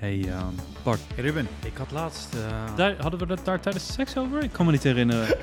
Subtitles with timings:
[0.00, 1.48] Hey ehm, Bart, Hey Ruben.
[1.64, 2.34] ik had laatst...
[2.34, 4.42] eh, daar, hadden we het daar tijdens seks over?
[4.42, 5.36] Ik kan me niet herinneren.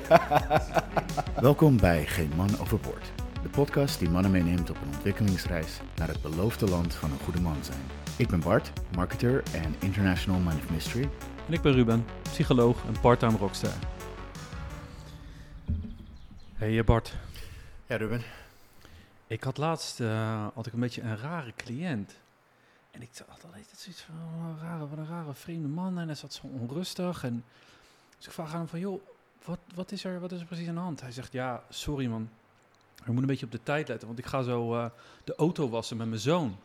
[1.40, 3.12] Welkom bij Geen Man Overboord.
[3.42, 7.40] De podcast die mannen meeneemt op een ontwikkelingsreis naar het beloofde land van een goede
[7.40, 7.80] man zijn.
[8.16, 11.08] Ik ben Bart, marketer en international man of mystery.
[11.46, 13.72] En ik ben Ruben, psycholoog en part-time rockster.
[16.54, 17.16] Hey eh, Bart,
[17.86, 18.22] Ja Ruben.
[19.26, 22.14] ik had laatst eh, had ik een beetje een rare cliënt.
[22.90, 25.98] En ik had altijd zoiets van, oh, wat een rare, wat een rare vreemde man.
[25.98, 27.24] En hij zat zo onrustig.
[27.24, 27.44] En
[28.16, 29.02] dus ik vraag aan hem van, joh,
[29.44, 31.00] wat, wat, is er, wat is er precies aan de hand?
[31.00, 32.30] Hij zegt, ja, sorry man.
[32.94, 34.86] We moeten een beetje op de tijd letten, want ik ga zo eh,
[35.24, 36.58] de auto wassen met mijn zoon.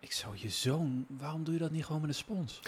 [0.00, 2.60] Ik zo, je zoon, waarom doe je dat niet gewoon met een spons?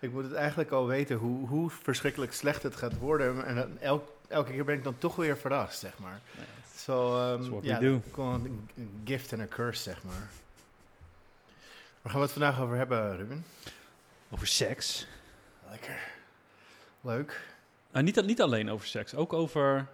[0.00, 3.44] Ik moet het eigenlijk al weten hoe, hoe verschrikkelijk slecht het gaat worden.
[3.44, 6.20] En elk, elke keer ben ik dan toch weer verrast, zeg maar.
[6.84, 8.02] What we do.
[8.12, 10.28] gewoon een een gift en een curse, zeg maar.
[12.02, 13.44] Waar gaan we het vandaag over hebben, Ruben?
[14.30, 15.06] Over seks.
[15.70, 15.98] Lekker.
[17.00, 17.40] Leuk.
[17.92, 19.86] Nou, niet, niet alleen over seks, ook over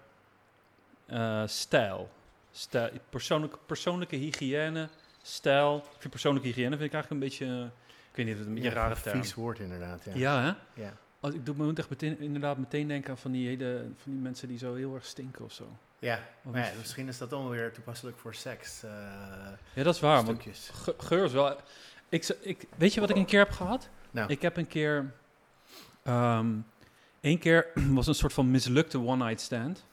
[1.07, 2.11] eh, stijl.
[2.53, 4.89] stijl persoonlijke, persoonlijke hygiëne,
[5.23, 5.77] stijl.
[5.77, 7.71] Ik vind persoonlijke hygiëne vind ik eigenlijk een beetje,
[8.11, 9.23] ik weet niet of het een beetje een rare term.
[9.23, 10.05] Vies woord, inderdaad.
[10.05, 10.13] Ja.
[10.15, 10.83] Ja, hè?
[10.83, 10.93] ja.
[11.21, 14.21] Als, ik doe me echt meteen, inderdaad meteen denken aan van die, hele, van die
[14.21, 15.79] mensen die zo heel erg stinken of zo.
[15.99, 18.83] Ja, maar misschien is dat dan weer toepasselijk voor seks.
[18.83, 18.91] eh,
[19.73, 20.23] Ja, dat is waar.
[20.23, 20.71] Stukjes.
[20.73, 21.61] ge- geur is wel...
[22.09, 23.89] Ik, ik, weet je wat ik een keer heb gehad?
[24.11, 25.13] Nou, Ik heb een keer...
[26.03, 26.55] ehm
[27.21, 27.67] Eén keer
[27.99, 29.85] was een soort van mislukte one-night stand.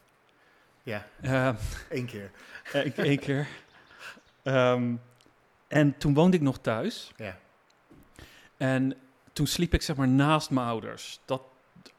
[0.83, 1.49] ja, Eh,
[1.89, 2.31] één keer.
[2.95, 3.47] Eén keer.
[4.43, 4.95] Ehm,
[5.67, 7.11] en toen woonde ik nog thuis.
[7.15, 7.37] Ja.
[8.57, 8.93] En
[9.33, 11.19] toen sliep ik zeg maar naast mijn ouders.
[11.25, 11.41] Dat,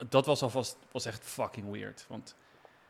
[0.09, 2.05] dat was alvast was echt fucking weird.
[2.09, 2.37] Want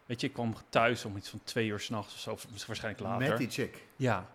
[0.07, 2.31] weet je, ik kwam thuis om iets van twee uur s'nachts of zo.
[2.31, 3.29] Of waarschijnlijk later.
[3.29, 3.83] Met die chick.
[3.97, 4.27] Ja.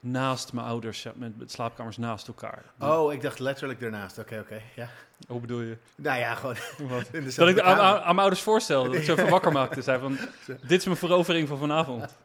[0.00, 2.62] Naast mijn ouders, met, met slaapkamers naast elkaar.
[2.78, 4.18] Oh, ik dacht letterlijk ernaast.
[4.18, 4.60] Oké, oké.
[4.74, 4.88] Ja.
[5.28, 5.76] Hoe bedoel je?
[5.96, 6.56] Nou ja, gewoon
[7.36, 7.98] Dat ik aan, aan, kamer.
[8.00, 9.82] aan mijn ouders voorstelde, dat ik zo even wakker maakte.
[9.82, 10.18] Zei van,
[10.68, 12.16] dit is mijn verovering van vanavond.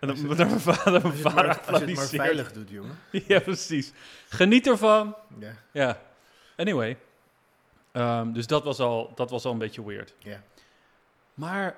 [0.00, 2.70] En dan moet mijn vader, mijn Als vader maar, als je het maar veilig doet,
[2.70, 2.98] jongen.
[3.10, 3.92] Ja, precies.
[4.28, 5.16] Geniet ervan.
[5.38, 5.52] Ja.
[5.72, 6.00] Ja.
[6.56, 6.96] Anyway.
[7.92, 10.14] Ehm, dus dat was, al, dat was al een beetje weird.
[10.18, 10.42] Ja.
[11.34, 11.76] Maar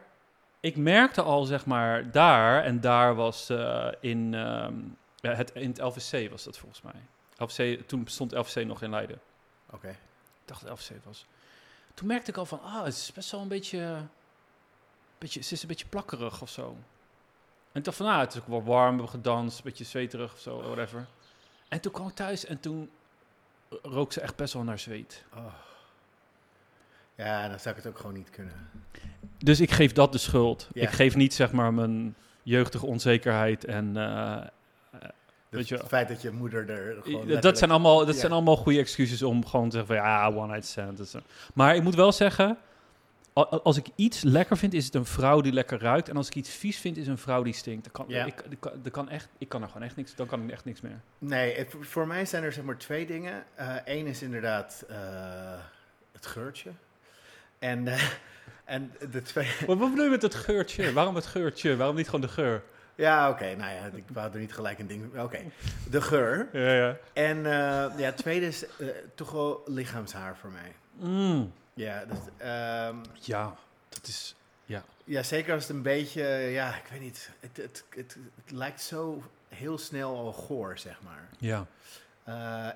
[0.60, 2.62] ik merkte al, zeg maar, daar...
[2.62, 4.74] En daar was eh, in, ehm,
[5.20, 7.00] het, in het LVC was dat volgens mij.
[7.36, 9.20] LVC, toen bestond LVC nog in Leiden.
[9.70, 9.88] Oké.
[9.88, 9.96] Ik
[10.44, 11.26] dacht dat het LVC was.
[11.94, 14.06] Toen merkte ik al van, ah, het is best wel een beetje...
[15.18, 16.76] beetje ze is een beetje plakkerig of zo.
[17.72, 19.84] En ik dacht van, ah, het is ook wel warm, we hebben gedanst, een beetje
[19.84, 21.06] zweterig of zo, whatever.
[21.68, 22.90] En toen kwam ik thuis en toen
[23.82, 25.24] rook ze echt best wel naar zweet.
[25.34, 25.54] Oh.
[27.16, 28.52] Ja, dan zou ik het ook gewoon niet kunnen.
[29.38, 30.68] Dus ik geef dat de schuld.
[30.72, 30.82] Ja.
[30.82, 33.96] Ik geef niet, zeg maar, mijn jeugdige onzekerheid en...
[33.96, 34.40] eh,
[35.48, 38.20] Weet je het feit dat je moeder er gewoon dat zijn allemaal, dat Ja.
[38.20, 41.16] zijn allemaal goede excuses om gewoon te zeggen van ja, one night stand.
[41.54, 42.58] Maar ik moet wel zeggen,
[43.62, 46.08] als ik iets lekker vind, is het een vrouw die lekker ruikt.
[46.08, 47.82] En als ik iets vies vind, is een vrouw die stinkt.
[47.84, 48.24] Dan kan, Ja.
[48.24, 48.44] ik,
[48.84, 51.00] ik, kan- echt, ik kan er gewoon echt niks, dan kan ik echt niks meer.
[51.18, 53.44] Nee, het- voor mij zijn er zeg maar twee dingen.
[53.84, 54.96] Eén is inderdaad eh,
[56.12, 56.70] het geurtje.
[57.64, 58.02] En, eh,
[58.74, 59.50] en de twee...
[59.66, 60.92] Wat, wat bedoel je met het geurtje?
[60.92, 61.76] Waarom het geurtje?
[61.76, 62.62] Waarom niet gewoon de geur?
[62.94, 63.54] Ja, oké.
[63.54, 65.18] nou ja, ik wou er niet gelijk een ding...
[65.20, 65.40] Oké.
[65.90, 66.48] De geur.
[66.52, 66.96] Ja, ja.
[67.12, 70.74] En eh, ja, het tweede is eh, toch wel lichaamshaar voor mij.
[70.92, 73.54] Mm, Ja, dus, ehm, ja,
[73.88, 74.34] dat is...
[75.04, 76.22] ja, zeker als het een beetje...
[76.50, 77.30] Ja, ik weet niet.
[77.40, 81.28] Het, het, het, het lijkt zo heel snel al goor, zeg maar.
[81.38, 81.66] Ja.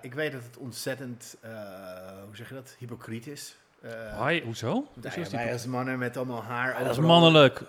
[0.01, 1.37] Ik weet dat het ontzettend,
[2.27, 3.57] hoe zeg je dat, hypocriet is.
[3.83, 4.69] Eh, Hi, hoezo?
[4.73, 6.85] nou Hoezo ja, is die- wij als mannen met allemaal haar.
[6.85, 7.63] dat is mannelijk.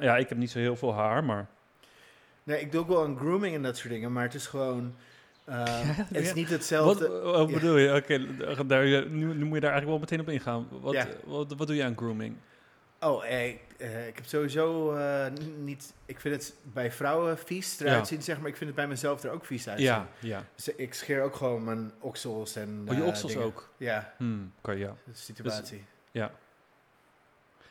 [0.00, 1.46] Ja, ik heb niet zo heel veel haar, maar...
[2.42, 4.94] Nee, ik doe ook wel een grooming en dat soort dingen, maar het is gewoon,
[5.44, 5.62] eh,
[6.10, 6.34] het is ja.
[6.34, 7.08] niet hetzelfde.
[7.08, 7.54] wat ja.
[7.54, 7.94] bedoel je?
[7.94, 8.26] Oké,
[8.66, 10.66] daar, nu, nu moet je daar eigenlijk wel meteen op ingaan.
[10.70, 11.06] Wat, Ja.
[11.24, 12.36] wat, wat doe je aan grooming?
[13.00, 15.26] Oh, eh, ik, eh, ik heb sowieso eh,
[15.58, 18.04] niet, ik vind het bij vrouwen vies eruit Ja.
[18.04, 18.48] zien, zeg maar.
[18.48, 19.86] Ik vind het bij mezelf er ook vies uitzien.
[19.86, 20.44] Ja, ja.
[20.54, 23.46] Dus ik scheer ook gewoon mijn oksels en Oh, je eh, oksels dingen.
[23.46, 23.70] ook?
[23.76, 24.94] Ja, Hmm, kan ja.
[25.04, 25.84] de situatie.
[26.10, 26.30] Ja.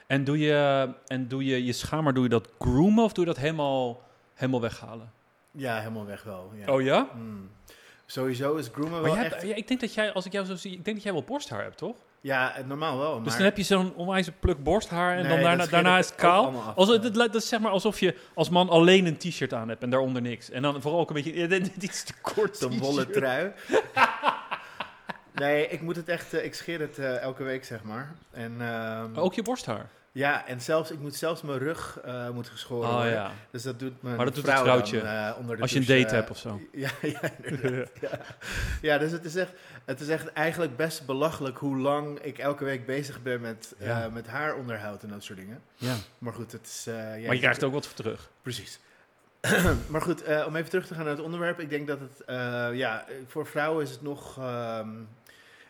[0.07, 3.31] En doe je, en doe je je schaamhaar, doe je dat groomen of doe je
[3.33, 4.01] dat helemaal,
[4.33, 5.11] helemaal weghalen?
[5.51, 6.51] Ja, helemaal weg wel.
[6.55, 6.73] Ja.
[6.73, 7.09] Oh ja?
[7.15, 7.49] Mm.
[8.05, 9.41] Sowieso is groomen wel echt...
[9.41, 11.23] ja, ik denk dat jij, als ik jou zo zie, ik denk dat jij wel
[11.23, 11.95] borsthaar hebt, toch?
[12.21, 13.23] Ja, eh, normaal wel, maar...
[13.23, 16.05] Dus dan heb je zo'n onwijze pluk borsthaar en Nee, dan dat daarna, daarna is
[16.05, 16.73] het kaal.
[16.75, 16.93] Als, ja.
[17.01, 19.89] lijkt- dat is zeg maar alsof je als man alleen een t-shirt aan hebt en
[19.89, 20.49] daaronder niks.
[20.49, 21.47] En dan vooral ook een beetje,
[21.77, 23.51] dit is te kort Zo'n wollen trui.
[25.33, 26.33] nee, ik moet het echt...
[26.33, 28.15] eh, ik scheer het eh, elke week, zeg maar.
[28.31, 29.89] En, ehm, Ook je borsthaar?
[30.15, 33.11] Ja, en zelfs, ik moet zelfs mijn rug eh, moet geschoren Oh worden.
[33.11, 33.31] ja.
[33.51, 34.97] Dus dat doet mijn Maar dat doet vrouw het vrouwtje.
[35.01, 36.59] dan, eh, onder de Als je een date eh, hebt of zo.
[36.71, 37.89] Ja, ja, inderdaad.
[38.01, 38.09] ja.
[38.81, 39.51] ja, dus het is, echt,
[39.85, 44.09] het is echt eigenlijk best belachelijk hoe lang ik elke week bezig ben met, Ja.
[44.09, 45.61] met haar onderhoud en dat soort dingen.
[45.75, 45.95] Ja.
[46.17, 46.83] Maar goed, het is...
[46.85, 48.29] Maar je krijgt er ook wat voor terug.
[48.41, 48.79] Precies.
[49.91, 51.59] maar goed, om even terug te gaan naar het onderwerp.
[51.59, 52.23] Ik denk dat het,
[52.77, 54.89] ja, voor vrouwen is het nog, ehm,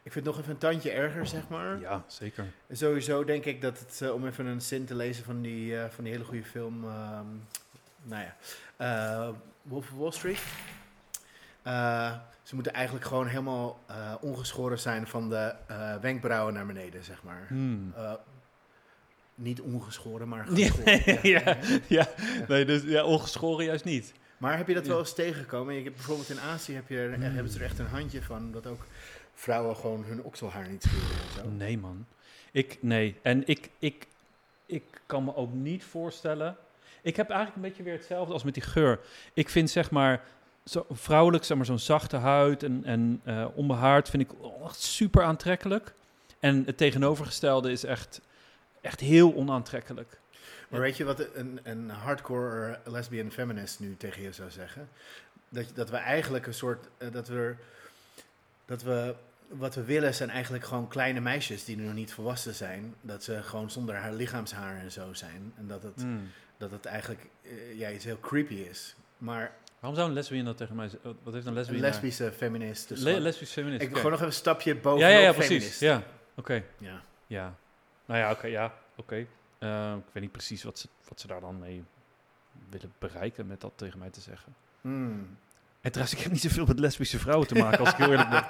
[0.04, 1.80] ik vind het nog even een tandje erger, zeg maar.
[1.80, 2.46] Ja, zeker.
[2.72, 5.90] Sowieso denk ik dat het, eh, om even een zin te lezen van die, eh,
[5.90, 7.26] van die hele goede film, ehm,
[8.04, 8.36] nou ja,
[8.78, 9.30] eh,
[9.62, 10.42] Wolf of Wall Street.
[12.44, 13.80] Ze moeten eigenlijk gewoon helemaal
[14.22, 15.56] ongeschoren zijn van de
[16.02, 17.46] wenkbrauwen naar beneden, zeg maar.
[17.48, 17.94] Hmm.
[19.36, 21.20] Niet ongeschoren, maar Ja, geschoren.
[21.30, 21.58] ja,
[21.88, 22.08] ja.
[22.48, 24.14] Nee, dus ja, ongeschoren juist niet.
[24.38, 25.74] Maar heb je dat wel eens tegengekomen?
[25.74, 27.22] Je hebt bijvoorbeeld in Azië heb je, Hmm.
[27.22, 28.86] hebben ze er echt een handje van dat ook
[29.34, 31.50] vrouwen gewoon hun okselhaar niet scheren en zo.
[31.50, 32.06] Nee, man.
[32.52, 33.20] Ik, nee.
[33.22, 34.08] En ik, ik,
[34.66, 36.58] ik kan me ook niet voorstellen...
[37.02, 39.00] Ik heb eigenlijk een beetje weer hetzelfde als met die geur.
[39.34, 40.24] Ik vind zeg maar...
[40.64, 44.30] Zo vrouwelijk, zeg maar, zo'n zachte huid en, en eh, onbehaard vind ik
[44.64, 45.94] echt super aantrekkelijk.
[46.40, 48.22] En het tegenovergestelde is echt,
[48.82, 50.20] echt heel onaantrekkelijk.
[50.70, 54.90] Maar weet je wat een, een hardcore lesbian feminist nu tegen je zou zeggen?
[55.50, 57.56] Dat, dat we eigenlijk een soort, eh, dat we,
[58.66, 59.16] dat we,
[59.48, 62.96] wat we willen zijn eigenlijk gewoon kleine meisjes die nog niet volwassen zijn.
[63.02, 65.54] Dat ze gewoon zonder haar lichaamshaar en zo zijn.
[65.58, 66.30] En dat het, Hmm.
[66.58, 68.96] dat het eigenlijk eh, ja, iets heel creepy is.
[69.18, 71.18] Maar Waarom zou een lesbian dat tegen mij zeggen?
[71.24, 72.88] Wat heeft een lesbische feminist.
[72.90, 73.82] Dus Le gewoon- lesbisch feminist.
[73.82, 75.48] ik wil gewoon nog even een stapje bovenop Ja, ja, ja, feminist.
[75.60, 75.80] precies.
[75.80, 76.04] Ja,
[76.36, 76.64] oké.
[76.78, 77.02] Ja.
[77.28, 77.56] Ja.
[78.06, 79.16] Nou ja, oké, ja, oké.
[79.60, 81.84] Eh, ik weet niet precies wat ze, wat ze daar dan mee
[82.70, 84.56] willen bereiken met dat tegen mij te zeggen.
[84.82, 85.38] Hmm.
[85.84, 88.30] En trouwens, ik heb niet zoveel met lesbische vrouwen te maken, als ik heel eerlijk
[88.30, 88.46] ben.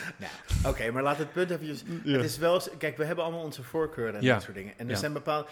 [0.70, 1.82] Oké, maar laat het punt eventjes...
[2.04, 4.34] Het is wel, kijk, we hebben allemaal onze voorkeuren en Ja.
[4.34, 4.72] dat soort dingen.
[4.76, 4.98] En er Ja.
[4.98, 5.46] zijn bepaalde,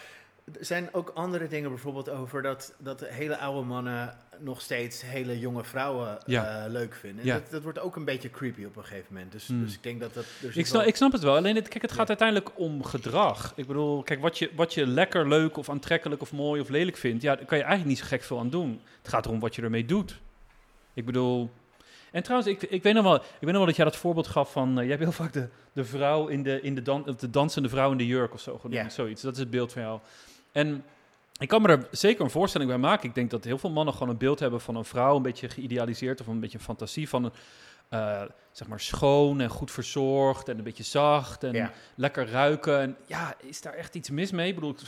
[0.58, 5.38] er zijn ook andere dingen bijvoorbeeld over dat, dat hele oude mannen nog steeds hele
[5.38, 6.64] jonge vrouwen Ja.
[6.64, 7.20] eh, leuk vinden.
[7.20, 7.34] En Ja.
[7.34, 9.32] Dat, dat wordt ook een beetje creepy op een gegeven moment.
[9.32, 9.64] Dus, Hmm.
[9.64, 10.24] dus ik denk dat dat...
[10.52, 11.36] Ik snap, wel- ik snap het wel.
[11.36, 12.08] Alleen, het, kijk, het gaat Ja.
[12.08, 13.52] uiteindelijk om gedrag.
[13.56, 16.96] Ik bedoel, kijk, wat je, wat je lekker, leuk of aantrekkelijk of mooi of lelijk
[16.96, 18.80] vindt, ja, daar kan je eigenlijk niet zo gek veel aan doen.
[19.02, 20.18] Het gaat erom wat je ermee doet.
[20.94, 21.50] Ik bedoel...
[22.12, 24.26] En trouwens, ik, ik, weet nog wel, ik weet nog wel dat jij dat voorbeeld
[24.26, 24.68] gaf van...
[24.68, 27.68] eh, jij hebt heel vaak de, de vrouw in de, in de, dan, de dansende
[27.68, 28.82] vrouw in de jurk of zo genoemd.
[28.82, 28.88] Ja.
[28.88, 30.00] Zoiets, dat is het beeld van jou.
[30.52, 30.84] En
[31.38, 33.08] ik kan me er zeker een voorstelling bij maken.
[33.08, 35.16] Ik denk dat heel veel mannen gewoon een beeld hebben van een vrouw...
[35.16, 37.24] een beetje geïdealiseerd of een beetje een fantasie van...
[37.24, 37.32] een
[37.88, 38.22] eh,
[38.52, 41.72] zeg maar schoon en goed verzorgd en een beetje zacht en Ja.
[41.94, 42.80] lekker ruiken.
[42.80, 44.48] En ja, is daar echt iets mis mee?
[44.48, 44.86] Ik bedoel, ik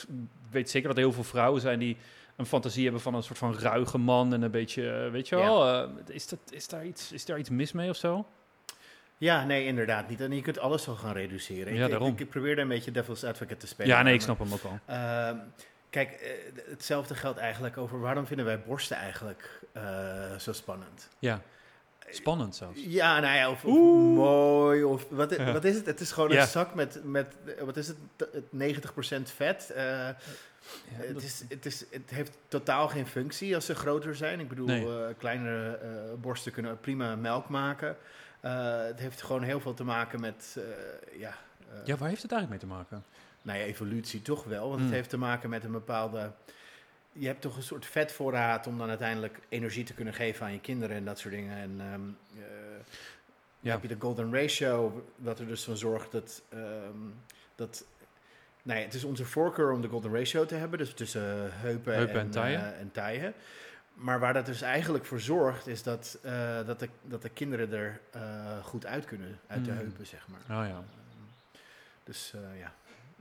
[0.51, 1.97] weet zeker dat er heel veel vrouwen zijn die
[2.37, 5.37] een fantasie hebben van een soort van ruige man en een beetje, eh, weet je
[5.37, 5.43] Ja.
[5.43, 8.27] wel, eh, is, dat, is, daar iets, is daar iets mis mee of zo?
[9.19, 10.21] Ja, nee, inderdaad niet.
[10.21, 11.75] En je kunt alles zo gaan reduceren.
[11.75, 12.13] Ja, ik, daarom.
[12.13, 13.97] ik, ik probeer daar een beetje devil's advocate te spelen.
[13.97, 14.79] Ja, nee, ik snap hem ook al.
[14.87, 15.37] Ehm,
[15.91, 16.31] kijk, eh,
[16.71, 19.61] hetzelfde geldt eigenlijk over waarom vinden wij borsten eigenlijk
[20.39, 21.09] zo spannend?
[21.19, 21.41] Ja,
[22.11, 22.81] spannend zelfs.
[22.85, 25.87] Ja, nou ja, of, mooi, of wat, wat is het?
[25.87, 26.41] Het is gewoon Ja.
[26.41, 29.75] een zak met, met wat is het, t- het 90% vet.
[30.99, 34.41] Ja, het, is, het, is, het heeft totaal geen functie als ze groter zijn.
[34.41, 34.87] Ik bedoel, Nee.
[35.07, 35.91] eh, kleinere eh,
[36.21, 37.97] borsten kunnen prima melk maken.
[38.41, 40.59] Eh, het heeft gewoon heel veel te maken met,
[41.19, 41.35] ja,
[41.85, 43.05] ja, waar heeft het eigenlijk mee te maken?
[43.43, 44.67] nou ja, evolutie toch wel.
[44.69, 44.85] Want Mm.
[44.87, 46.31] het heeft te maken met een bepaalde...
[47.13, 50.61] Je hebt toch een soort vetvoorraad om dan uiteindelijk energie te kunnen geven aan je
[50.61, 51.57] kinderen en dat soort dingen.
[51.57, 51.81] En
[52.37, 52.45] eh,
[53.61, 53.73] Ja.
[53.73, 56.43] heb je de golden ratio, wat er dus van zorgt dat...
[56.49, 56.97] ehm,
[57.55, 57.85] dat
[58.63, 61.95] nou ja, het is onze voorkeur om de golden ratio te hebben, dus tussen heupen,
[61.95, 62.57] Heupen en en, taille.
[62.57, 63.33] eh, en taille.
[63.95, 67.73] Maar waar dat dus eigenlijk voor zorgt, is dat, eh, dat, de, dat de kinderen
[67.73, 68.21] er eh,
[68.65, 69.77] goed uit kunnen, uit de Mm.
[69.77, 70.59] heupen, zeg maar.
[70.61, 70.83] Oh ja.
[72.05, 72.73] Dus ja,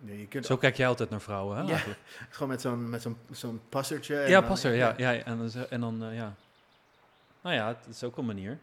[0.03, 1.63] Nee, je kunt Zo kijk jij altijd naar vrouwen, hè?
[1.71, 1.79] Ja.
[2.29, 4.19] gewoon met zo'n met zo'n zo'n passertje.
[4.19, 4.93] en Ja, dan- pas er, ja.
[4.97, 6.33] ja en dan, en dan ja.
[7.41, 8.57] Nou ja, het is ook een manier.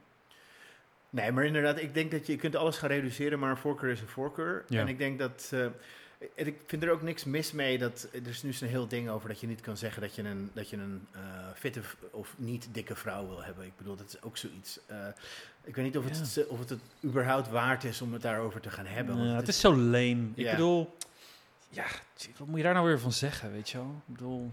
[1.11, 3.90] Nee, maar inderdaad, ik denk dat je, je kunt alles gaan reduceren, maar een voorkeur
[3.90, 4.64] is een voorkeur.
[4.68, 4.80] Ja.
[4.80, 5.52] En ik denk dat...
[6.34, 8.08] en ik vind er ook niks mis mee dat...
[8.12, 10.50] Er is nu zo'n heel ding over dat je niet kan zeggen dat je een,
[10.52, 11.20] dat je een eh,
[11.54, 13.64] fitte of niet dikke vrouw wil hebben.
[13.64, 14.78] Ik bedoel, dat is ook zoiets.
[14.87, 15.06] eh,
[15.64, 16.42] ik weet niet of het, Ja.
[16.48, 19.16] of het het überhaupt waard is om het daarover te gaan hebben.
[19.18, 20.28] Het is zo lame.
[20.34, 20.96] Ik bedoel,
[21.68, 21.84] ja,
[22.38, 24.02] wat moet je daar nou weer van zeggen, weet je wel?
[24.06, 24.52] Ik bedoel,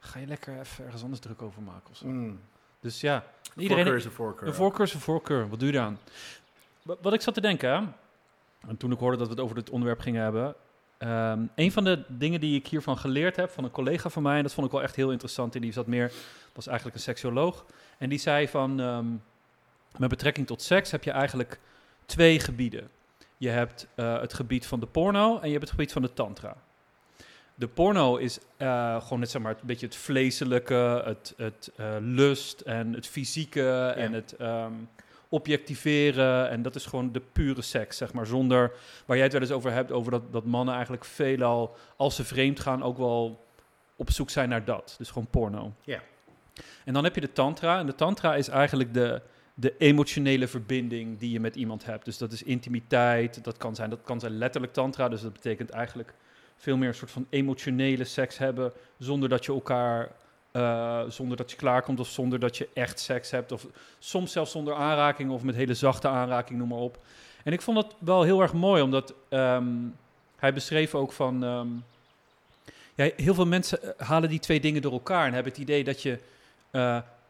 [0.00, 2.06] ga je lekker even ergens anders druk over maken of zo.
[2.06, 2.40] Mm.
[2.80, 3.94] Dus ja, Voorkeur iedereen...
[3.94, 4.48] is een voorkeur.
[4.48, 5.48] Een voorkeur is een voorkeur.
[5.48, 5.92] Wat doe je?
[6.82, 7.94] Wa- Wat ik zat te denken,
[8.68, 10.54] en toen ik hoorde dat we het over dit onderwerp gingen hebben...
[11.00, 14.36] ehm, een van de dingen die ik hiervan geleerd heb van een collega van mij...
[14.36, 15.54] en dat vond ik wel echt heel interessant...
[15.54, 16.12] en die zat meer,
[16.52, 17.66] was eigenlijk een seksuoloog...
[17.98, 18.80] en die zei van...
[18.80, 19.06] ehm,
[19.96, 21.60] met betrekking tot seks heb je eigenlijk
[22.06, 22.88] twee gebieden.
[23.36, 26.12] Je hebt eh, het gebied van de porno en je hebt het gebied van de
[26.12, 26.56] tantra.
[27.54, 31.96] De porno is eh, gewoon net zeg maar, een beetje het vleeselijke, het, het eh,
[32.00, 34.72] lust en het fysieke en het ehm,
[35.30, 36.50] objectiveren.
[36.50, 38.26] En dat is gewoon de pure seks, zeg maar.
[38.26, 38.72] Zonder,
[39.06, 42.24] waar jij het wel eens over hebt, over dat, dat mannen eigenlijk veelal, als ze
[42.24, 43.44] vreemd gaan, ook wel
[43.96, 44.94] op zoek zijn naar dat.
[44.98, 45.72] Dus gewoon porno.
[45.84, 46.02] Ja.
[46.84, 47.78] En dan heb je de tantra.
[47.78, 49.22] En de tantra is eigenlijk de,
[49.54, 52.04] de emotionele verbinding die je met iemand hebt.
[52.04, 53.44] Dus dat is intimiteit.
[53.44, 55.08] Dat kan zijn, dat kan zijn letterlijk tantra.
[55.08, 56.14] Dus dat betekent eigenlijk
[56.56, 58.72] veel meer een soort van emotionele seks hebben.
[58.98, 60.10] Zonder dat je elkaar.
[60.52, 63.52] Eh, zonder dat je klaarkomt of zonder dat je echt seks hebt.
[63.52, 63.66] Of
[63.98, 66.98] soms zelfs zonder aanraking of met hele zachte aanraking, noem maar op.
[67.44, 69.66] En ik vond dat wel heel erg mooi, omdat ehm,
[70.36, 71.44] hij beschreef ook van.
[71.44, 71.68] ehm,
[72.94, 75.84] ja, heel veel mensen eh, halen die twee dingen door elkaar en hebben het idee
[75.84, 76.18] dat je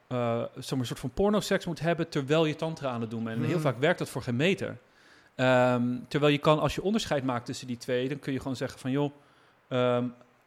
[0.08, 3.36] maar een soort van pornoseks moet hebben terwijl je tantra aan het doen bent.
[3.36, 3.62] En heel Hmm.
[3.62, 4.76] vaak werkt dat voor geen meter.
[5.34, 8.56] Ehm, terwijl je kan, als je onderscheid maakt tussen die twee, dan kun je gewoon
[8.56, 9.12] zeggen van joh,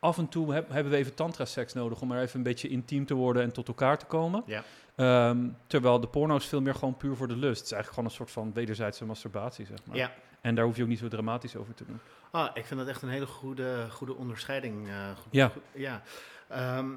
[0.04, 3.06] af en toe heb- hebben we even tantra-seks nodig om er even een beetje intiem
[3.06, 4.44] te worden en tot elkaar te komen.
[4.46, 4.64] Ja.
[4.96, 7.56] Ehm, terwijl de porno is veel meer gewoon puur voor de lust.
[7.58, 9.96] Het is eigenlijk gewoon een soort van wederzijdse masturbatie, zeg maar.
[9.98, 10.12] Ja.
[10.42, 12.00] En daar hoef je ook niet zo dramatisch over te doen.
[12.32, 14.88] Ah, ik vind dat echt een hele goede, goede onderscheiding.
[14.88, 15.48] eh, goed- Ja.
[15.48, 16.02] goed- ja.
[16.48, 16.88] Ehm,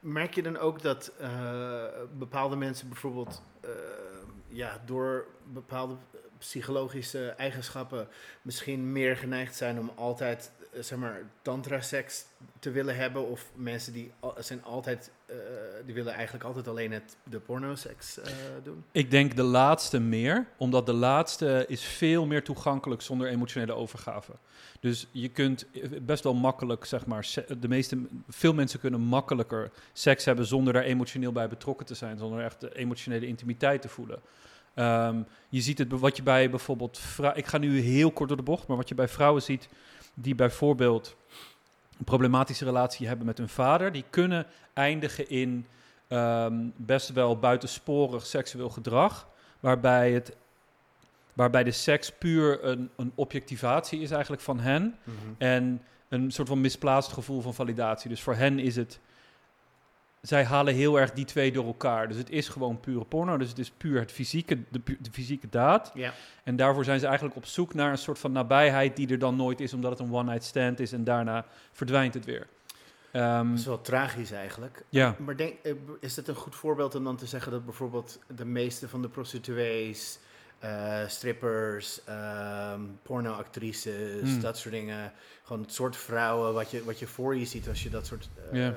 [0.00, 1.82] merk je dan ook dat eh,
[2.18, 3.70] bepaalde mensen bijvoorbeeld eh,
[4.48, 5.94] ja, door bepaalde
[6.38, 8.08] psychologische eigenschappen
[8.42, 12.24] misschien meer geneigd zijn om altijd, zeg maar, tantra-seks
[12.58, 13.28] te willen hebben?
[13.28, 15.36] Of mensen die al- zijn altijd, eh,
[15.86, 18.84] die willen eigenlijk altijd alleen het, de pornoseks eh doen?
[18.92, 24.32] Ik denk de laatste meer, omdat de laatste is veel meer toegankelijk zonder emotionele overgave.
[24.80, 25.66] Dus je kunt
[26.02, 27.28] best wel makkelijk, zeg maar,
[27.60, 32.18] de meeste, veel mensen kunnen makkelijker seks hebben zonder daar emotioneel bij betrokken te zijn,
[32.18, 34.20] zonder echt de emotionele intimiteit te voelen.
[34.74, 37.00] Ehm, je ziet het, wat je bij bijvoorbeeld,
[37.34, 39.68] ik ga nu heel kort door de bocht, maar wat je bij vrouwen ziet
[40.18, 41.16] die bijvoorbeeld
[41.98, 45.66] een problematische relatie hebben met hun vader, die kunnen eindigen in
[46.08, 49.28] ehm, best wel buitensporig seksueel gedrag,
[49.60, 50.36] waarbij, het,
[51.32, 54.98] waarbij de seks puur een, een objectivatie is eigenlijk van hen
[55.38, 58.08] en een soort van misplaatst gevoel van validatie.
[58.08, 59.00] Dus voor hen is het,
[60.26, 62.08] zij halen heel erg die twee door elkaar.
[62.08, 64.80] Dus het is gewoon pure porno, dus het is puur het fysieke, de,
[65.12, 65.90] fysieke daad.
[65.94, 66.12] Ja.
[66.44, 69.36] En daarvoor zijn ze eigenlijk op zoek naar een soort van nabijheid die er dan
[69.36, 72.46] nooit is, omdat het een one-night stand is en daarna verdwijnt het weer.
[73.12, 74.84] Ehm, Dat is wel tragisch eigenlijk.
[74.88, 75.16] ja.
[75.18, 78.44] Maar denk, eh, is het een goed voorbeeld om dan te zeggen dat bijvoorbeeld de
[78.44, 80.18] meeste van de prostituees,
[80.58, 84.40] eh, strippers, ehm pornoactrices, Hmm.
[84.40, 85.12] dat soort dingen,
[85.44, 88.28] gewoon het soort vrouwen wat je, wat je voor je ziet als je dat soort,
[88.52, 88.68] eh,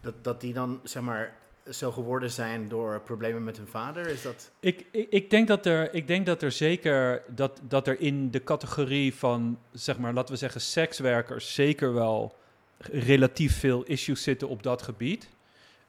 [0.00, 1.34] dat, dat die dan zeg maar
[1.70, 4.06] zo geworden zijn door problemen met hun vader?
[4.06, 4.50] Is dat?
[4.60, 8.30] Ik, ik, ik, denk dat er, ik denk dat er zeker dat, dat er in
[8.30, 12.34] de categorie van, zeg maar, laten we zeggen, sekswerkers zeker wel
[12.78, 15.28] relatief veel issues zitten op dat gebied.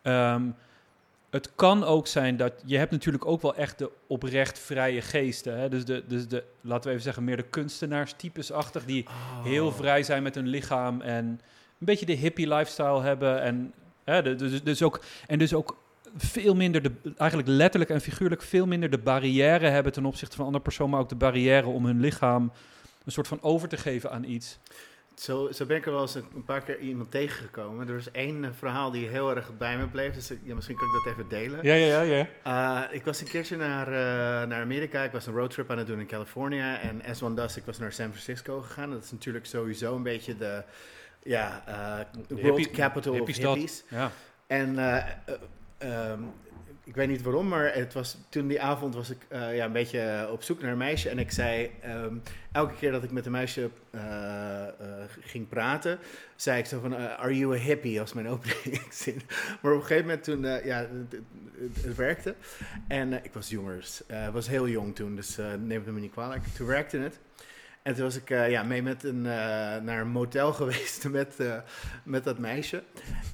[0.01, 0.49] Ehm,
[1.35, 5.57] het kan ook zijn dat je hebt natuurlijk ook wel echt de oprecht vrije geesten.
[5.59, 5.69] Hè?
[5.69, 9.05] Dus, de, dus de, laten we even zeggen, meer de kunstenaarstypes-achtig, die
[9.43, 13.41] heel vrij zijn met hun lichaam en een beetje de hippie lifestyle hebben.
[13.41, 13.73] En,
[14.03, 15.77] hè, de- dus, dus ook, en dus ook
[16.17, 20.39] veel minder, de, eigenlijk letterlijk en figuurlijk, veel minder de barrière hebben ten opzichte van
[20.39, 22.51] een andere persoon, maar ook de barrière om hun lichaam
[23.05, 24.59] een soort van over te geven aan iets.
[25.15, 27.87] Zo, zo ben ik er wel eens een, een paar keer iemand tegengekomen.
[27.89, 30.75] Er is één eh, verhaal die heel erg bij me bleef, dus ik- ja, misschien
[30.75, 31.59] kan ik dat even delen.
[31.63, 32.27] Ja, ja, ja.
[32.45, 32.87] ja.
[32.87, 35.03] Uh, ik was een keertje naar, eh, naar Amerika.
[35.03, 36.77] Ik was een roadtrip aan het doen in Californië.
[36.81, 38.89] En as one does, ik was naar San Francisco gegaan.
[38.91, 40.63] Dat is natuurlijk sowieso een beetje de,
[41.23, 43.83] ja, eh, world hippie- capital of hippies.
[43.89, 44.11] ja.
[44.47, 46.19] En eh, eh, ehm,
[46.85, 49.71] ik weet niet waarom, maar het was, toen die avond was ik eh, ja, een
[49.71, 51.09] beetje eh, op zoek naar een meisje.
[51.09, 52.15] En ik zei, ehm,
[52.51, 54.63] elke keer dat ik met een meisje eh,
[55.19, 55.99] ging praten,
[56.35, 59.21] zei ik zo van, are you a hippie, als mijn openingszin.
[59.61, 61.21] Maar op een gegeven moment toen, ja, het,
[61.83, 62.35] het- werkte.
[62.87, 66.43] En ik was jongers, eh was heel jong toen, dus neem het me niet kwalijk.
[66.55, 67.19] Toen werkte het.
[67.85, 69.31] En toen was ik eh, ja, mee met een, eh,
[69.81, 71.57] naar een motel geweest met, eh,
[72.03, 72.83] met dat meisje.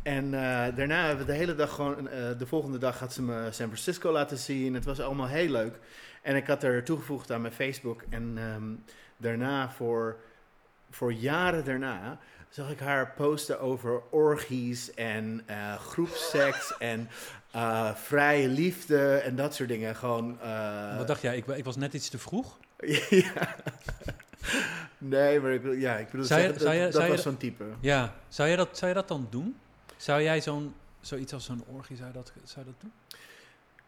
[0.03, 0.31] En
[0.75, 2.03] daarna hebben we de hele dag gewoon...
[2.37, 4.73] de volgende dag had ze me San Francisco laten zien.
[4.73, 5.79] Het was allemaal heel leuk.
[6.21, 8.03] En ik had er toegevoegd aan mijn Facebook.
[8.09, 8.63] En ehm,
[9.17, 10.17] daarna, voor,
[10.89, 12.19] voor jaren daarna...
[12.49, 15.45] zag ik haar posten over orgies en
[15.79, 17.09] groepseks en
[17.95, 19.95] vrije liefde en dat soort dingen.
[19.95, 20.37] Gewoon...
[20.97, 21.37] Wat dacht jij?
[21.37, 22.57] Ik, ik was net iets te vroeg.
[23.09, 23.55] ja.
[24.97, 27.11] Nee, maar ik, wil- ja, ik bedoel, Zou je- zeggen, zou je- dat, zou dat
[27.11, 27.63] je was zo'n type.
[27.79, 28.15] Ja.
[28.27, 29.55] Zou jij dat, zou je dat dan doen?
[29.97, 32.91] Zou jij zo'n, zoiets als zo'n orgie, zou je dat, zou je dat doen?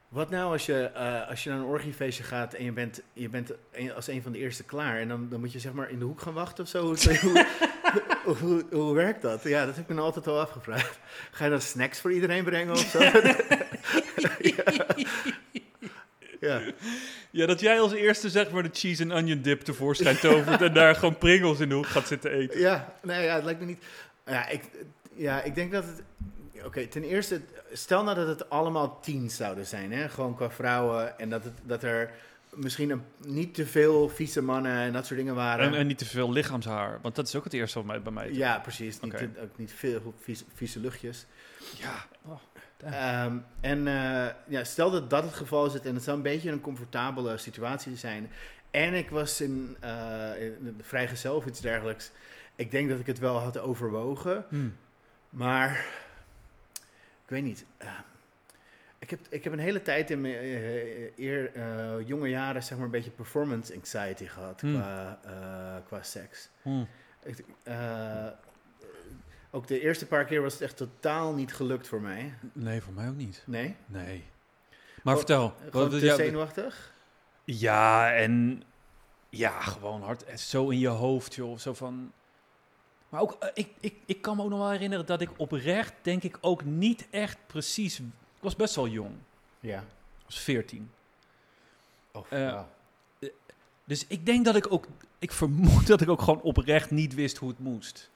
[0.10, 3.30] Wat nou als je, eh, als je naar een orgiefeestje gaat en je bent, je
[3.30, 5.90] bent een- als een van de eerste klaar en dan, dan moet je zeg maar
[5.90, 6.82] in de hoek gaan wachten of zo?
[6.82, 7.46] Hoe, hoe,
[8.24, 9.44] hoe, hoe, hoe werkt dat?
[9.44, 11.00] Ja, dat heb ik me nou altijd al afgevraagd.
[11.32, 13.00] Ga je dan snacks voor iedereen brengen of zo?
[14.56, 14.64] ja.
[16.44, 16.62] Ja.
[17.32, 20.74] Ja, dat jij als eerste zeg maar de cheese en onion dip tevoorschijn tovert en
[20.74, 22.60] daar gewoon pringels in de hoek gaat zitten eten.
[22.60, 23.84] Ja, nee, ja, het lijkt me niet.
[24.26, 24.64] Ja, ik,
[25.16, 26.02] ja, ik denk dat het.
[26.66, 30.10] Oké, ten eerste, stel nou dat het allemaal teens zouden zijn, hè?
[30.10, 31.20] gewoon qua vrouwen.
[31.20, 32.12] En dat, het, dat er
[32.50, 35.66] misschien een, niet te veel vieze mannen en dat soort dingen waren.
[35.66, 38.12] En, en niet te veel lichaamshaar, want dat is ook het eerste wat mij, bij
[38.12, 38.32] mij...
[38.34, 39.00] ja, precies.
[39.00, 41.26] Niet, te- ook niet veel vieze, vieze luchtjes.
[41.78, 42.06] Ja.
[42.26, 42.40] Oh,
[42.86, 46.52] Ehm, en eh, ja, stel dat dat het geval is en het zou een beetje
[46.52, 48.32] een comfortabele situatie zijn.
[48.72, 52.12] En ik was in, eh in vrijgezel of iets dergelijks.
[52.56, 54.46] Ik denk dat ik het wel had overwogen.
[54.50, 54.76] Hmm.
[55.30, 55.86] Maar
[57.24, 57.66] ik weet niet.
[57.78, 57.88] eh,
[59.00, 61.52] ik, heb, ik heb een hele tijd in mijn eh, eer,
[62.06, 64.74] jonge jaren zeg maar een beetje performance anxiety gehad Hmm.
[64.74, 65.20] qua,
[65.88, 66.50] qua seks.
[66.62, 66.88] Hmm.
[67.24, 67.44] Ik,
[69.56, 72.34] ook de eerste paar keer was het echt totaal niet gelukt voor mij.
[72.54, 73.44] Nee, voor mij ook niet.
[73.46, 73.76] Nee?
[73.86, 74.24] Nee.
[75.04, 75.54] Maar vertel.
[75.72, 76.94] Gewoon wat- te ja, zenuwachtig?
[77.44, 78.64] Ja, en
[79.30, 80.24] ja, gewoon hard.
[80.24, 81.58] en Zo in je hoofd, joh.
[81.58, 82.12] Zo van.
[83.10, 85.94] Maar ook, eh, ik, ik, ik kan me ook nog wel herinneren dat ik oprecht,
[86.02, 88.00] denk ik, ook niet echt precies.
[88.00, 88.06] Ik
[88.40, 89.16] was best wel jong.
[89.60, 89.80] Ja.
[89.80, 90.92] Ik was 14.
[92.12, 92.70] Oh, Eh, wauw.
[93.86, 94.88] Dus ik denk dat ik ook.
[95.20, 98.12] Ik vermoed dat ik ook gewoon oprecht niet wist hoe het moest.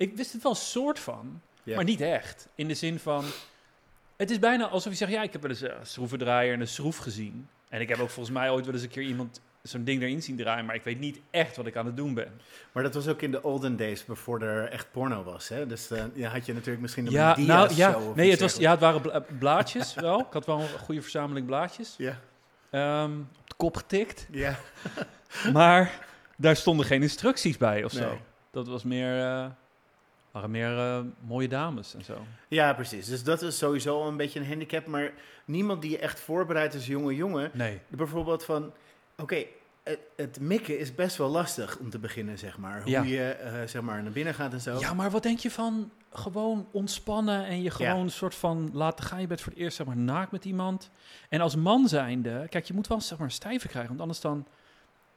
[0.00, 1.74] Ik wist het wel soort van, Ja.
[1.74, 2.48] maar niet echt.
[2.54, 3.24] In de zin van.
[4.16, 6.68] Het is bijna alsof je zegt: ja, ik heb wel eens een schroevendraaier en een
[6.68, 7.48] schroef gezien.
[7.68, 10.22] En ik heb ook volgens mij ooit wel eens een keer iemand zo'n ding erin
[10.22, 12.40] zien draaien, maar ik weet niet echt wat ik aan het doen ben.
[12.72, 15.48] Maar dat was ook in de olden days, voor er echt porno was.
[15.48, 15.66] Hè?
[15.66, 18.56] Dus eh, ja, had je natuurlijk misschien een Ja, nou ja, of nee, het, was,
[18.56, 20.20] ja, het waren bla- blaadjes wel.
[20.20, 21.96] Ik had wel een goede verzameling blaadjes.
[21.96, 22.28] dergelijks.
[22.70, 24.26] Ehm, op de kop getikt.
[24.30, 24.56] Ja.
[25.52, 28.08] Maar daar stonden geen instructies bij of zo.
[28.08, 28.18] Nee.
[28.50, 29.46] Dat was meer, eh,
[30.30, 32.18] waren meer eh, mooie dames en zo.
[32.48, 33.06] ja, precies.
[33.06, 34.86] Dus dat is sowieso een beetje een handicap.
[34.86, 35.12] Maar
[35.44, 37.50] niemand die je echt voorbereidt als jonge jongen.
[37.54, 37.80] Nee.
[37.88, 38.72] Bijvoorbeeld van,
[39.16, 39.44] oké,
[39.82, 42.82] het, het mikken is best wel lastig om te beginnen, zeg maar.
[42.82, 43.02] Hoe Ja.
[43.02, 44.78] je eh, zeg maar naar binnen gaat en zo.
[44.78, 49.04] Ja, maar wat denk je van gewoon ontspannen en je gewoon een soort van laten
[49.04, 49.20] gaan.
[49.20, 50.90] Je bent voor het eerst zeg maar naakt met iemand.
[51.28, 54.20] En als man zijnde, kijk, je moet wel zeg maar een stijve krijgen, want anders
[54.20, 54.46] dan,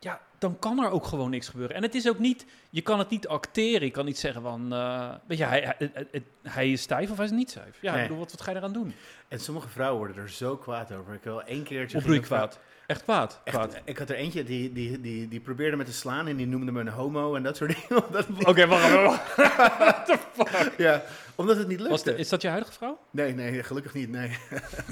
[0.03, 1.75] ja, dan kan er ook gewoon niks gebeuren.
[1.75, 3.85] En het is ook niet, je kan het niet acteren.
[3.85, 7.17] Je kan niet zeggen van, eh, weet je, hij, hij, hij- hij is stijf of
[7.17, 7.77] hij is niet stijf.
[7.81, 8.01] Ja, Nee.
[8.01, 8.93] ik bedoel, wat, wat ga je eraan doen?
[9.27, 11.13] En sommige vrouwen worden er zo kwaad over.
[11.13, 12.19] Ik wel één keertje...
[12.19, 12.59] Kwaad?
[12.87, 13.41] Echt kwaad?
[13.43, 13.75] Echt, kwaad.
[13.85, 16.71] ik had er eentje die, die, die, die probeerde me te slaan en die noemde
[16.71, 18.03] me een homo en dat soort dingen.
[18.47, 20.77] Oké, wacht, wacht.
[20.77, 21.03] ja,
[21.35, 22.03] omdat het niet lukte.
[22.11, 22.99] De- is dat je huidige vrouw?
[23.11, 24.09] Nee, nee, gelukkig niet.
[24.09, 24.37] Nee,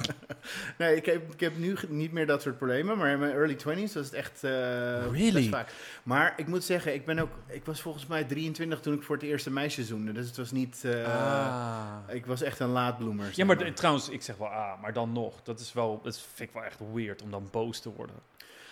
[0.78, 3.56] nee ik, heb, ik heb nu niet meer dat soort problemen, maar in mijn early
[3.58, 4.52] 20s was het echt eh,
[5.12, 5.32] Really?
[5.34, 5.70] best vaak.
[6.04, 9.16] Maar ik moet zeggen, ik, ben ook, ik was volgens mij 23 toen ik voor
[9.16, 10.12] het eerst een meisje zoende.
[10.12, 10.82] Dus het was niet.
[10.86, 11.98] eh, ah.
[12.08, 13.30] Ik was echt een laadbloemer.
[13.34, 15.42] Ja, maar trouwens, ik zeg wel ah, maar dan nog.
[15.44, 18.16] Dat is wel, dat vind ik wel echt weird om dan boos te worden.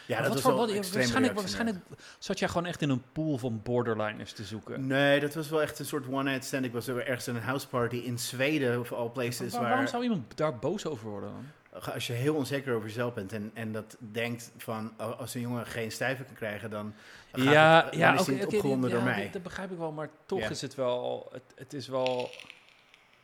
[0.06, 1.78] Ja, Maar dat was voor- wel wat- waarschijnlijk, waarschijnlijk
[2.20, 4.88] zat jij gewoon echt in een pool van borderliners te zoeken.
[4.88, 6.66] Nee, dat was wel echt een soort one-night stand.
[6.66, 9.52] Ik was er ergens in een houseparty in Zweden of all places.
[9.52, 11.46] Waar- waar, waarom zou iemand daar boos over worden dan?
[11.94, 15.66] Als je heel onzeker over jezelf bent en, en dat denkt van als een jongen
[15.66, 16.94] geen stijve kan krijgen, dan,
[17.32, 19.24] gaat ja, het, dan ja, is oké, opgewonden ja, door mij.
[19.24, 22.30] Dat, dat begrijp ik wel, maar toch is het wel, het, het is wel...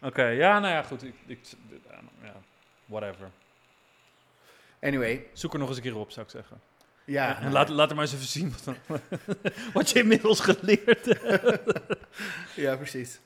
[0.01, 1.03] Oké, ja, nou ja, goed.
[1.03, 1.39] Ik, ik,
[2.23, 2.33] ja,
[2.85, 3.29] whatever.
[4.81, 6.59] Anyway, Zoek er nog eens een keer op, zou ik zeggen.
[7.05, 7.35] ja.
[7.35, 8.99] en nou, laat, laat er maar eens even zien wat, dan-
[9.73, 11.75] wat je inmiddels geleerd hebt.
[12.55, 13.19] Ja, precies.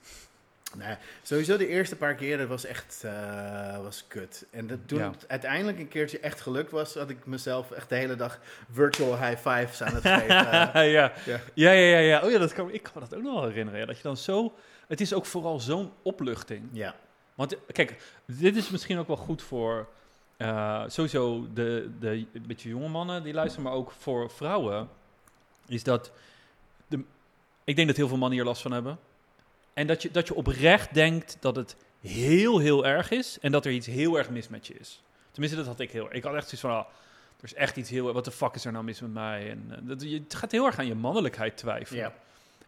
[0.78, 4.46] Nee, sowieso de eerste paar keren was echt eh, was kut.
[4.52, 5.12] En dat, toen Ja.
[5.12, 8.40] het uiteindelijk een keertje echt gelukt was, had ik mezelf echt de hele dag
[8.72, 10.74] virtual high fives aan het geven.
[10.74, 10.82] Eh, ja.
[10.84, 11.12] Ja.
[11.26, 11.40] Ja.
[11.54, 13.80] Ja, ja, ja, Oh ja, dat kan, ik kan me dat ook nog wel herinneren.
[13.80, 14.54] Ja, dat je dan zo...
[14.88, 16.70] Het is ook vooral zo'n opluchting.
[16.72, 16.96] ja,
[17.36, 19.88] Want eh, kijk, dit is misschien ook wel goed voor...
[20.40, 24.90] eh, sowieso de, de beetje jonge mannen die luisteren, maar ook voor vrouwen.
[25.68, 26.12] Is dat...
[26.88, 27.04] De,
[27.64, 29.00] ik denk dat heel veel mannen hier last van hebben.
[29.74, 33.40] En dat je, dat je oprecht denkt dat het heel, heel erg is.
[33.40, 35.02] En dat er iets heel erg mis met je is.
[35.32, 36.72] Tenminste, dat had ik heel Ik had echt zoiets van...
[36.72, 36.86] ah,
[37.38, 38.14] er is echt iets heel...
[38.14, 39.50] Wat de fuck is er nou mis met mij?
[39.50, 42.14] En, eh, dat, je, het gaat heel erg aan je mannelijkheid twijfelen.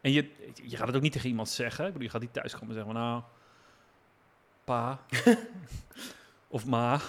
[0.02, 0.32] En je,
[0.64, 1.86] je gaat het ook niet tegen iemand zeggen.
[1.86, 3.22] Ik bedoel, je gaat niet thuis komen en zeggen van, nou,
[4.64, 5.00] pa
[6.58, 7.02] of ma,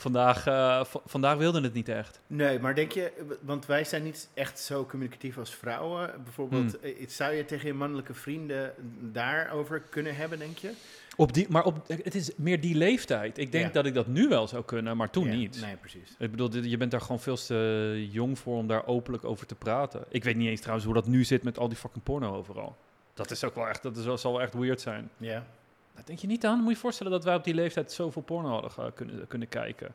[0.00, 0.42] vandaag,
[0.88, 2.20] v- vandaag wilde het niet echt.
[2.26, 6.10] Nee, maar denk je, want wij zijn niet echt zo communicatief als vrouwen.
[6.24, 6.90] Bijvoorbeeld, Hmm.
[6.90, 8.72] eh, zou je tegen je mannelijke vrienden
[9.12, 10.72] daarover kunnen hebben, denk je?
[11.16, 13.38] Op die, maar op, het is meer die leeftijd.
[13.38, 13.72] Ik denk Ja.
[13.72, 15.60] dat ik dat nu wel zou kunnen, maar toen Ja, niet.
[15.60, 16.14] Nee, precies.
[16.18, 19.54] Ik bedoel, je bent daar gewoon veel te jong voor om daar openlijk over te
[19.54, 20.04] praten.
[20.08, 22.76] Ik weet niet eens trouwens hoe dat nu zit met al die fucking porno overal.
[23.14, 25.10] Dat is ook wel echt, dat is, wel- zal wel echt weird zijn.
[25.16, 25.46] Ja.
[25.94, 26.56] Dat denk je niet aan?
[26.58, 29.94] Moet je je voorstellen dat wij op die leeftijd zoveel porno hadden kunnen, kunnen kijken.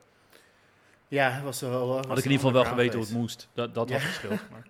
[1.08, 1.88] Ja, was wel.
[1.88, 3.48] was Had ik in ieder geval wel geweten hoe het moest.
[3.54, 3.94] Dat, dat Ja.
[3.94, 4.38] was het verschil.
[4.52, 4.68] Maar.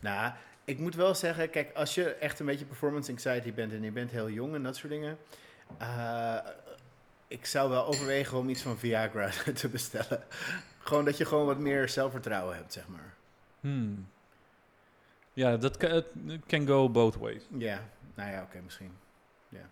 [0.00, 0.32] Nou,
[0.64, 3.90] ik moet wel zeggen, kijk, als je echt een beetje performance anxiety bent en je
[3.90, 5.18] bent heel jong en dat soort dingen.
[5.78, 6.36] eh,
[7.28, 10.24] ik zou wel overwegen om iets van Viagra te bestellen.
[10.78, 13.14] Gewoon dat je gewoon wat meer zelfvertrouwen hebt, zeg maar.
[13.60, 14.08] Hmm.
[15.32, 15.76] Ja, dat
[16.46, 17.42] can go both ways.
[17.58, 17.80] Ja,
[18.14, 18.92] nou ja, oké, misschien.
[19.48, 19.68] Ja.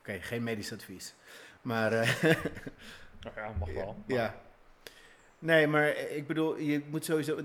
[0.00, 1.14] Oké, geen medisch advies.
[1.62, 4.02] Maar Nou ja, mag wel.
[4.06, 4.40] ja.
[5.38, 7.36] Nee, maar ik bedoel, je moet sowieso.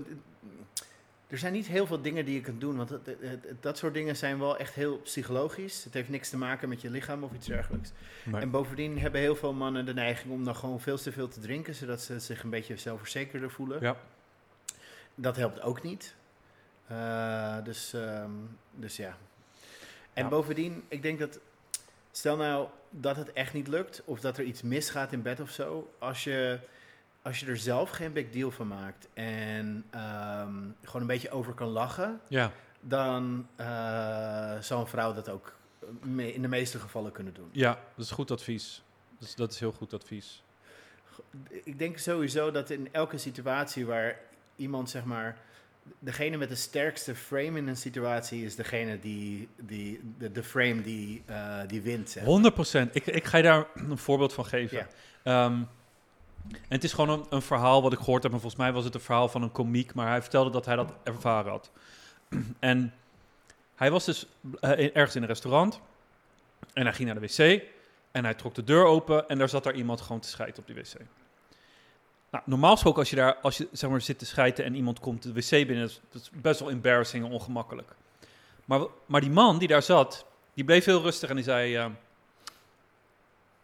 [1.28, 3.78] Er zijn niet heel veel dingen die je kunt doen, want het- het- het- dat
[3.78, 5.84] soort dingen zijn wel echt heel psychologisch.
[5.84, 7.92] Het heeft niks te maken met je lichaam of iets dergelijks.
[8.32, 11.40] En bovendien hebben heel veel mannen de neiging om dan gewoon veel te veel te
[11.40, 13.80] drinken, zodat ze zich een beetje zelfverzekerder voelen.
[13.80, 13.96] Ja.
[15.14, 16.14] Dat helpt ook niet.
[16.86, 18.30] Eh, dus, ehm,
[18.74, 19.16] dus ja.
[20.12, 20.28] En Ja.
[20.28, 21.38] bovendien, ik denk dat,
[22.16, 25.50] stel nou dat het echt niet lukt, of dat er iets misgaat in bed of
[25.50, 26.58] zo, als je,
[27.22, 31.52] als je er zelf geen big deal van maakt en ehm, gewoon een beetje over
[31.52, 32.52] kan lachen, ja.
[32.80, 35.54] dan eh, zal een vrouw dat ook
[36.02, 37.48] me- in de meeste gevallen kunnen doen.
[37.52, 38.82] ja, dat is goed advies.
[39.18, 40.42] Dus dat is heel goed advies.
[41.50, 44.18] Ik denk sowieso dat in elke situatie waar
[44.56, 45.38] iemand, zeg maar,
[45.98, 50.80] degene met de sterkste frame in een situatie is degene die, die de, de frame
[50.80, 52.10] die, eh, die wint.
[52.10, 52.24] Zeg.
[52.88, 52.92] 100%.
[52.92, 54.76] Ik, ik ga je daar een voorbeeld van geven.
[54.76, 54.86] Ja.
[55.22, 55.62] Ehm,
[56.50, 58.32] en het is gewoon een, een verhaal wat ik gehoord heb.
[58.32, 59.94] En volgens mij was het een verhaal van een komiek.
[59.94, 61.70] Maar hij vertelde dat hij dat ervaren had.
[62.58, 62.94] en
[63.74, 64.26] hij was dus
[64.60, 65.80] eh, ergens in een restaurant.
[66.72, 67.62] En hij ging naar de wc.
[68.10, 69.28] En hij trok de deur open.
[69.28, 70.94] En daar zat daar iemand gewoon te schijten op die wc.
[72.30, 75.00] Nou, normaal gesproken als je daar als je, zeg maar, zit te schijten en iemand
[75.00, 75.78] komt de wc binnen...
[75.80, 77.94] Dat is, dat is best wel embarrassing en ongemakkelijk.
[78.64, 81.76] Maar, maar die man die daar zat, die bleef heel rustig en die zei...
[81.76, 81.86] eh,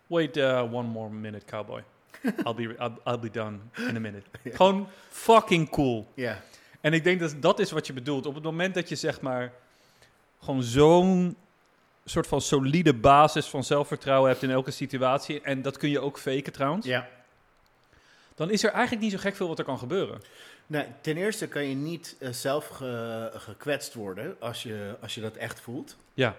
[0.07, 1.83] Wait uh, one more minute, cowboy.
[2.22, 4.22] I'll be, I'll, I'll be done in a minute.
[4.57, 6.07] Gewoon fucking cool.
[6.14, 6.40] Ja,
[6.81, 8.27] En ik denk dat dat is wat je bedoelt.
[8.27, 9.53] Op het moment dat je zeg maar
[10.40, 11.37] gewoon zo'n
[12.05, 16.18] soort van solide basis van zelfvertrouwen hebt in elke situatie, en dat kun je ook
[16.18, 17.09] faken trouwens, ja.
[18.35, 20.21] Dan is er eigenlijk niet zo gek veel wat er kan gebeuren.
[20.66, 25.21] Nou, ten eerste kan je niet eh, zelf ge- gekwetst worden als je, als je
[25.21, 25.97] dat echt voelt.
[26.14, 26.37] Ja,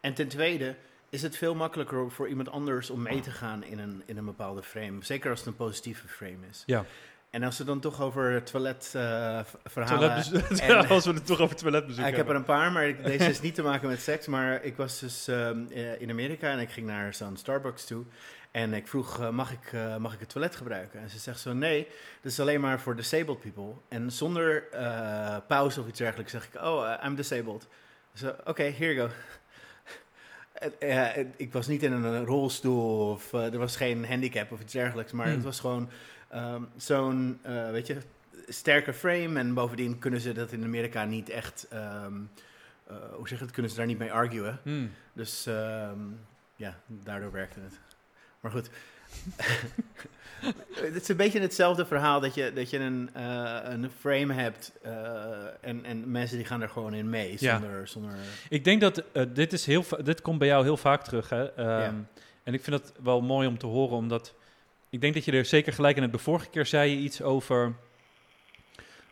[0.00, 0.74] En ten tweede
[1.10, 4.24] is het veel makkelijker voor iemand anders om mee te gaan in een, in een
[4.24, 5.04] bepaalde frame.
[5.04, 6.62] Zeker als het een positieve frame is.
[6.66, 6.84] ja.
[7.30, 10.10] En als we dan toch over toiletverhalen...
[10.60, 12.54] En- als we het toch over toiletbezoek Ja, ik heb er hebben.
[12.54, 14.26] een paar, maar ik- deze is niet te maken met seks.
[14.26, 18.04] Maar ik was dus ehm, eh, in Amerika en ik ging naar zo'n Starbucks toe.
[18.50, 21.00] En ik vroeg, eh, mag, ik, eh, mag ik het toilet gebruiken?
[21.00, 21.86] En ze zegt zo, nee,
[22.22, 23.72] dat is alleen maar voor disabled people.
[23.88, 24.62] En zonder
[25.46, 27.68] pauze of iets dergelijks zeg ik, oh, I'm disabled.
[28.14, 29.14] Zo, oké, here you go.
[31.36, 35.12] Ik was niet in een rolstoel of er was geen handicap of iets dergelijks.
[35.12, 35.34] Maar Hmm.
[35.34, 35.90] het was gewoon
[36.28, 37.96] ehm, zo'n, eh, weet je,
[38.48, 39.38] sterke frame.
[39.38, 42.14] En bovendien kunnen ze dat in Amerika niet echt, ehm,
[42.86, 44.58] eh, hoe zeg je het, kunnen ze daar niet mee arguen.
[44.62, 44.90] Hmm.
[45.12, 45.98] Dus ehm,
[46.56, 47.78] ja, daardoor werkte het.
[48.40, 48.70] Maar goed.
[50.74, 54.72] het is een beetje hetzelfde verhaal dat je, dat je een, eh, een frame hebt
[55.60, 57.36] en, en mensen die gaan er gewoon in mee.
[57.38, 57.58] Ja.
[57.58, 58.14] Zonder, zonder
[58.48, 61.28] Ik denk dat dit, is heel dit komt bij jou heel vaak terug.
[61.28, 61.42] Hè?
[61.62, 61.94] Ja.
[62.42, 64.34] En ik vind dat wel mooi om te horen, omdat
[64.90, 66.14] ik denk dat je er zeker gelijk in hebt.
[66.14, 67.74] De vorige keer zei je iets over.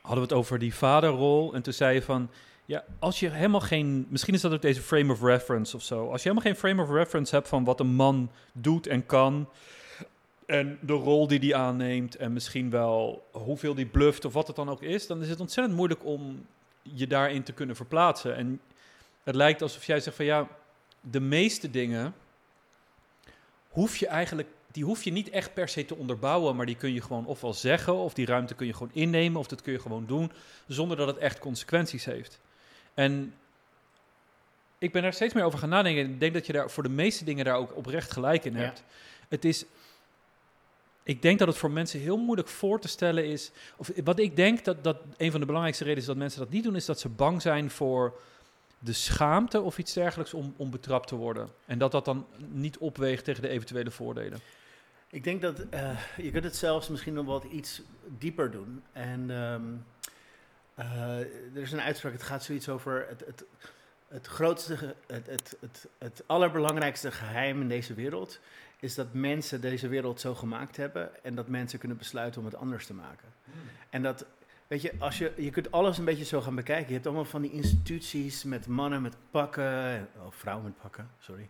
[0.00, 1.54] Hadden we het over die vaderrol?
[1.54, 2.30] En toen zei je van.
[2.66, 4.06] Ja, als je helemaal geen.
[4.08, 6.10] Misschien is dat ook deze frame of reference of zo.
[6.10, 9.48] Als je helemaal geen frame of reference hebt van wat een man doet en kan.
[10.46, 12.16] En de rol die die aanneemt.
[12.16, 15.06] En misschien wel hoeveel die bluft of wat het dan ook is.
[15.06, 16.46] Dan is het ontzettend moeilijk om
[16.82, 18.36] je daarin te kunnen verplaatsen.
[18.36, 18.60] En
[19.22, 20.48] het lijkt alsof jij zegt van ja,
[21.00, 22.14] de meeste dingen
[23.68, 26.92] hoef je eigenlijk, die hoef je niet echt per se te onderbouwen, maar die kun
[26.92, 29.78] je gewoon ofwel zeggen, of die ruimte kun je gewoon innemen, of dat kun je
[29.78, 30.32] gewoon doen,
[30.66, 32.40] zonder dat het echt consequenties heeft.
[32.94, 33.34] En
[34.78, 36.10] ik ben daar steeds meer over gaan nadenken.
[36.10, 38.58] Ik denk dat je daar voor de meeste dingen daar ook oprecht gelijk in Ja.
[38.58, 38.82] hebt.
[39.28, 39.64] Het is.
[41.02, 43.50] Ik denk dat het voor mensen heel moeilijk voor te stellen is.
[43.76, 46.50] Of wat ik denk dat, dat een van de belangrijkste redenen is dat mensen dat
[46.50, 48.20] niet doen, is dat ze bang zijn voor
[48.78, 51.48] de schaamte of iets dergelijks om, om betrapt te worden.
[51.66, 54.40] En dat dat dan niet opweegt tegen de eventuele voordelen.
[55.14, 57.82] Ik denk dat eh, je kunt het zelfs misschien nog wat iets
[58.18, 58.82] dieper doen.
[58.92, 59.62] En ehm,
[60.74, 61.18] eh,
[61.54, 63.44] er is een uitspraak, het gaat zoiets over het, het,
[64.08, 68.40] het grootste, het, het, het, het allerbelangrijkste geheim in deze wereld
[68.80, 72.56] is dat mensen deze wereld zo gemaakt hebben en dat mensen kunnen besluiten om het
[72.56, 73.28] anders te maken.
[73.90, 74.26] En dat,
[74.66, 76.86] weet je, als je, je kunt alles een beetje zo gaan bekijken.
[76.86, 81.48] Je hebt allemaal van die instituties met mannen met pakken, of vrouwen met pakken, sorry.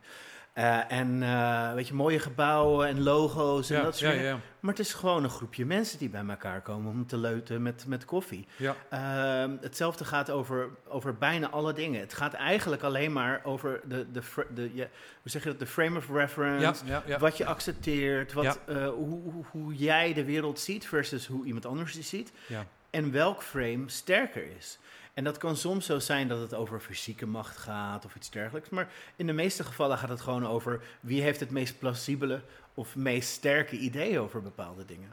[0.55, 4.35] Eh, en eh, weet je, mooie gebouwen en logo's en Ja, dat soort ja, dingen.
[4.35, 4.41] ja.
[4.61, 7.85] Maar het is gewoon een groepje mensen die bij elkaar komen om te leuten met,
[7.87, 8.47] met koffie.
[8.57, 8.77] Ja.
[8.91, 12.01] Ehm, hetzelfde gaat over, over bijna alle dingen.
[12.01, 14.21] Het gaat eigenlijk alleen maar over de, de,
[14.55, 14.87] de, ja,
[15.23, 16.85] hoe zeg je dat, de frame of reference.
[17.19, 21.93] Wat je accepteert, wat, eh, hoe, hoe, jij de wereld ziet versus hoe iemand anders
[21.93, 22.33] die ziet.
[22.47, 22.67] Ja.
[22.91, 24.79] En welk frame sterker is.
[25.15, 28.69] En dat kan soms zo zijn dat het over fysieke macht gaat of iets dergelijks.
[28.69, 32.41] Maar in de meeste gevallen gaat het gewoon over wie heeft het meest plausibele
[32.75, 35.09] of meest sterke idee over bepaalde dingen.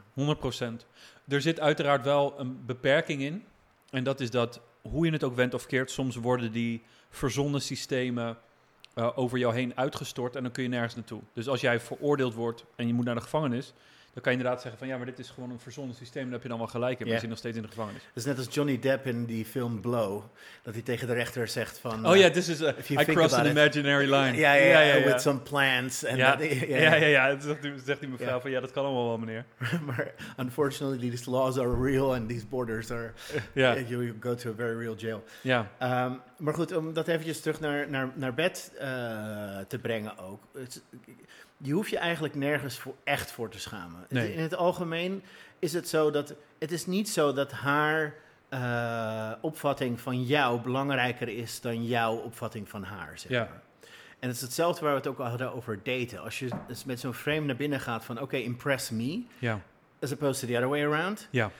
[0.82, 0.86] 100%.
[1.28, 3.44] Er zit uiteraard wel een beperking in.
[3.90, 7.62] En dat is dat, hoe je het ook wendt of keert, soms worden die verzonnen
[7.62, 8.38] systemen
[8.94, 11.20] eh, over jou heen uitgestort en dan kun je nergens naartoe.
[11.32, 13.72] Dus als jij veroordeeld wordt en je moet naar de gevangenis,
[14.12, 16.32] dan kan je inderdaad zeggen van ja, maar dit is gewoon een verzonnen systeem, dan
[16.32, 17.12] heb je dan wel gelijk Ja.
[17.12, 18.02] je zit nog steeds in de gevangenis.
[18.02, 20.22] Dat is net als Johnny Depp in die film Blow.
[20.62, 22.06] Dat hij tegen de rechter zegt van...
[22.06, 23.50] Oh eh, ja, this is I crossed an it.
[23.52, 24.36] imaginary line.
[24.36, 26.04] Ja, ja, ja, with some plants.
[26.04, 27.40] En Ja, ja, ja, ja,
[27.84, 29.44] zegt, die- mevrouw van ja, dat kan allemaal wel, meneer.
[29.86, 33.12] maar unfortunately, these laws are real and these borders are...
[33.52, 35.24] Ja, You go to a very real jail.
[35.40, 38.88] ja, Ehm, maar goed, om dat eventjes terug naar, naar, naar bed eh,
[39.68, 40.42] te brengen ook.
[41.62, 44.06] Je hoeft je eigenlijk nergens voor, echt voor te schamen.
[44.08, 44.34] Nee.
[44.34, 45.22] In het algemeen
[45.58, 46.34] is het zo dat...
[46.58, 48.14] Het is niet zo dat haar
[48.48, 53.48] eh, opvatting van jou belangrijker is dan jouw opvatting van haar, zeg Ja.
[54.18, 56.20] En het is hetzelfde waar we het ook al hadden over daten.
[56.22, 58.20] Als je dus met zo'n frame naar binnen gaat van...
[58.20, 59.60] Oké, impress me, ja,
[60.00, 61.28] as opposed to the other way around...
[61.30, 61.50] ja.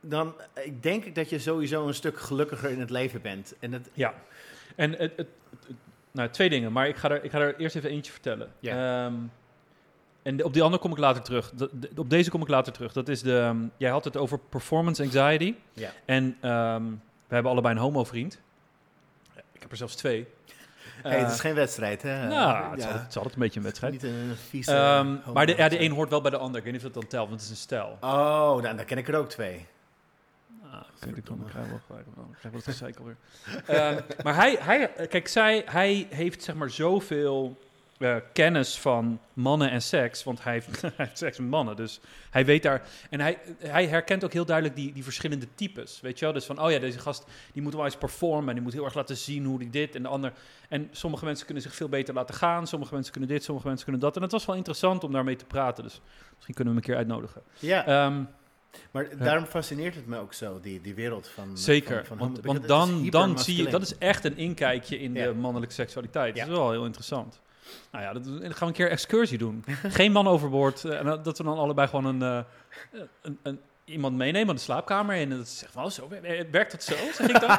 [0.00, 3.54] dan eh, ik denk ik dat je sowieso een stuk gelukkiger in het leven bent.
[3.58, 4.14] En dat, Ja,
[4.76, 5.28] en het- het-
[6.12, 8.52] nou, twee dingen, maar ik ga, er, ik ga er eerst even eentje vertellen.
[8.62, 9.14] Ehm,
[10.22, 11.50] en de- op die andere kom ik later terug.
[11.54, 12.92] De- de- op deze kom ik later terug.
[12.92, 15.54] Dat is de, ehm, jij had het over performance anxiety.
[15.72, 15.90] Ja.
[16.04, 16.84] En ehm,
[17.28, 18.40] we hebben allebei een homo-vriend.
[19.52, 20.26] Ik heb er zelfs twee.
[21.02, 22.28] Hey, het is Eh, geen wedstrijd, hè?
[22.28, 23.92] nou, het, is altijd, het is altijd een beetje een wedstrijd.
[23.92, 24.72] Niet een vieze...
[24.74, 26.56] Ehm, homo- maar de, ja, de een hoort wel bij de ander.
[26.58, 27.98] Ik weet niet of dat dan telt, want het is een stijl.
[28.00, 28.10] Oh,
[28.62, 29.66] nou, dan ken ik er ook twee.
[30.72, 30.80] Ah,
[31.16, 33.16] ik dan, ik krijg wel gelijk, ik krijg wel het gezeik alweer.
[33.66, 37.58] Ehm, maar hij, hij, kijk, zij, hij heeft zeg maar zoveel
[37.98, 42.00] eh, kennis van mannen en seks, want hij heeft, hij heeft seks met mannen, dus
[42.30, 46.18] hij weet daar, en hij, hij herkent ook heel duidelijk die, die verschillende types, weet
[46.18, 48.62] je wel, dus van, oh ja, deze gast, die moet wel eens performen, en die
[48.62, 50.32] moet heel erg laten zien hoe die dit en de ander,
[50.68, 53.84] en sommige mensen kunnen zich veel beter laten gaan, sommige mensen kunnen dit, sommige mensen
[53.84, 56.00] kunnen dat, en het was wel interessant om daarmee te praten, dus
[56.34, 57.42] misschien kunnen we hem een keer uitnodigen.
[57.58, 58.24] Ja, Ehm,
[58.90, 61.58] maar daarom fascineert het me ook zo, die, die wereld van...
[61.58, 65.14] Zeker, van, van want, homo- dan, dan zie je, dat is echt een inkijkje in
[65.14, 65.26] Ja.
[65.26, 66.34] de mannelijke seksualiteit.
[66.36, 66.44] Ja.
[66.44, 67.40] Dat is wel heel interessant.
[67.90, 69.64] Nou ja, dat, dan gaan we een keer excursie doen.
[69.88, 70.84] Geen man overboord.
[70.84, 72.22] eh, En dat- dat we dan allebei gewoon een,
[72.92, 75.16] eh, een, een, iemand meenemen aan de slaapkamer.
[75.16, 76.94] En dat zegt van, oh, zo, wer- werkt dat zo?
[77.14, 77.58] Zeg ik dan?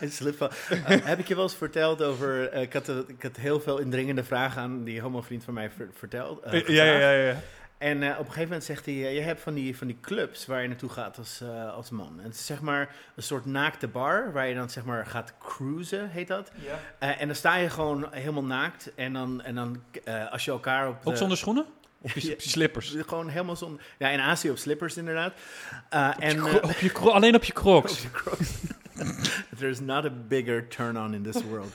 [0.10, 0.48] Slip Eh,
[1.04, 2.52] heb ik je wel eens verteld over...
[2.54, 6.40] ik, had, ik had heel veel indringende vragen aan die homo-vriend van mij ver- verteld.
[6.42, 6.72] eh, gevraagd.
[6.72, 7.36] ja.
[7.80, 9.98] En eh, op een gegeven moment zegt hij, eh, je hebt van die, van die
[10.00, 12.14] clubs waar je naartoe gaat als, eh, als man.
[12.18, 15.34] En het is zeg maar een soort naakte bar waar je dan zeg maar gaat
[15.38, 16.50] cruisen, heet dat.
[16.98, 20.50] Eh, en dan sta je gewoon helemaal naakt en dan, en dan eh, als je
[20.50, 21.08] elkaar op de...
[21.10, 21.64] Ook zonder schoenen?
[22.02, 22.32] Of je, Ja.
[22.32, 22.94] op je slippers?
[23.06, 23.82] Gewoon helemaal zonder...
[23.98, 25.32] Ja, in Azië op slippers inderdaad.
[25.88, 27.92] Eh, Op en, op je alleen op je crocs.
[27.96, 28.50] op je Crocs.
[29.58, 31.72] There's not a bigger turn-on in this world.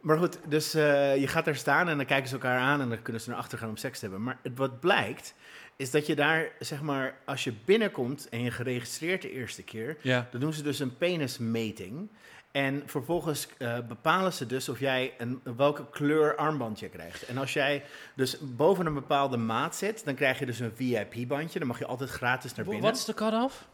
[0.00, 2.88] Maar goed, dus eh, je gaat daar staan en dan kijken ze elkaar aan en
[2.88, 4.22] dan kunnen ze naar achter gaan om seks te hebben.
[4.22, 5.34] Maar het, wat blijkt,
[5.76, 9.96] is dat je daar, zeg maar, als je binnenkomt en je geregistreerd de eerste keer,
[10.02, 10.28] Ja.
[10.30, 12.08] dan doen ze dus een penismeting.
[12.52, 17.26] En vervolgens eh, bepalen ze dus of jij een, welke kleur armband je krijgt.
[17.26, 17.84] En als jij
[18.14, 21.58] dus boven een bepaalde maat zit, dan krijg je dus een VIP-bandje.
[21.58, 22.82] Dan mag je altijd gratis naar binnen.
[22.84, 23.66] Wat is de cut-off?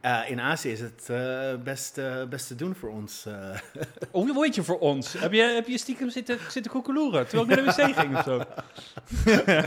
[0.00, 3.24] Eh, in Azië is het eh, best, eh, best te doen voor ons.
[3.26, 3.58] eh.
[4.10, 5.12] Hoe word je voor ons?
[5.12, 8.24] Heb je, heb je stiekem zitten, zitten koekeloeren terwijl ik naar de wc ging of
[8.24, 8.42] zo?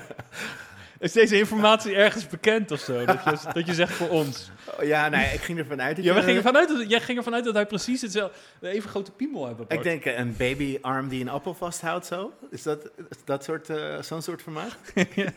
[0.99, 3.05] Is deze informatie ergens bekend of zo?
[3.05, 4.49] Dat je, dat je zegt voor ons.
[4.79, 7.17] Oh, ja, nee, ik ging ervan uit dat Ja, we gingen vanuit dat, jij ging
[7.17, 9.65] ervan uit dat hij precies hetzelfde, even grote piemel hebben.
[9.69, 12.33] Ik denk een babyarm die een appel vasthoudt, zo.
[12.49, 14.75] Is dat, is dat soort, eh, zo'n soort formaat?
[15.15, 15.31] Ja.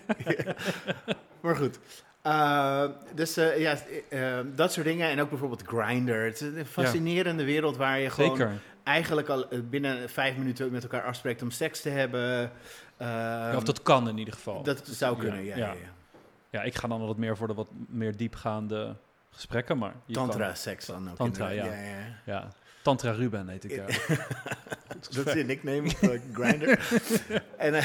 [1.41, 1.79] Maar goed.
[2.25, 2.85] Eh,
[3.15, 3.77] dus eh, ja,
[4.09, 5.11] eh, dat soort dingen.
[5.11, 6.13] En ook bijvoorbeeld Grindr.
[6.13, 8.53] Het is een fascinerende wereld waar je gewoon Zeker.
[8.83, 12.51] eigenlijk al binnen vijf minuten met elkaar afspreekt om seks te hebben.
[12.97, 14.63] Eh, Ja, of dat kan in ieder geval.
[14.63, 15.75] dat zou kunnen, Ja, ja.
[16.51, 16.63] ja.
[16.63, 18.97] ik ga dan altijd meer voor de wat meer diepgaande
[19.31, 19.95] gesprekken, maar...
[20.13, 21.17] Tantra-seks dan ook.
[21.17, 21.67] Tantra, ja.
[22.25, 22.49] ja.
[22.83, 23.71] Tantra Ruben heet ik.
[23.87, 23.87] Ja.
[25.11, 26.79] Dat is je nickname op Grindr.
[27.57, 27.83] en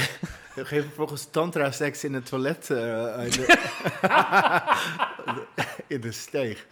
[0.66, 3.58] geven vervolgens tantra seks in het toilet uh, in, de
[5.96, 6.66] in de steeg.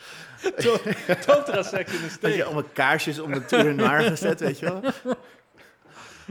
[1.25, 2.21] tantra seks in de steeg.
[2.21, 4.81] Had je allemaal kaarsjes om de haar gezet, weet je wel?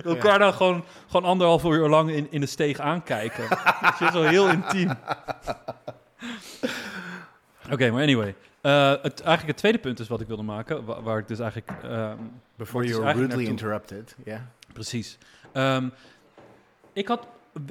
[0.05, 3.49] Elkaar dan gewoon, gewoon anderhalf uur lang in, in de steeg aankijken.
[3.81, 4.91] Dat is wel heel intiem.
[7.73, 8.35] Oké, maar anyway.
[8.63, 11.39] Uh, het, eigenlijk het tweede punt is wat ik wilde maken, waar, waar ik dus
[11.39, 11.73] eigenlijk...
[11.85, 14.33] Um, Before you were rudely interrupted, ja.
[14.33, 14.41] Yeah.
[14.73, 15.19] Precies.
[15.53, 15.93] Um,
[16.93, 17.27] ik had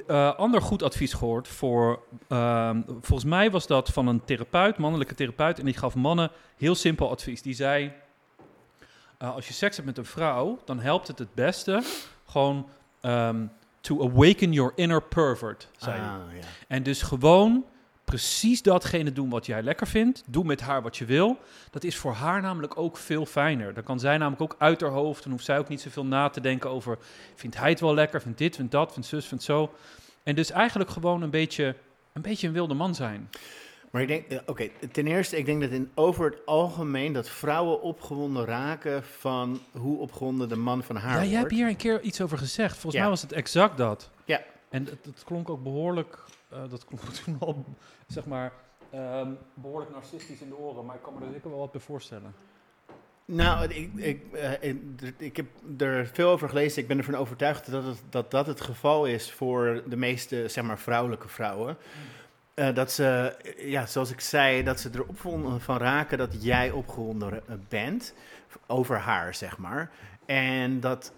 [0.07, 2.03] uh, ander goed advies gehoord voor...
[2.29, 6.75] Um, volgens mij was dat van een therapeut, mannelijke therapeut, en die gaf mannen heel
[6.75, 7.41] simpel advies.
[7.41, 7.93] Die zei,
[9.21, 11.83] uh, als je seks hebt met een vrouw, dan helpt het het beste
[12.25, 12.69] gewoon
[13.81, 16.47] to awaken your inner pervert, zei ah, ja.
[16.67, 17.65] En dus gewoon
[18.05, 20.23] precies datgene doen wat jij lekker vindt.
[20.27, 21.37] Doe met haar wat je wil.
[21.71, 23.73] Dat is voor haar namelijk ook veel fijner.
[23.73, 25.23] Dan kan zij namelijk ook uit haar hoofd.
[25.23, 26.97] Dan hoeft zij ook niet zoveel na te denken over...
[27.35, 29.73] vindt hij het wel lekker, vindt dit, vindt dat, vindt zus, vindt zo.
[30.23, 31.75] En dus eigenlijk gewoon een beetje
[32.13, 33.29] een, beetje een wilde man zijn.
[33.91, 37.81] Maar ik denk, oké, ten eerste, ik denk dat in over het algemeen dat vrouwen
[37.81, 41.29] opgewonden raken van hoe opgewonden de man van haar Ja, wordt.
[41.29, 42.71] jij hebt hier een keer iets over gezegd.
[42.73, 42.99] Volgens Ja.
[43.01, 44.09] mij was het exact dat.
[44.25, 44.41] Ja.
[44.69, 46.17] En het, het klonk ook behoorlijk,
[46.55, 47.65] eh, dat klonk toen al,
[48.07, 48.53] zeg maar,
[48.89, 50.85] ehm, behoorlijk narcistisch in de oren.
[50.85, 52.33] Maar ik kan me er zeker wel wat bij voorstellen.
[53.25, 54.73] Nou, ik, ik, eh,
[55.17, 55.45] ik, heb
[55.77, 56.81] er veel over gelezen.
[56.81, 60.63] Ik ben ervan overtuigd dat het, dat, dat het geval is voor de meeste, zeg
[60.63, 61.77] maar, vrouwelijke vrouwen.
[62.53, 66.71] Eh, dat ze, ja, zoals ik zei, dat ze erop van, van raken dat jij
[66.71, 68.13] opgewonden bent
[68.67, 69.91] over haar, zeg maar.
[70.25, 71.13] En dat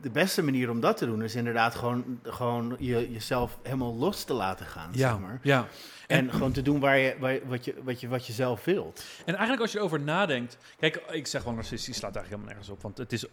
[0.00, 4.24] de beste manier om dat te doen is inderdaad gewoon, gewoon je, jezelf helemaal los
[4.24, 5.38] te laten gaan, zeg maar.
[5.42, 5.68] ja.
[6.06, 8.64] En, gewoon te doen waar je, waar, je- wat, je, wat, je, wat je zelf
[8.64, 9.04] wilt.
[9.18, 10.56] En eigenlijk als je erover nadenkt...
[10.78, 12.82] Kijk, ik zeg wel narcistisch, slaat eigenlijk helemaal nergens op.
[12.82, 13.24] Want het is,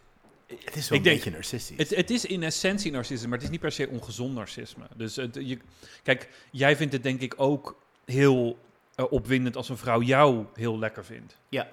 [0.65, 1.77] Het is wel Ik een denk- beetje narcistisch.
[1.77, 4.83] het, het is in essentie narcisme, maar het is niet per se ongezond narcisme.
[4.95, 5.57] Dus het, je,
[6.03, 8.57] kijk, jij vindt het denk ik ook heel
[8.95, 11.37] eh, opwindend als een vrouw jou heel lekker vindt.
[11.49, 11.67] Ja.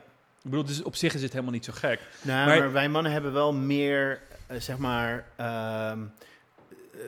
[0.44, 2.00] Ik bedoel, dus op zich is het helemaal niet zo gek.
[2.22, 5.92] Nou, Maar- maar, wij mannen hebben wel meer, eh, zeg maar, eh,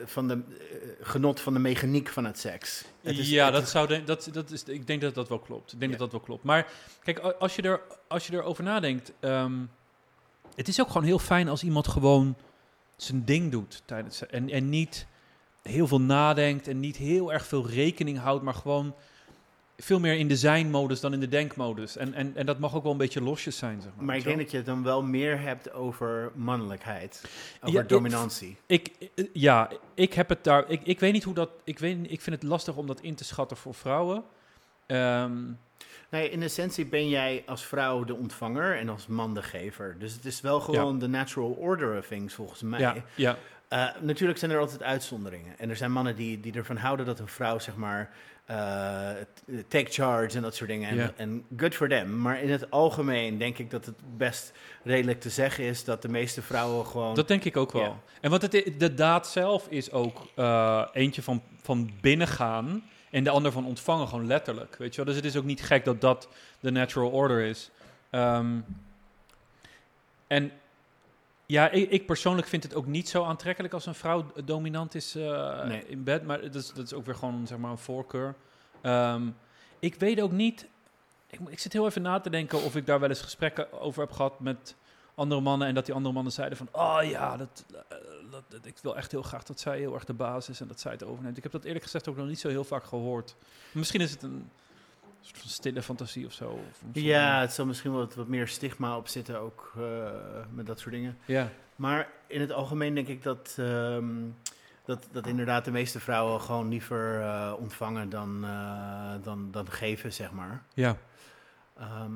[0.05, 2.85] van de eh, genot van de mechaniek van het seks.
[3.01, 5.29] Het is- ja, het dat is- zou de, dat, dat is, ik denk dat dat
[5.29, 5.73] wel klopt.
[5.73, 5.97] Ik denk Ja.
[5.97, 6.43] dat dat wel klopt.
[6.43, 6.67] Maar
[7.03, 9.53] kijk, als je, er, als je erover nadenkt, ehm,
[10.55, 12.35] het is ook gewoon heel fijn als iemand gewoon
[12.95, 15.07] zijn ding doet tijdens en, en niet
[15.61, 18.95] heel veel nadenkt en niet heel erg veel rekening houdt, maar gewoon
[19.77, 21.97] veel meer in de zijn-modus dan in de denkmodus.
[21.97, 24.05] En, en, en dat mag ook wel een beetje losjes zijn, zeg maar.
[24.05, 27.21] Maar ik denk dat je het dan wel meer hebt over mannelijkheid.
[27.61, 28.57] Over Ja, dominantie.
[28.65, 30.69] Ik, eh, ja, ik heb het daar.
[30.69, 31.49] Ik, ik weet niet hoe dat.
[31.63, 34.23] Ik, weet, ik vind het lastig om dat in te schatten voor vrouwen.
[34.85, 35.37] Ehm,
[36.09, 39.95] Nee, in essentie ben jij als vrouw de ontvanger en als man de gever.
[39.99, 42.79] Dus het is wel gewoon de natural order of things volgens mij.
[42.79, 45.57] ja, ja, Eh, natuurlijk zijn er altijd uitzonderingen.
[45.59, 48.09] En er zijn mannen die, die ervan houden dat een vrouw, zeg maar,
[49.67, 51.17] take charge en dat soort dingen.
[51.17, 52.21] En, good for them.
[52.21, 54.51] Maar in het algemeen denk ik dat het best
[54.83, 57.15] redelijk te zeggen is dat de meeste vrouwen gewoon.
[57.15, 58.03] dat denk ik ook wel.
[58.21, 63.29] En want het, de daad zelf is ook eh, eentje van, van binnengaan en de
[63.29, 64.75] ander van ontvangen, gewoon letterlijk.
[64.75, 65.05] Weet je wel?
[65.05, 66.29] Dus het is ook niet gek dat dat
[66.59, 67.71] de natural order is.
[68.09, 68.59] Ehm,
[70.27, 70.51] en
[71.45, 75.15] ja, ik, ik persoonlijk vind het ook niet zo aantrekkelijk als een vrouw dominant is
[75.15, 75.83] eh, Nee.
[75.87, 76.23] in bed.
[76.25, 78.35] Maar dat is, dat is ook weer gewoon zeg maar, een voorkeur.
[78.81, 79.27] Ehm,
[79.79, 80.67] ik weet ook niet.
[81.29, 84.01] Ik, ik zit heel even na te denken of ik daar wel eens gesprekken over
[84.01, 84.75] heb gehad met
[85.15, 85.67] andere mannen.
[85.67, 87.95] En dat die andere mannen zeiden van, oh ja, dat, eh,
[88.31, 90.67] dat, dat- ik wil echt heel graag dat zij heel erg de baas is en
[90.67, 91.37] dat zij het overneemt.
[91.37, 93.35] Ik heb dat eerlijk gezegd ook nog niet zo heel vaak gehoord.
[93.71, 94.49] Misschien is het een
[95.25, 96.49] soort van stille fantasie of zo.
[96.49, 100.09] Of een ja, het zal misschien wel wat, wat meer stigma op zitten ook eh,
[100.51, 101.17] met dat soort dingen.
[101.25, 101.49] ja.
[101.75, 104.13] Maar in het algemeen denk ik dat, ehm,
[104.85, 110.13] dat, dat inderdaad de meeste vrouwen gewoon liever eh, ontvangen dan, eh, dan, dan geven,
[110.13, 110.63] zeg maar.
[110.73, 110.97] Ja.
[111.77, 112.11] Ehm,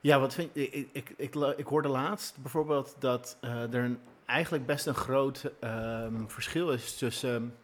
[0.00, 4.86] ja, wat vind ik, ik, ik, ik, hoorde laatst bijvoorbeeld dat er een, eigenlijk best
[4.86, 7.54] een groot ehm, verschil is tussen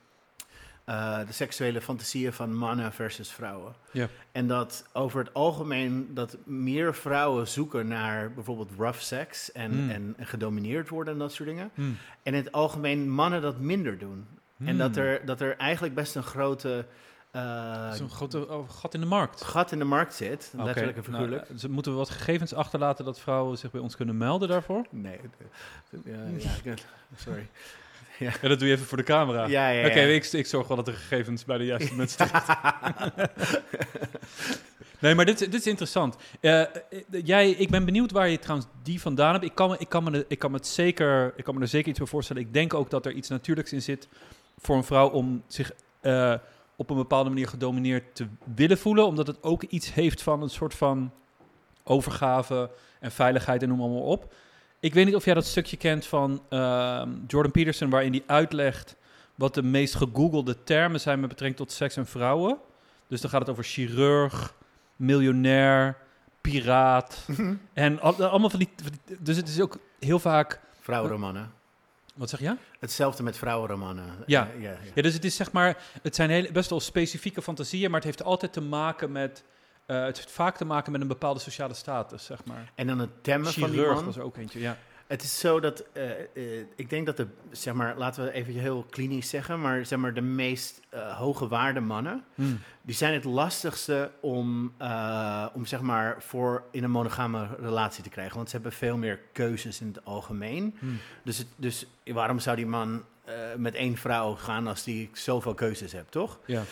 [0.87, 3.75] eh, de seksuele fantasieën van mannen versus vrouwen.
[3.91, 4.09] Ja.
[4.33, 9.91] En dat over het algemeen dat meer vrouwen zoeken naar bijvoorbeeld rough sex en, Hmm.
[9.91, 11.71] en, gedomineerd worden en dat soort dingen.
[11.75, 11.83] Hm.
[12.23, 14.27] En in het algemeen mannen dat minder doen.
[14.65, 16.87] En dat er, dat er eigenlijk best een grote
[17.93, 19.43] Zo'n grote oh, gat in de markt.
[19.43, 21.49] gat in de markt zit, letterlijk en nou, figuurlijk.
[21.49, 24.87] dus moeten we wat gegevens achterlaten dat vrouwen zich bij ons kunnen melden daarvoor?
[24.91, 25.21] Nee,
[26.05, 26.75] ja,
[27.17, 27.49] sorry.
[28.19, 28.33] Ja.
[28.43, 29.47] Ja, dat doe je even voor de camera.
[29.47, 29.87] Ja, ja, ja.
[29.87, 32.49] Oké, ik, ik zorg wel dat de gegevens bij de juiste mensen terecht.
[34.99, 36.17] nee, maar dit, dit is interessant.
[36.41, 36.69] Eh, eh,
[37.25, 39.45] jij, ik ben benieuwd waar je trouwens die vandaan hebt.
[39.45, 41.69] Ik kan, me, ik, kan me, ik, kan me het zeker, ik kan me er
[41.69, 42.43] zeker iets voor voorstellen.
[42.43, 44.09] Ik denk ook dat er iets natuurlijks in zit
[44.59, 46.35] voor een vrouw om zich eh,
[46.77, 49.07] op een bepaalde manier gedomineerd te willen voelen.
[49.07, 51.13] Omdat het ook iets heeft van een soort van
[51.85, 54.35] overgave en veiligheid en noem maar op.
[54.81, 58.97] Ik weet niet of jij dat stukje kent van ehm, Jordan Peterson, waarin hij uitlegt
[59.35, 62.59] wat de meest gegoogelde termen zijn met betrekking tot seks en vrouwen.
[63.09, 64.55] Dus dan gaat het over chirurg,
[64.97, 65.97] miljonair,
[66.41, 67.27] piraat.
[67.73, 70.61] en al- allemaal van die, van die- Dus het is ook heel vaak.
[70.81, 71.53] Vrouwenromannen.
[72.15, 72.57] Wat zeg je?
[72.81, 74.05] Hetzelfde met vrouwenromannen.
[74.27, 74.49] Ja.
[74.59, 74.77] Ja, ja.
[74.95, 75.83] Ja, dus het is zeg maar.
[76.03, 79.45] Het zijn hele, best wel specifieke fantasieën, maar het heeft altijd te maken met.
[79.87, 82.73] Eh, het heeft vaak te maken met een bepaalde sociale status, zeg maar.
[82.75, 84.05] En dan het temmen van die man.
[84.05, 84.77] was er ook eentje, ja.
[85.07, 88.53] Het is zo dat, eh, eh, ik denk dat de, zeg maar, laten we even
[88.53, 90.81] heel klinisch zeggen, maar zeg maar de meest
[91.17, 92.61] hoge waarde mannen, Hmm.
[92.83, 94.73] die zijn het lastigste om,
[95.55, 98.37] om zeg maar voor in een monogame relatie te krijgen.
[98.37, 100.77] Want ze hebben veel meer keuzes in het algemeen.
[100.79, 100.99] Hmm.
[101.23, 103.05] Dus, het, dus waarom zou die man
[103.57, 106.39] met één vrouw gaan als die zoveel keuzes hebt, toch?
[106.47, 106.63] Ja.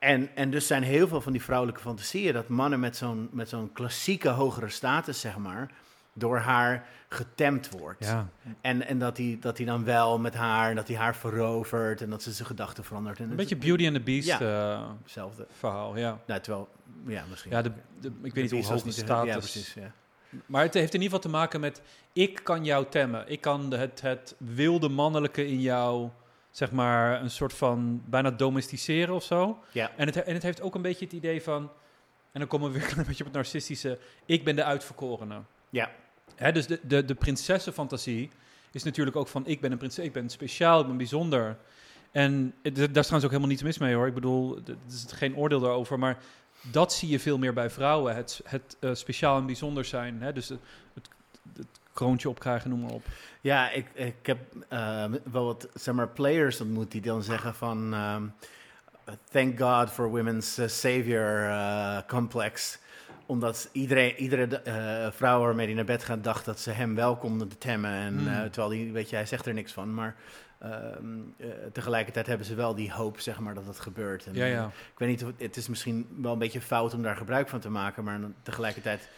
[0.00, 3.48] En, en dus zijn heel veel van die vrouwelijke fantasieën dat mannen met zo'n, met
[3.48, 5.70] zo'n klassieke hogere status, zeg maar,
[6.12, 8.04] door haar getemd wordt.
[8.04, 8.28] ja.
[8.60, 12.10] En, en dat hij dat hij dan wel met haar, dat hij haar verovert en
[12.10, 13.16] dat ze zijn gedachten verandert.
[13.18, 14.40] En Een het- beetje Beauty and the Beast Ja.
[14.40, 15.46] eh, hetzelfde.
[15.58, 16.18] verhaal, ja.
[16.26, 16.68] Nou, terwijl,
[17.06, 17.50] ja, misschien.
[17.50, 19.74] Ja, de, de- ik weet niet hoe hoog de status Ja, precies.
[19.74, 19.92] Ja.
[20.46, 21.82] Maar het heeft in ieder geval te maken met...
[22.12, 23.24] Ik kan jou temmen.
[23.28, 26.08] Ik kan het, het wilde mannelijke in jou...
[26.50, 29.58] zeg maar een soort van bijna domesticeren of zo.
[29.72, 29.90] Ja.
[29.96, 31.70] En het, en het heeft ook een beetje het idee van...
[32.32, 33.98] en dan komen we weer een beetje op het narcistische...
[34.26, 35.40] ik ben de uitverkorene.
[35.70, 35.90] Ja.
[36.34, 38.30] Hè, dus de, de, de prinsessenfantasie
[38.72, 39.46] is natuurlijk ook van...
[39.46, 41.56] ik ben een prinses, ik ben speciaal, ik ben bijzonder.
[42.10, 44.06] En daar is trouwens ook helemaal niets mis mee hoor.
[44.06, 46.18] Ik bedoel, er is geen oordeel daarover, maar...
[46.62, 48.16] Dat zie je veel meer bij vrouwen.
[48.16, 50.22] Het, het eh, speciaal en bijzonder zijn.
[50.22, 50.32] Hè?
[50.32, 50.58] Dus het,
[50.94, 51.08] het,
[51.56, 53.04] het kroontje opkrijgen, noem maar op.
[53.40, 54.38] Ja, ik, ik heb
[54.68, 57.94] eh, wel wat zeg maar, players ontmoet die dan zeggen van...
[57.94, 58.22] ehm,
[59.30, 62.78] thank God for women's eh, savior eh, complex.
[63.26, 64.62] Omdat iedereen, iedere
[65.14, 67.90] vrouw waarmee hij naar bed gaat dacht dat ze hem wel konden temmen.
[67.90, 68.50] En, Hmm.
[68.50, 69.94] terwijl die, weet je, hij zegt er niks van.
[69.94, 70.16] Maar
[70.58, 71.04] ehm,
[71.36, 74.26] eh, tegelijkertijd hebben ze wel die hoop, zeg maar, dat het gebeurt.
[74.26, 74.66] En, Ja, ja.
[74.66, 77.60] Ik weet niet, of- het is misschien wel een beetje fout om daar gebruik van
[77.60, 78.04] te maken.
[78.04, 79.08] Maar tegelijkertijd,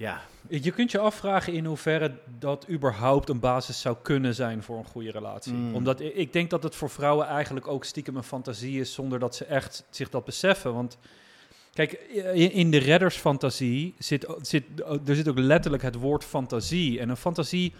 [0.00, 4.78] ja, Je kunt je afvragen in hoeverre dat überhaupt een basis zou kunnen zijn voor
[4.78, 5.52] een goede relatie.
[5.52, 5.74] Mm.
[5.74, 9.34] Omdat ik denk dat het voor vrouwen eigenlijk ook stiekem een fantasie is zonder dat
[9.34, 10.74] ze echt zich dat beseffen.
[10.74, 10.98] Want
[11.72, 11.92] kijk,
[12.52, 14.64] in de reddersfantasie zit, zit,
[15.06, 17.00] er zit ook letterlijk het woord fantasie.
[17.00, 17.74] En een fantasie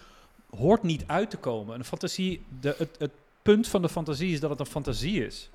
[0.57, 1.79] hoort niet uit te komen.
[1.79, 3.13] Een fantasie, de, het, het
[3.43, 5.51] punt van de fantasie is dat het een fantasie is.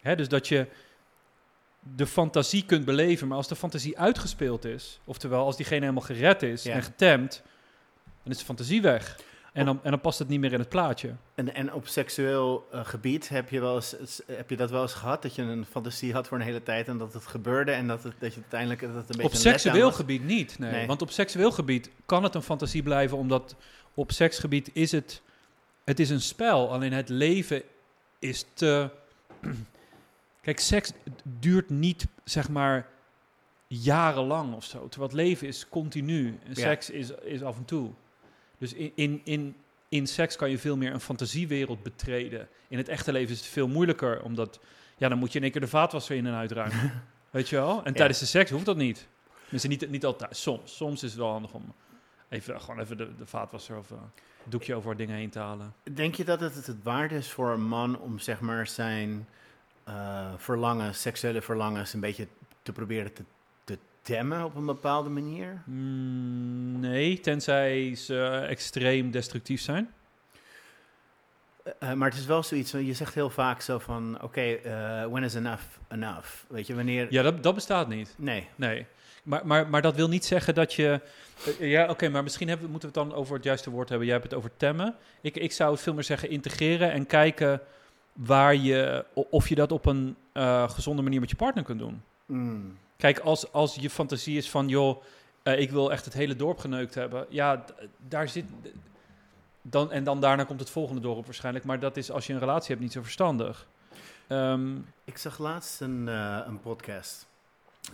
[0.00, 0.66] Hè, dus dat je
[1.80, 6.42] de fantasie kunt beleven, maar als de fantasie uitgespeeld is, oftewel als diegene helemaal gered
[6.42, 6.74] is Ja.
[6.74, 7.42] en getemd,
[8.22, 9.18] dan is de fantasie weg.
[9.52, 11.14] En dan, en dan past het niet meer in het plaatje.
[11.34, 14.94] En, en op seksueel eh, gebied heb je, wel eens, heb je dat wel eens
[14.94, 15.22] gehad?
[15.22, 18.02] Dat je een fantasie had voor een hele tijd en dat het gebeurde en dat,
[18.02, 20.58] het, dat je uiteindelijk dat het een beetje Op een seksueel gebied niet.
[20.58, 20.70] Nee.
[20.72, 20.86] Nee.
[20.86, 23.54] Want op seksueel gebied kan het een fantasie blijven, omdat
[23.94, 25.22] op seksgebied is het,
[25.84, 26.72] het is een spel.
[26.72, 27.62] Alleen het leven
[28.18, 28.90] is te.
[30.40, 32.88] Kijk, seks duurt niet zeg maar
[33.66, 34.88] jarenlang of zo.
[34.88, 36.26] Terwijl het leven is continu.
[36.44, 36.54] En Ja.
[36.54, 37.90] seks is, is af en toe.
[38.58, 39.56] Dus in, in, in,
[39.88, 42.48] in seks kan je veel meer een fantasiewereld betreden.
[42.68, 44.60] In het echte leven is het veel moeilijker, omdat
[44.96, 47.02] ja, dan moet je in één keer de vaatwasser in en uitruimen.
[47.30, 47.78] Weet je wel?
[47.84, 47.96] En Ja.
[47.96, 49.06] tijdens de seks hoeft dat niet.
[49.48, 50.36] Dus niet, niet altijd.
[50.36, 50.76] Soms.
[50.76, 51.74] Soms is het wel handig om
[52.28, 53.96] even, gewoon even de, de vaatwasser of eh,
[54.44, 55.74] een doekje over dingen heen te halen.
[55.94, 59.28] Denk je dat het het waard is voor een man om zeg maar zijn
[59.84, 62.26] eh, verlangen, seksuele verlangens, een beetje
[62.62, 63.22] te proberen te,
[63.64, 65.62] te temmen op een bepaalde manier?
[65.66, 69.90] Mm, nee, tenzij ze extreem destructief zijn.
[71.78, 75.22] Eh, maar het is wel zoiets, je zegt heel vaak zo van, oké, eh, when
[75.22, 76.28] is enough enough?
[76.48, 77.06] Weet je, wanneer...
[77.10, 78.14] Ja, dat, dat bestaat niet.
[78.16, 78.86] Nee, Nee.
[79.22, 81.00] Maar, maar, maar dat wil niet zeggen dat je.
[81.60, 84.06] eh, ja, oké, maar misschien hebben, moeten we het dan over het juiste woord hebben.
[84.06, 84.94] Jij hebt het over temmen.
[85.20, 87.60] Ik, ik zou het veel meer zeggen integreren en kijken
[88.12, 89.04] waar je.
[89.14, 92.02] of je dat op een eh, gezonde manier met je partner kunt doen.
[92.26, 92.78] Mm.
[92.96, 95.02] Kijk, als, als je fantasie is van, joh,
[95.42, 97.26] eh, ik wil echt het hele dorp geneukt hebben.
[97.28, 97.64] Ja,
[98.08, 98.44] daar zit.
[99.62, 101.64] Dan, en dan daarna komt het volgende dorp waarschijnlijk.
[101.64, 103.66] Maar dat is als je een relatie hebt niet zo verstandig.
[104.26, 107.28] Ehm, Ik zag laatst een, eh, een podcast.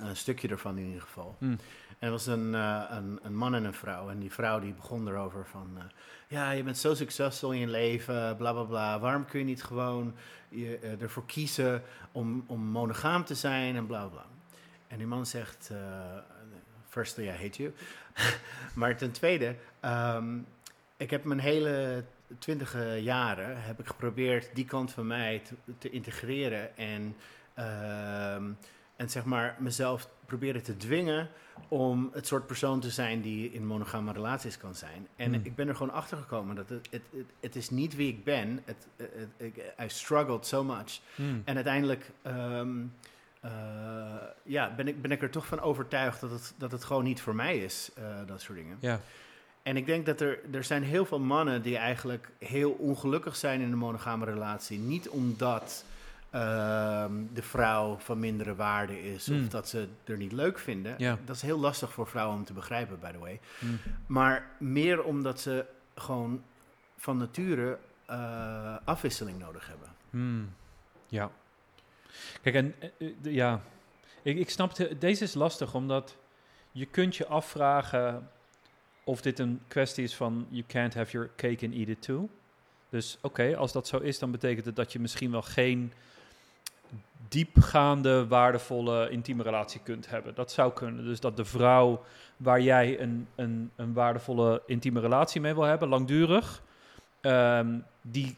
[0.00, 1.34] Een stukje ervan in ieder geval.
[1.38, 1.58] Mm.
[1.98, 4.10] En was een, eh, een, een man en een vrouw.
[4.10, 5.70] En die vrouw die begon erover van...
[5.78, 5.84] eh,
[6.28, 8.98] ja, je bent zo succesvol in je leven, bla bla bla.
[8.98, 10.14] Waarom kun je niet gewoon
[10.48, 11.82] je, eh, ervoor kiezen
[12.12, 14.24] om, om monogaam te zijn en bla bla.
[14.88, 15.70] En die man zegt...
[16.88, 17.74] firstly, I hate you.
[18.80, 19.56] maar ten tweede...
[19.80, 20.38] ehm,
[20.96, 22.04] ik heb mijn hele
[22.38, 23.62] twintige jaren...
[23.62, 26.76] heb ik geprobeerd die kant van mij te, te integreren...
[26.76, 27.16] en
[27.54, 28.44] ehm,
[28.96, 31.28] en zeg maar mezelf proberen te dwingen
[31.68, 35.06] om het soort persoon te zijn die in monogame relaties kan zijn.
[35.16, 35.44] En Hmm.
[35.44, 38.24] ik ben er gewoon achter gekomen dat het, het, het, het is niet wie ik
[38.24, 38.62] ben.
[38.64, 38.86] Het,
[39.82, 41.00] I struggled so much.
[41.14, 41.42] Mm.
[41.44, 42.70] En uiteindelijk ehm,
[43.40, 43.50] eh,
[44.42, 47.20] ja, ben, ik, ben ik er toch van overtuigd dat het, dat het gewoon niet
[47.20, 48.76] voor mij is, eh, dat soort dingen.
[48.80, 49.00] Ja.
[49.62, 53.60] En ik denk dat er, er zijn heel veel mannen die eigenlijk heel ongelukkig zijn
[53.60, 54.78] in een monogame relatie.
[54.78, 55.84] Niet omdat
[56.36, 59.42] ehm, de vrouw van mindere waarde is Hmm.
[59.42, 60.94] of dat ze er niet leuk vinden.
[60.98, 61.18] Ja.
[61.24, 63.40] Dat is heel lastig voor vrouwen om te begrijpen, by the way.
[63.58, 63.78] Mm.
[64.06, 65.64] Maar meer omdat ze
[65.94, 66.42] gewoon
[66.96, 69.88] van nature eh, afwisseling nodig hebben.
[70.10, 70.54] Hmm.
[71.08, 71.30] Ja.
[72.42, 73.62] Kijk, en eh, eh, ja,
[74.22, 76.16] ik, ik snap, het, deze is lastig, omdat
[76.72, 78.30] je kunt je afvragen
[79.04, 82.28] of dit een kwestie is van you can't have your cake and eat it too.
[82.88, 85.92] Dus oké, als dat zo is, dan betekent het dat je misschien wel geen
[87.28, 90.34] diepgaande, waardevolle, intieme relatie kunt hebben.
[90.34, 91.04] Dat zou kunnen.
[91.04, 92.04] Dus dat de vrouw
[92.36, 96.62] waar jij een, een, een waardevolle, intieme relatie mee wil hebben, langdurig,
[97.20, 98.36] ehm, die,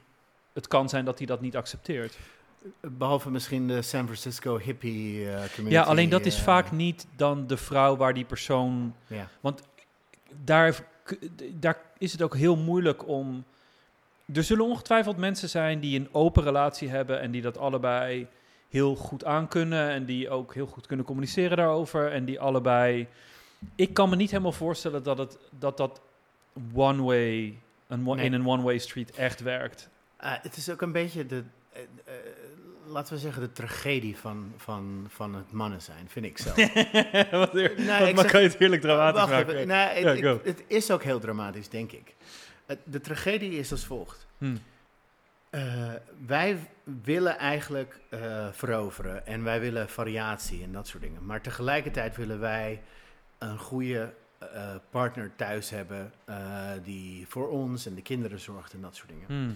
[0.52, 2.18] het kan zijn dat die dat niet accepteert.
[2.80, 5.68] Behalve misschien de San Francisco hippie eh, community.
[5.68, 8.94] Ja, alleen dat is eh, vaak niet dan de vrouw waar die persoon.
[9.06, 9.28] Ja.
[10.44, 10.84] Daar,
[11.54, 13.44] daar is het ook heel moeilijk om.
[14.34, 18.26] Er zullen ongetwijfeld mensen zijn die een open relatie hebben en die dat allebei
[18.68, 23.06] heel goed aankunnen en die ook heel goed kunnen communiceren daarover en die allebei.
[23.74, 26.00] Ik kan me niet helemaal voorstellen dat het, dat, dat
[26.74, 27.58] one way,
[27.88, 28.24] een one- Nee.
[28.24, 29.88] in een one-way street echt werkt.
[30.16, 31.42] Ah, het is ook een beetje de,
[31.72, 32.14] eh, eh,
[32.86, 36.56] laten we zeggen, de tragedie van, van, van het mannen zijn, vind ik zelf.
[37.30, 39.66] wat Nou, wat ik maar zeg- kan je het heerlijk dramatisch Wacht maken.
[39.68, 40.18] Nou, het,
[40.58, 42.14] Ja, is ook heel dramatisch, denk ik.
[42.84, 44.26] De tragedie is als volgt.
[44.38, 44.56] Hm.
[45.50, 45.92] Eh,
[46.26, 46.58] wij
[47.02, 51.26] willen eigenlijk eh, veroveren en wij willen variatie en dat soort dingen.
[51.26, 52.82] Maar tegelijkertijd willen wij
[53.38, 56.12] een goede eh, partner thuis hebben
[56.82, 59.26] die voor ons en de kinderen zorgt en dat soort dingen.
[59.26, 59.50] Hm.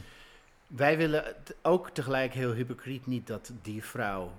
[0.76, 1.24] Wij willen
[1.62, 4.32] ook tegelijk heel hypocriet niet dat die vrouw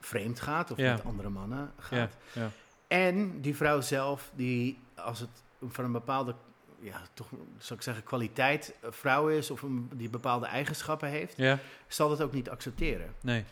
[0.00, 0.92] vreemd gaat of Ja.
[0.92, 2.16] met andere mannen gaat.
[2.34, 2.48] Ja, ja.
[2.88, 6.34] En die vrouw zelf, die als het van een bepaalde,
[6.82, 7.26] ja, toch
[7.58, 11.58] zou ik zeggen, kwaliteit eh, vrouw is of een, die bepaalde eigenschappen heeft, ja,
[11.88, 13.14] zal dat ook niet accepteren.
[13.20, 13.44] nee.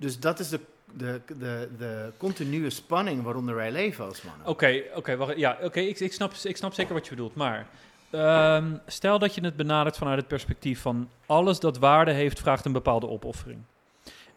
[0.00, 0.60] Dus dat is de,
[0.92, 4.46] de, de, de continue spanning waaronder wij leven als mannen.
[4.46, 5.36] Oké, oké, wacht.
[5.36, 7.34] Ja, oké, ik, ik, snap, ik snap zeker wat je bedoelt.
[7.34, 7.66] Maar
[8.10, 12.64] ehm, stel dat je het benadert vanuit het perspectief van alles dat waarde heeft, vraagt
[12.64, 13.60] een bepaalde opoffering.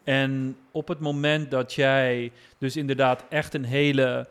[0.04, 4.28] En op het moment dat jij dus inderdaad echt een hele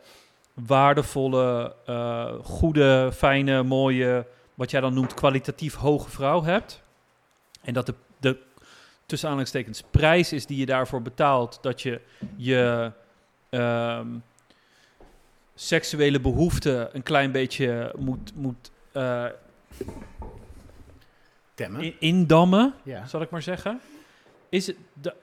[0.54, 6.82] waardevolle, eh, goede, fijne, mooie, wat jij dan noemt kwalitatief hoge vrouw hebt.
[7.62, 8.38] En dat de, de
[9.06, 12.02] tussen aanhalingstekens prijs is die je daarvoor betaalt, dat je
[12.36, 12.92] je
[13.50, 14.08] ehm,
[15.56, 19.26] seksuele behoeften een klein beetje moet, moet eh,
[21.54, 21.82] Temmen.
[21.82, 23.06] in- indammen, ja.
[23.06, 23.82] zal ik maar zeggen.
[24.52, 24.76] Is het,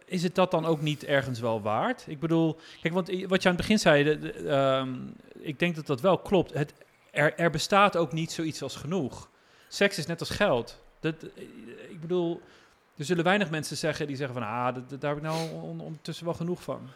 [0.05, 2.05] is het dat dan ook niet ergens wel waard?
[2.07, 4.11] Ik bedoel, kijk, want wat je aan het begin zei,
[4.47, 4.95] ehm,
[5.39, 6.53] ik denk dat dat wel klopt.
[6.55, 6.73] Het,
[7.11, 9.29] er, bestaat ook niet zoiets als genoeg.
[9.69, 10.83] Seks is net als geld.
[11.01, 11.43] Dat, eh,
[11.91, 12.41] ik bedoel,
[12.97, 15.81] er zullen weinig mensen zeggen die zeggen van, ah, dat, daar heb ik nou on-
[15.81, 16.89] ondertussen wel genoeg van.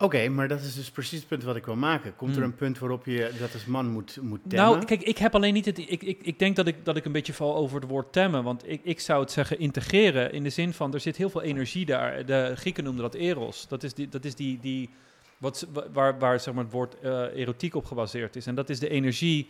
[0.00, 2.16] Oké, maar dat is dus precies het punt wat ik wil maken.
[2.16, 2.50] Komt er Hmm.
[2.50, 4.70] een punt waarop je dat als man moet, moet temmen?
[4.70, 5.78] Nou, kijk, ik heb alleen niet het.
[5.78, 8.42] Ik, ik, ik denk dat ik, dat ik een beetje val over het woord temmen.
[8.44, 10.32] Want ik, ik zou het zeggen integreren.
[10.32, 12.26] In de zin van er zit heel veel energie daar.
[12.26, 13.68] De Grieken noemden dat eros.
[13.68, 14.08] Dat is die.
[14.08, 14.90] Dat is die, die
[15.38, 18.46] wat, waar, waar zeg maar, het woord eh, erotiek op gebaseerd is.
[18.46, 19.48] En dat is de energie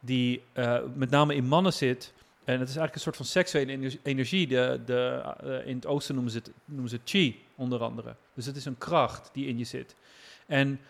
[0.00, 2.12] die eh, met name in mannen zit.
[2.44, 4.46] En het is eigenlijk een soort van seksuele ener- energie.
[4.46, 8.16] De, de, eh, in het oosten noemen ze, het, noemen ze het chi, onder andere.
[8.34, 9.94] Dus het is een kracht die in je zit.
[10.46, 10.80] En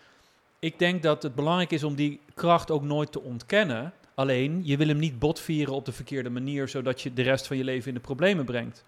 [0.59, 3.93] ik denk dat het belangrijk is om die kracht ook nooit te ontkennen.
[4.15, 7.57] Alleen, je wil hem niet botvieren op de verkeerde manier, zodat je de rest van
[7.57, 8.85] je leven in de problemen brengt.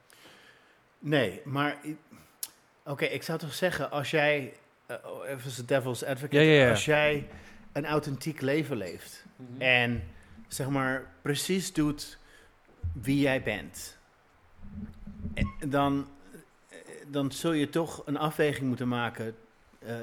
[0.99, 1.77] Nee, maar...
[2.85, 4.53] Oké, ik zou toch zeggen, als jij...
[4.85, 6.43] eh, oh, even als de devil's advocate.
[6.43, 6.69] Ja, ja, ja.
[6.69, 7.27] Als jij
[7.71, 9.25] een authentiek leven leeft...
[9.57, 10.03] en
[10.47, 12.17] zeg maar precies doet
[12.93, 13.97] wie jij bent...
[15.33, 16.07] eh, dan,
[17.13, 19.35] dan zul je toch een afweging moeten maken...
[19.79, 19.95] eh,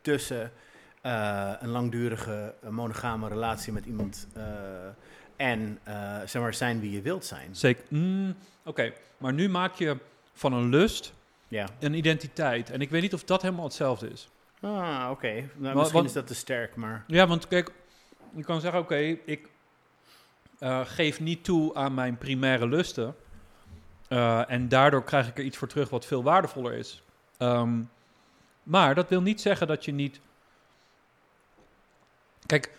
[0.00, 0.52] tussen
[1.00, 4.26] eh, een langdurige eh, monogame relatie met iemand
[5.36, 5.78] en
[6.26, 7.56] zeg maar zijn wie je wilt zijn.
[7.56, 7.84] Zeker.
[7.88, 8.34] Mm,
[8.64, 9.96] Oké, maar nu maak je
[10.32, 11.12] van een lust
[11.48, 11.66] Ja.
[11.80, 12.70] een identiteit.
[12.70, 14.28] En ik weet niet of dat helemaal hetzelfde is.
[14.60, 15.32] Ah, oké.
[15.56, 17.04] Nou, misschien wat- is dat te sterk, maar...
[17.06, 17.70] Ja, want kijk,
[18.34, 19.48] je kan zeggen, oké, ik
[20.84, 23.14] geef niet toe aan mijn primaire lusten.
[24.12, 27.02] Eh, en daardoor krijg ik er iets voor terug wat veel waardevoller is.
[27.36, 27.82] Ehm,
[28.62, 30.20] maar dat wil niet zeggen dat je niet...
[32.46, 32.70] Kijk,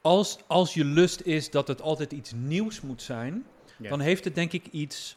[0.00, 3.46] als, als je lust is dat het altijd iets nieuws moet zijn...
[3.76, 5.16] Dan heeft het denk ik iets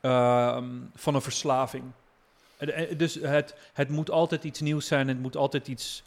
[0.00, 1.84] ehm, van een verslaving.
[2.56, 6.02] En- en- Dus het, het moet altijd iets nieuws zijn, het moet altijd iets...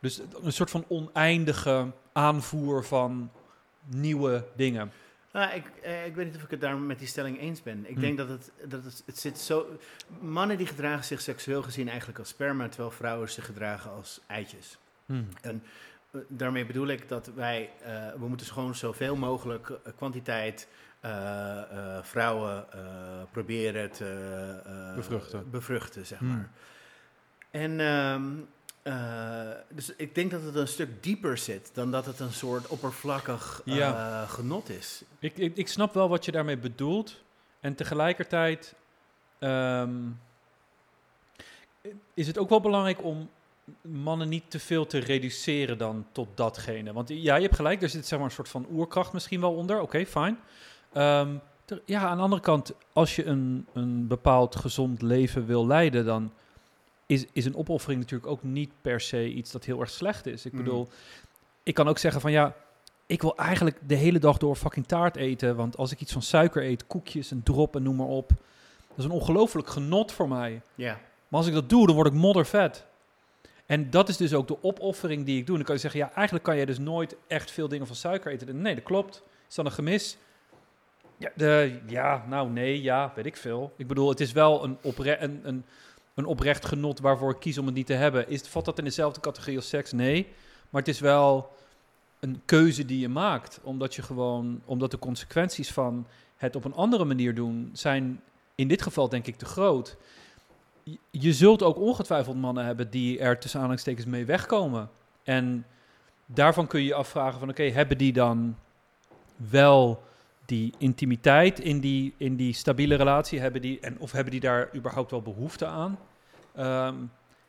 [0.00, 3.30] Dus een soort van oneindige aanvoer van
[3.84, 4.92] nieuwe dingen.
[5.34, 7.88] Nou, ik, eh, ik weet niet of ik het daar met die stelling eens ben.
[7.88, 8.00] Ik Hm.
[8.00, 9.78] denk dat het, dat het, het zit zo...
[10.20, 12.68] Mannen die gedragen zich seksueel gezien eigenlijk als sperma...
[12.68, 14.78] terwijl vrouwen zich gedragen als eitjes.
[15.06, 15.50] Eh,
[16.28, 17.70] Daarmee bedoel ik dat wij...
[17.82, 20.68] eh, we moeten gewoon zoveel mogelijk eh, kwantiteit...
[22.02, 22.66] vrouwen
[23.30, 25.50] proberen te Bevruchten.
[25.50, 26.26] bevruchten, zeg Hm.
[26.26, 26.50] maar.
[27.50, 28.24] En ehm,
[28.84, 32.66] eh, dus ik denk dat het een stuk dieper zit dan dat het een soort
[32.66, 34.26] oppervlakkig eh, Ja.
[34.26, 35.02] genot is.
[35.18, 37.22] Ik, ik, ik snap wel wat je daarmee bedoelt.
[37.60, 38.74] En tegelijkertijd
[39.38, 39.94] ehm,
[42.14, 43.30] is het ook wel belangrijk om
[43.80, 46.92] mannen niet te veel te reduceren dan tot datgene.
[46.92, 49.54] Want ja, je hebt gelijk, er zit zeg maar een soort van oerkracht misschien wel
[49.54, 49.80] onder.
[49.80, 50.38] Oké, fijn.
[50.92, 51.34] Ehm,
[51.84, 56.32] ja, aan de andere kant, als je een, een bepaald gezond leven wil leiden, dan
[57.06, 60.44] is, is een opoffering natuurlijk ook niet per se iets dat heel erg slecht is.
[60.46, 60.58] Ik Mm.
[60.58, 60.88] bedoel,
[61.62, 62.54] ik kan ook zeggen van ja,
[63.06, 65.56] ik wil eigenlijk de hele dag door fucking taart eten.
[65.56, 68.28] Want als ik iets van suiker eet, koekjes en drop en noem maar op.
[68.88, 70.60] Dat is een ongelooflijk genot voor mij.
[70.74, 71.00] Ja.
[71.28, 72.86] Maar als ik dat doe, dan word ik moddervet.
[73.66, 75.56] En dat is dus ook de opoffering die ik doe.
[75.56, 78.32] Dan kan je zeggen, ja, eigenlijk kan je dus nooit echt veel dingen van suiker
[78.32, 78.60] eten.
[78.60, 79.22] Nee, dat klopt.
[79.48, 80.16] Is dan een gemis?
[81.16, 83.72] Ja, de, ja, nou nee, ja, weet ik veel.
[83.76, 85.64] Ik bedoel, het is wel een, opre een, een,
[86.14, 88.28] een oprecht genot waarvoor ik kies om het niet te hebben.
[88.28, 89.92] Is, valt dat in dezelfde categorie als seks?
[89.92, 90.26] Nee.
[90.70, 91.52] Maar het is wel
[92.20, 93.60] een keuze die je maakt.
[93.62, 96.06] Omdat je gewoon, omdat de consequenties van
[96.36, 98.20] het op een andere manier doen zijn
[98.54, 99.96] in dit geval denk ik te groot.
[101.10, 104.90] Je- zult ook ongetwijfeld mannen hebben die er tussen aanhalingstekens mee wegkomen.
[105.22, 105.66] En
[106.26, 108.56] daarvan kun je je afvragen van oké, hebben die dan
[109.36, 110.02] wel
[110.46, 113.40] die intimiteit in die, in die stabiele relatie?
[113.40, 115.98] Hebben die, en, of hebben die daar überhaupt wel behoefte aan?
[116.54, 116.94] Ehm,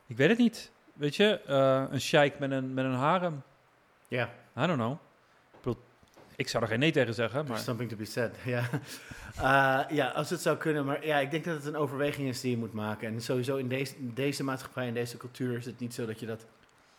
[0.06, 0.70] ik weet het niet.
[0.92, 3.42] Weet je, eh, een sheik met een, met een harem.
[4.08, 4.92] Ja, I don't know.
[4.92, 5.82] Ik, bedoel,
[6.36, 7.58] ik zou er geen nee tegen zeggen, there's maar...
[7.58, 8.36] something to be said.
[8.44, 8.68] Ja.
[9.36, 10.84] Eh, ja, als het zou kunnen.
[10.84, 13.08] Maar ja, ik denk dat het een overweging is die je moet maken.
[13.08, 15.56] En sowieso in deze, deze maatschappij, in deze cultuur...
[15.56, 16.46] is het niet zo dat je dat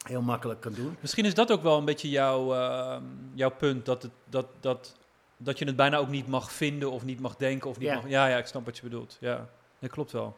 [0.07, 0.97] heel makkelijk kan doen.
[0.99, 4.95] Misschien is dat ook wel een beetje jouw, ehm, jouw punt, dat, het, dat, dat,
[5.37, 7.69] dat je het bijna ook niet mag vinden of niet mag denken.
[7.69, 7.95] Of niet Ja.
[7.95, 9.17] mag, ja, ja, ik snap wat je bedoelt.
[9.19, 10.37] Ja, dat klopt wel.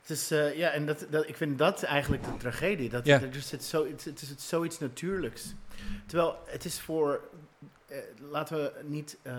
[0.00, 2.88] Het is, eh, ja, en dat, dat, ik vind dat eigenlijk de tragedie.
[2.88, 3.20] Dat, Ja.
[3.20, 5.54] er zit zo, het, het is het zoiets natuurlijks.
[6.06, 7.20] Terwijl het is voor,
[7.86, 7.98] eh,
[8.30, 9.32] laten we niet, eh,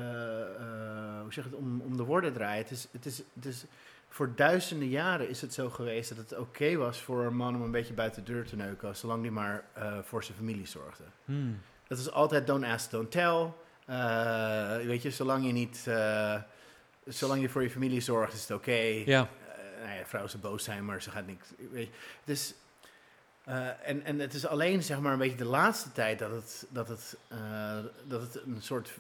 [1.21, 2.61] hoe zeg het, om, om de woorden draaien.
[2.63, 3.65] Het is, het, is, het is,
[4.09, 7.61] voor duizenden jaren is het zo geweest dat het oké was voor een man om
[7.61, 9.63] een beetje buiten de deur te neuken, zolang hij maar
[10.03, 11.03] voor zijn familie zorgde.
[11.25, 11.59] Hmm.
[11.87, 13.51] Dat is altijd don't ask, don't tell.
[13.87, 16.41] Eh, weet je, zolang je niet, eh,
[17.05, 18.71] zolang je voor je familie zorgt, is het oké.
[19.05, 21.47] Ja, Eh, nou ja, vrouwen ze boos zijn, maar ze gaat niks.
[21.71, 21.91] Weet je.
[22.23, 22.53] Dus,
[23.83, 26.87] en, en het is alleen zeg maar een beetje de laatste tijd dat het, dat
[26.87, 27.17] het,
[28.03, 28.91] dat het een soort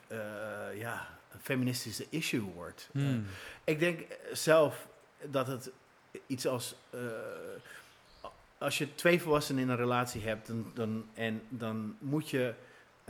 [0.75, 2.89] ja, een feministische issue wordt.
[2.91, 3.25] Hmm.
[3.63, 3.99] Ik denk
[4.31, 4.87] zelf
[5.23, 5.71] dat het
[6.27, 6.75] iets als.
[8.57, 12.53] als je twee volwassenen in een relatie hebt, dan, dan, en dan moet je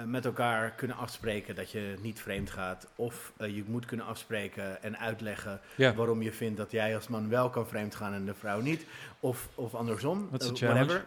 [0.06, 2.88] met elkaar kunnen afspreken dat je niet vreemd gaat.
[2.95, 5.93] Of eh, je moet kunnen afspreken en uitleggen ja.
[5.93, 8.86] waarom je vindt dat jij als man wel kan vreemd gaan en de vrouw niet.
[9.20, 10.30] Of, of andersom.
[10.32, 11.06] Eh, whatever.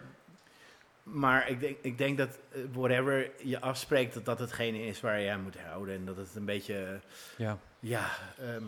[1.03, 5.19] Maar ik denk, ik denk dat eh, whatever je afspreekt, dat dat hetgene is waar
[5.19, 5.95] je aan moet houden.
[5.95, 6.91] En dat het een beetje, eh,
[7.37, 7.57] ja.
[7.79, 8.09] ja...
[8.37, 8.63] ehm,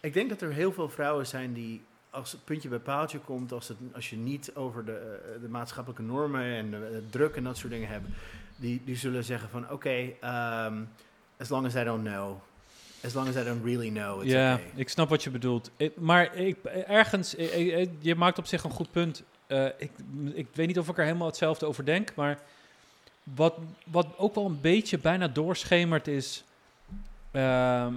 [0.00, 3.52] ik denk dat er heel veel vrouwen zijn die, als het puntje bij paaltje komt,
[3.52, 7.36] als, het, als je niet over de, eh, de maatschappelijke normen en de, de druk
[7.36, 8.08] en dat soort dingen hebt,
[8.64, 10.82] die, die zullen zeggen van, oké, ehm,
[11.38, 12.36] as long as I don't know.
[13.04, 14.64] As long as I don't really know, Ja, okay.
[14.74, 15.70] ik snap wat je bedoelt.
[15.76, 19.22] Ik- maar ik, ergens, ik- je maakt op zich een goed punt.
[19.46, 19.90] Eh, ik,
[20.34, 22.38] ik weet niet of ik er helemaal hetzelfde over denk, maar
[23.22, 23.54] wat,
[23.86, 26.44] wat ook wel een beetje bijna doorschemert is.
[27.30, 27.94] ehm,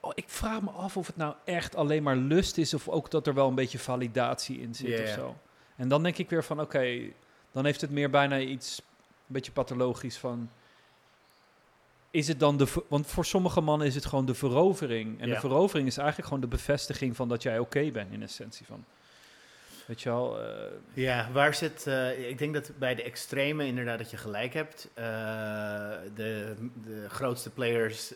[0.00, 3.10] oh, ik vraag me af of het nou echt alleen maar lust is of ook
[3.10, 5.36] dat er wel een beetje validatie in zit of zo.
[5.76, 6.98] En dan denk ik weer van, oké,
[7.52, 8.84] dan heeft het meer bijna iets een
[9.26, 10.50] beetje pathologisch van...
[12.10, 12.66] Is het dan de...
[12.88, 15.20] Want voor sommige mannen is het gewoon de verovering.
[15.20, 15.34] En Ja.
[15.34, 18.84] de verovering is eigenlijk gewoon de bevestiging van dat jij oké bent in essentie van...
[19.86, 20.40] Weet je wel?
[20.40, 20.46] eh,
[20.94, 21.86] Ja, waar zit...
[21.86, 24.88] eh, ik denk dat bij de extreme inderdaad dat je gelijk hebt.
[24.94, 25.04] Eh,
[26.14, 28.12] de, de grootste players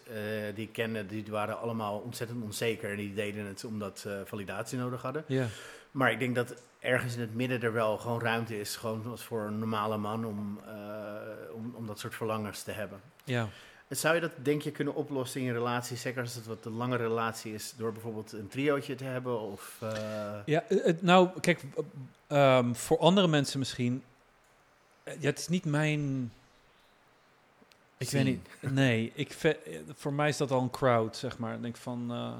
[0.54, 2.90] die ik kende, die waren allemaal ontzettend onzeker.
[2.90, 5.24] En die deden het omdat ze validatie nodig hadden.
[5.26, 5.46] ja.
[5.96, 9.22] Maar ik denk dat ergens in het midden er wel gewoon ruimte is, gewoon als
[9.24, 13.00] voor een normale man, om, eh, om, om dat soort verlangens te hebben.
[13.24, 13.48] ja.
[13.88, 16.64] En Zou je dat denk je kunnen oplossen in je relatie, zeker als het wat
[16.64, 19.40] een lange relatie is, door bijvoorbeeld een triootje te hebben?
[19.40, 21.62] Of, eh, Ja, eh, het, nou, kijk,
[22.26, 24.02] eh, ehm, voor andere mensen misschien.
[25.02, 26.32] eh, Ja, het is niet mijn.
[27.98, 28.48] Ik weet niet.
[28.60, 29.54] Nee, ik eh,
[29.94, 31.54] voor mij is dat al een crowd, zeg maar.
[31.54, 32.10] Ik denk van.
[32.10, 32.32] eh,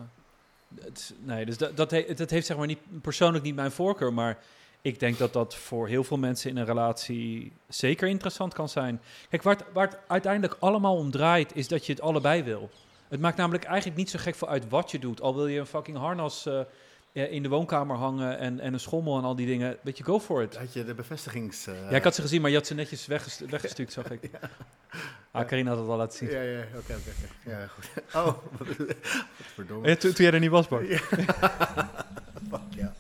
[1.18, 4.38] nee, dus dat, dat, he- dat heeft zeg maar niet persoonlijk niet mijn voorkeur, maar
[4.82, 9.00] ik denk dat dat voor heel veel mensen in een relatie zeker interessant kan zijn.
[9.28, 12.70] Kijk, waar het, uiteindelijk allemaal om draait, is dat je het allebei wil.
[13.08, 15.20] Het maakt namelijk eigenlijk niet zo gek veel uit wat je doet.
[15.20, 16.60] Al wil je een fucking harnas eh,
[17.24, 19.76] in de woonkamer hangen en, en een schommel en al die dingen.
[19.82, 20.56] Weet je, go for it.
[20.56, 21.66] had je de bevestigings...
[21.66, 24.20] eh, Ja, ik had ze gezien, maar je had ze netjes weggest weggestuurd, zag ik.
[25.30, 26.30] Ah, Karina had het al laten zien.
[26.30, 27.50] Ja, ja, oké, oké.
[27.50, 27.88] Ja, goed.
[28.14, 28.26] Oh,
[28.58, 28.68] wat
[29.54, 29.88] verdomme.
[29.88, 30.88] Ja, toen, toen jij er niet was, Bart.
[30.88, 30.98] Ja.
[32.50, 32.92] Fuck ja.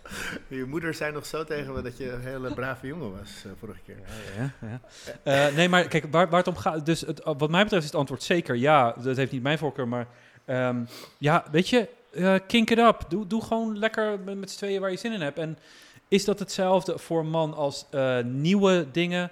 [0.48, 3.50] Je moeder zei nog zo tegen me dat je een hele brave jongen was eh,
[3.60, 3.96] vorige keer.
[4.36, 4.80] Ja, ja.
[5.48, 6.86] Eh, nee, maar kijk, waar, waar het om gaat...
[6.86, 8.94] Dus het, wat mij betreft is het antwoord zeker ja.
[9.02, 10.06] Dat heeft niet mijn voorkeur, maar...
[10.44, 10.84] ehm,
[11.18, 13.04] ja, weet je, eh, kink it up.
[13.08, 15.38] Doe, doe gewoon lekker met, met z'n tweeën waar je zin in hebt.
[15.38, 15.58] En
[16.08, 19.30] is dat hetzelfde voor man als eh, nieuwe dingen?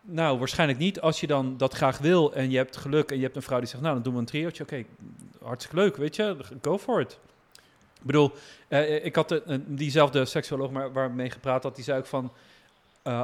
[0.00, 1.00] Nou, waarschijnlijk niet.
[1.00, 3.58] Als je dan dat graag wil en je hebt geluk en je hebt een vrouw
[3.58, 3.82] die zegt...
[3.82, 4.62] Nou, dan doen we een triootje.
[4.62, 4.84] Oké,
[5.42, 6.36] hartstikke leuk, weet je.
[6.62, 7.18] Go for it.
[7.98, 8.32] Ik bedoel,
[8.68, 12.32] eh, ik had diezelfde seksuoloog maar, waarmee gepraat had, die zei ook van...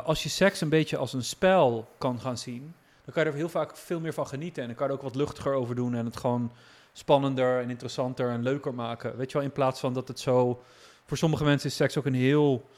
[0.04, 3.36] als je seks een beetje als een spel kan gaan zien, dan kan je er
[3.36, 4.62] heel vaak veel meer van genieten.
[4.62, 6.52] En dan kan je er ook wat luchtiger over doen en het gewoon
[6.98, 9.16] spannender en interessanter en leuker maken.
[9.16, 10.62] Weet je wel, in plaats van dat het zo...
[11.06, 12.68] Voor sommige mensen is seks ook een heel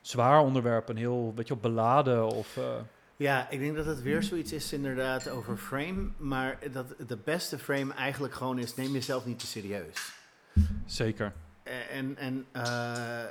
[0.00, 2.56] zwaar onderwerp, een heel, weet je wel, beladen of...
[2.56, 2.64] eh,
[3.16, 6.10] Ja, ik denk dat het weer zoiets is inderdaad over frame.
[6.16, 10.12] Maar dat de beste frame eigenlijk gewoon is, neem jezelf niet te serieus.
[10.86, 11.32] zeker.
[11.62, 13.24] Eh, En, en eh,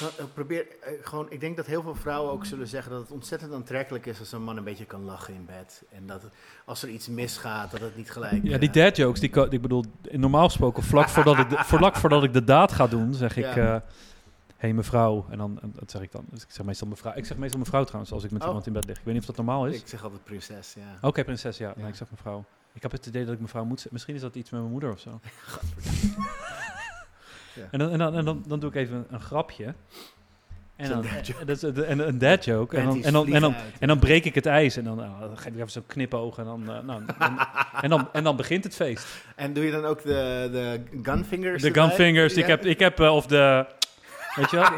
[0.00, 3.00] kan- eh, probeer eh, gewoon, ik denk dat heel veel vrouwen ook zullen zeggen dat
[3.00, 5.82] het ontzettend aantrekkelijk is als een man een beetje kan lachen in bed.
[5.92, 6.32] En dat het-
[6.64, 8.42] als er iets misgaat, dat het niet gelijk.
[8.42, 11.96] Ja, die eh, dad jokes, die, ik bedoel, normaal gesproken, vlak voordat ik de, vlak
[11.96, 13.74] voordat ik de daad ga doen, zeg ik, Ja.
[13.74, 13.80] eh
[14.56, 17.24] hey mevrouw, en dan, en dat zeg ik dan, dus ik zeg meestal mevrouw, ik
[17.26, 18.46] zeg meestal mevrouw trouwens, als ik met Oh.
[18.46, 18.98] iemand in bed lig.
[18.98, 19.80] Ik weet niet of dat normaal is.
[19.80, 21.08] Ik zeg altijd prinses, ja.
[21.08, 21.72] Oké, prinses, ja.
[21.76, 22.44] Nee, ik zeg mevrouw.
[22.72, 23.92] Ik heb het idee dat ik mevrouw moet zeggen.
[23.92, 25.10] Misschien is dat iets met mijn moeder of zo.
[27.54, 27.62] Ja.
[27.70, 29.74] En, dan, en, dan, en dan, dan doe ik even een, grapje.
[30.76, 32.76] En dan, en, dat is een- en een dad joke.
[32.76, 34.76] En dan, en, dan, en, dan, en breek ik het ijs.
[34.76, 36.38] En dan, nou, dan geef ik even zo'n knipoog.
[36.38, 37.36] En dan, eh, nou, en,
[37.80, 39.06] en, dan, en dan begint het feest.
[39.36, 42.34] En doe je dan ook de, de gunfingers De gunfingers.
[42.34, 43.66] Ik heb, ik heb eh, of de...
[44.34, 44.68] Weet je wel?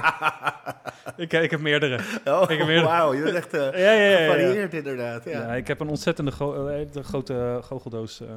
[1.25, 2.01] ik, ik heb meerdere.
[2.25, 4.01] Oh, ik heb wauw, je bent echt eh, Ja, ja, ja.
[4.03, 4.33] ja, ja.
[4.33, 5.25] gevarieerd inderdaad.
[5.25, 5.55] Ja.
[5.55, 8.21] Ik heb een ontzettende gro- eh, de grote goocheldoos.
[8.21, 8.29] eh.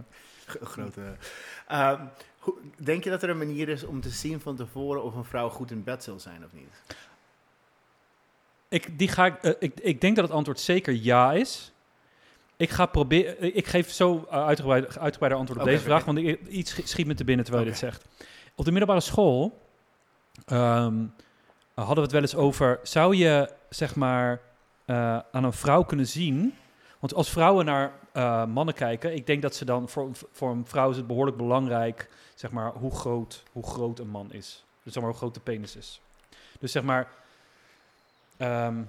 [0.61, 1.01] Grote.
[1.67, 1.99] Ehm,
[2.77, 5.49] denk je dat er een manier is om te zien van tevoren of een vrouw
[5.49, 6.81] goed in bed zal zijn of niet?
[8.67, 11.71] Ik, die ga ik, eh, ik, ik denk dat het antwoord zeker ja is.
[12.57, 13.37] Ik ga proberen.
[13.39, 16.87] eh, Ik geef zo uh, uitgebreid, uitgebreider antwoord op deze vraag, want ik, iets schi-
[16.87, 17.79] schiet me te binnen terwijl je Oké.
[17.81, 18.07] dit zegt.
[18.55, 19.61] Op de middelbare school
[20.45, 21.03] ehm,
[21.73, 22.79] hadden we het wel eens over.
[22.83, 24.41] Zou je zeg maar
[24.85, 26.53] eh, aan een vrouw kunnen zien?
[26.99, 30.65] Want als vrouwen naar eh, mannen kijken, ik denk dat ze dan voor, voor een
[30.65, 34.65] vrouw is het behoorlijk belangrijk, zeg maar, hoe groot, hoe groot een man is.
[34.83, 36.01] Dus zeg maar hoe groot de penis is.
[36.59, 37.07] Dus zeg maar,
[38.38, 38.81] ehm,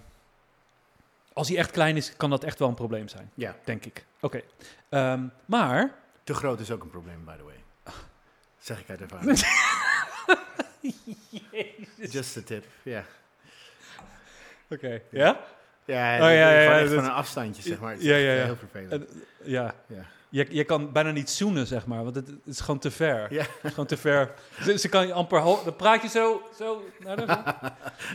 [1.32, 3.56] als hij echt klein is, kan dat echt wel een probleem zijn, Ja.
[3.64, 4.04] denk ik.
[4.20, 4.40] Oké.
[4.88, 5.94] Ehm, maar
[6.24, 7.62] Te groot is ook een probleem, by the way.
[8.58, 9.38] Zeg ik uit ervaring.
[12.10, 13.04] Just a tip, ja.
[14.70, 15.00] Oké.
[15.10, 15.40] Ja?
[15.84, 17.90] Ja, Oh, ja, van een afstandje, zeg maar.
[17.90, 18.44] Het is Ja, ja, ja.
[18.44, 18.92] Heel vervelend.
[18.92, 19.74] En- ja.
[19.86, 20.04] ja.
[20.28, 23.32] Je, je kan bijna niet zoenen, zeg maar, want het, het is gewoon te ver.
[23.32, 23.40] Ja.
[23.42, 24.30] Het is gewoon te ver.
[24.62, 25.42] Ze, ze kan je amper...
[25.42, 26.42] Dan praat je zo...
[26.58, 27.26] zo naar de,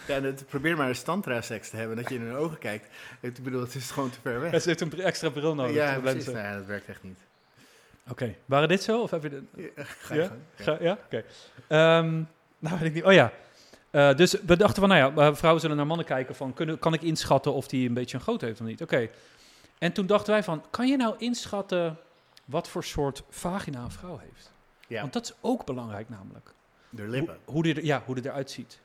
[0.14, 2.88] ja probeer maar een standra-seks te hebben, dat je in hun ogen kijkt.
[3.22, 4.52] Ik bedoel, het is gewoon te ver weg.
[4.52, 5.76] Ja, ze heeft een extra bril nodig.
[5.76, 6.26] ja, precies.
[6.26, 7.20] Nou ja, dat werkt echt niet.
[8.10, 8.36] Oké.
[8.46, 9.02] Waren dit zo?
[9.02, 9.30] Of heb je...
[9.30, 9.44] De,
[9.76, 10.78] Ja, ga je Ja?
[10.80, 10.98] ja?
[11.06, 11.24] Oké.
[11.68, 12.22] Ehm,
[12.60, 13.04] nou, weet ik niet.
[13.04, 13.32] Oh ja.
[13.92, 16.80] Eh, dus we dachten van, nou ja, eh, vrouwen zullen naar mannen kijken van, kunnen,
[16.80, 18.82] kan ik inschatten of die een beetje een groot heeft of niet?
[18.82, 19.10] Oké.
[19.82, 21.98] En toen dachten wij van, kan je nou inschatten
[22.46, 24.52] wat voor soort vagina een vrouw heeft?
[24.88, 26.54] Ja, Want dat is ook belangrijk namelijk.
[26.90, 27.38] de lippen.
[27.46, 28.80] Hoe, hoe, die er, ja, hoe die eruit ziet.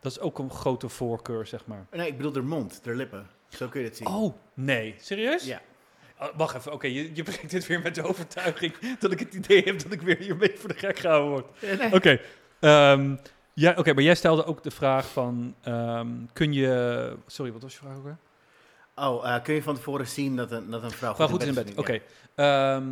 [0.00, 1.86] Dat is ook een grote voorkeur, zeg maar.
[1.90, 3.26] Nee, ik bedoel de mond, de lippen.
[3.48, 4.06] Zo kun je het zien.
[4.06, 4.94] Oh, nee.
[5.00, 5.44] Serieus?
[5.44, 5.60] Ja.
[6.20, 9.34] Oh, wacht even, oké, je, je brengt dit weer met de overtuiging dat ik het
[9.34, 11.46] idee heb dat ik weer hiermee voor de gek gehouden word.
[11.60, 11.92] Ja, nee.
[11.94, 12.20] Oké,
[12.60, 13.16] ehm,
[13.54, 17.16] ja, oké, maar jij stelde ook de vraag van, ehm, kun je...
[17.26, 18.16] Sorry, wat was je vraag ook weer?
[19.00, 21.54] Oh, eh, kun je van tevoren zien dat een, dat een vrouw goed is in
[21.54, 21.98] bed, oké.
[22.34, 22.88] Ehm,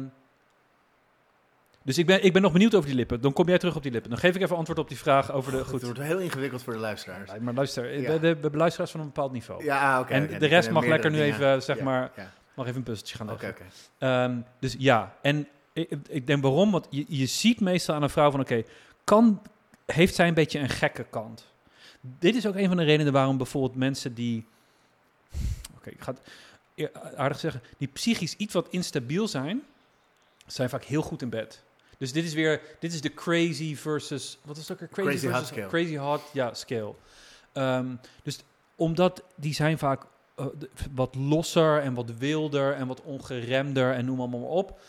[1.83, 3.21] dus ik ben, ik ben nog benieuwd over die lippen.
[3.21, 4.11] Dan kom jij terug op die lippen.
[4.11, 5.59] Dan geef ik even antwoord op die vraag over de...
[5.59, 5.67] Goed.
[5.67, 7.31] Goed, Het wordt heel ingewikkeld voor de luisteraars.
[7.41, 8.19] Maar luister, Ja.
[8.21, 9.65] we, hebben luisteraars van een bepaald niveau.
[9.65, 10.13] Ja, ah, oké.
[10.13, 12.13] En de rest mag lekker nu even, zeg maar,
[12.55, 13.67] mag even een puzzeltje gaan Oké, leggen.
[13.67, 13.75] oké.
[14.07, 16.71] Ehm, dus ja, en ik, ik denk waarom?
[16.71, 18.63] Want je, je ziet meestal aan een vrouw van, oké,
[19.05, 19.43] kan
[19.87, 21.47] heeft zij een beetje een gekke kant?
[22.01, 24.47] Dit is ook een van de redenen waarom bijvoorbeeld mensen die,
[25.93, 26.21] ik ga het
[26.75, 29.63] eer- aardig zeggen, die psychisch iets wat instabiel zijn,
[30.47, 31.63] zijn vaak heel goed in bed.
[31.99, 34.89] Dus dit is weer, dit is de crazy versus, wat is het ook weer?
[34.89, 35.69] Crazy, Crazy hot versus scale.
[35.69, 36.95] Crazy hot, ja, scale.
[37.53, 38.39] Ehm, dus
[38.77, 40.03] omdat die zijn vaak
[40.35, 40.47] eh,
[40.95, 44.81] wat losser en wat wilder en wat ongeremder en noem allemaal maar op.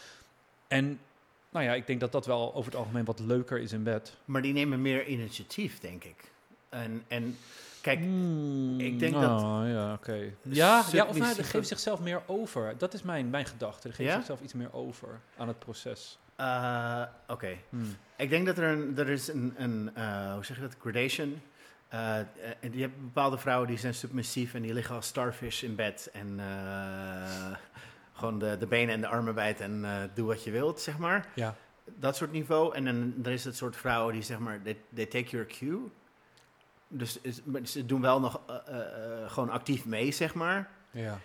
[0.68, 1.00] En
[1.50, 4.14] nou ja, ik denk dat dat wel over het algemeen wat leuker is in bed.
[4.26, 6.32] Maar die nemen meer initiatief, denk ik.
[6.70, 7.38] En, en
[7.82, 10.14] kijk, Hmm, ik denk nou, Ja, oké.
[10.42, 12.74] Ja, ja, of nou, geven zichzelf meer over.
[12.78, 13.88] Dat is mijn, mijn gedachte.
[13.88, 14.16] Ze geven Ja?
[14.18, 16.20] zichzelf iets meer over aan het proces.
[16.36, 17.58] eh, oké.
[17.70, 17.96] Hmm.
[18.18, 21.42] Ik denk dat er een, er is een, een eh, hoe zeg je dat, gradation.
[21.88, 25.76] Eh, en je hebt bepaalde vrouwen die zijn submissief en die liggen als starfish in
[25.76, 26.10] bed.
[26.14, 27.56] En eh,
[28.14, 30.98] gewoon de, de benen en de armen wijd en eh, doe wat je wilt, zeg
[30.98, 31.26] maar.
[31.36, 31.56] Ja.
[32.00, 32.76] Dat soort niveau.
[32.76, 35.92] En dan er is het soort vrouwen die zeg maar, they, they take your cue.
[36.92, 38.78] Dus is- ze doen wel nog eh, eh,
[39.24, 40.70] eh, gewoon actief mee, zeg maar.
[40.92, 41.20] Ja.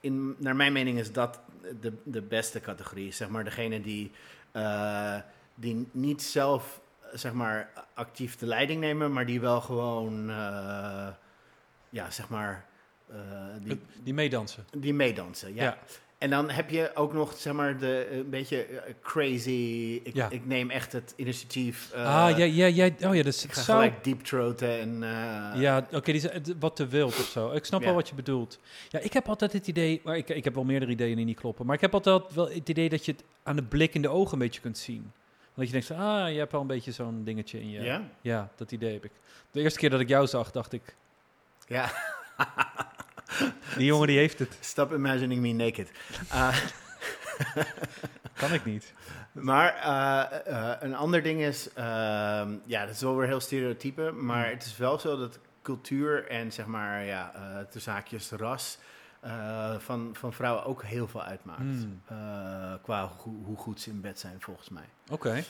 [0.00, 1.40] In, naar mijn mening is dat
[1.80, 3.12] de, de beste categorie.
[3.12, 4.12] Zeg maar degene die,
[5.54, 6.80] die niet zelf
[7.12, 10.26] zeg maar, actief de leiding nemen, maar die wel gewoon,
[11.90, 12.64] ja, zeg maar,
[13.62, 14.64] die, Die meedansen.
[14.78, 15.54] die meedansen.
[15.54, 15.62] Ja.
[15.62, 15.78] Ja.
[16.24, 20.00] En dan heb je ook nog, zeg maar, de een beetje eh, crazy.
[20.04, 20.30] Ik, Ja.
[20.30, 21.90] ik neem echt het initiatief.
[21.92, 23.08] eh, ah, ja, ja, ja.
[23.08, 23.78] Oh ja, dus Ik ga zou...
[23.78, 25.02] gelijk deep throaten en.
[25.02, 27.50] eh, Ja, oké, die is het- wat te wild of zo.
[27.52, 27.86] Ik snap Ja.
[27.86, 28.58] wel wat je bedoelt.
[28.88, 31.40] Ja, ik heb altijd het idee, maar ik, ik heb wel meerdere ideeën die niet
[31.40, 34.02] kloppen, maar ik heb altijd wel het idee dat je het aan de blik in
[34.02, 35.12] de ogen een beetje kunt zien.
[35.54, 37.80] Dat je denkt, ah, je hebt wel een beetje zo'n dingetje in je.
[37.80, 38.02] ja?
[38.20, 39.12] Ja, dat idee heb ik.
[39.50, 40.96] De eerste keer dat ik jou zag, dacht ik,
[41.66, 41.90] Ja.
[43.76, 44.56] die jongen die heeft het.
[44.60, 45.90] Stop imagining me naked.
[46.30, 46.58] Eh,
[48.40, 48.92] Kan ik niet.
[49.32, 54.12] Maar eh, eh, een ander ding is, ehm, ja, dat is wel weer heel stereotype,
[54.12, 57.32] maar het is wel zo dat cultuur en zeg maar, ja,
[57.70, 58.78] tussen haakjes ras
[59.78, 61.60] van, van vrouwen ook heel veel uitmaakt.
[61.60, 62.02] Hmm.
[62.82, 64.88] Qua hoe, hoe goed ze in bed zijn, volgens mij.
[65.10, 65.44] Oké.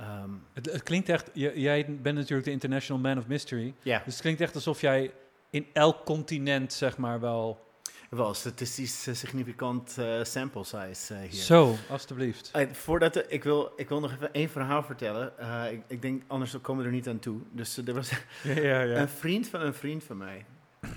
[0.00, 4.12] Ehm, Het, het klinkt echt, jij bent natuurlijk de International Man of Mystery, ja, dus
[4.12, 5.12] het klinkt echt alsof jij
[5.50, 7.68] in elk continent, zeg maar, wel...
[8.10, 11.42] wel statistisch eh, significant eh, sample size eh, hier.
[11.42, 12.50] Zo, alstublieft.
[12.72, 15.32] Voordat de- ik, wil, ik wil nog even één verhaal vertellen.
[15.72, 17.40] Ik, ik denk, anders komen we er niet aan toe.
[17.52, 18.10] Dus er was
[18.42, 20.44] Ja, ja, een vriend van een vriend van mij.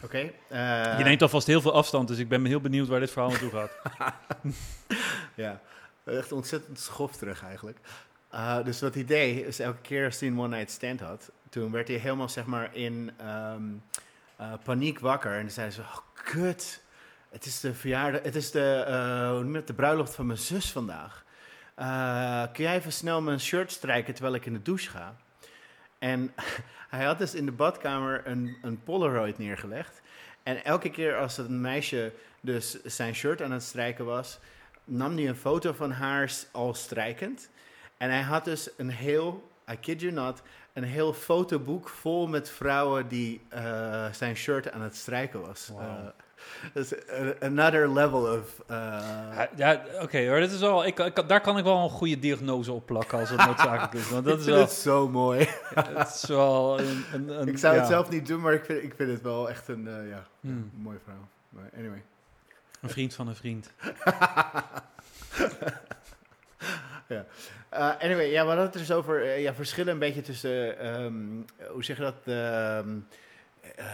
[0.03, 0.31] Oké?
[0.97, 3.49] Je neemt alvast heel veel afstand, dus ik ben heel benieuwd waar dit verhaal naartoe
[3.49, 3.71] gaat.
[5.35, 5.61] Ja,
[6.05, 7.77] echt ontzettend schof terug eigenlijk.
[8.63, 11.87] Dus wat hij deed, is elke keer als hij een one-night stand had, toen werd
[11.87, 13.11] hij helemaal zeg maar in
[13.55, 13.83] um,
[14.43, 15.37] uh, paniek wakker.
[15.39, 16.83] En zei ze, oh kut,
[17.29, 18.85] het is de verjaardag, het is de,
[19.55, 21.23] uh, de bruiloft van mijn zus vandaag.
[21.79, 25.15] Uh, kun jij even snel mijn shirt strijken terwijl ik in de douche ga?
[25.99, 26.33] En
[26.95, 30.01] hij had dus in de badkamer een, een Polaroid neergelegd.
[30.43, 34.39] En elke keer als een meisje dus zijn shirt aan het strijken was,
[34.83, 37.49] nam hij een foto van haar al strijkend.
[37.97, 40.41] En hij had dus een heel, I kid you not,
[40.73, 45.67] een heel fotoboek vol met vrouwen die uh, zijn shirt aan het strijken was.
[45.67, 45.81] Wow.
[45.81, 45.87] Uh,
[46.73, 46.93] dus
[47.39, 48.61] another level of.
[48.69, 50.39] Uh, ja, oké okay, hoor.
[50.39, 53.29] Dit is wel, ik, ik, daar kan ik wel een goede diagnose op plakken als
[53.29, 54.09] het noodzakelijk is.
[54.09, 55.39] Want dat is wel, het zo mooi.
[55.73, 57.79] het is wel een, een, een, ik zou ja.
[57.79, 60.27] het zelf niet doen, maar ik vind, ik vind het wel echt een uh, ja,
[60.39, 60.71] Hmm.
[60.73, 61.27] mooi verhaal.
[61.49, 62.03] Maar anyway.
[62.81, 63.71] Een vriend van een vriend.
[67.07, 67.25] ja.
[67.73, 71.45] Uh, anyway, ja, we hadden het dus over uh, ja, verschillen een beetje tussen, um,
[71.71, 72.15] hoe zeg je dat,
[72.85, 73.07] um,
[73.79, 73.85] uh,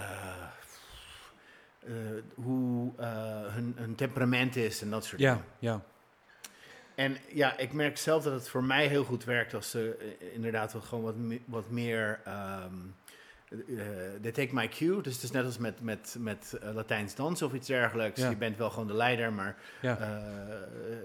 [2.35, 2.91] hoe
[3.49, 5.47] hun, hun, temperament is en dat soort ja, dingen.
[5.59, 5.81] Ja,
[6.95, 10.73] En ja, ik merk zelf dat het voor mij heel goed werkt als ze inderdaad
[10.73, 12.19] wat, gewoon wat, me, wat meer...
[12.27, 12.95] Um,
[14.21, 15.01] they take my cue.
[15.01, 18.21] Dus het is net als met, met, met Latijns dansen of iets dergelijks.
[18.21, 18.29] Ja.
[18.29, 19.97] Je bent wel gewoon de leider, maar ja.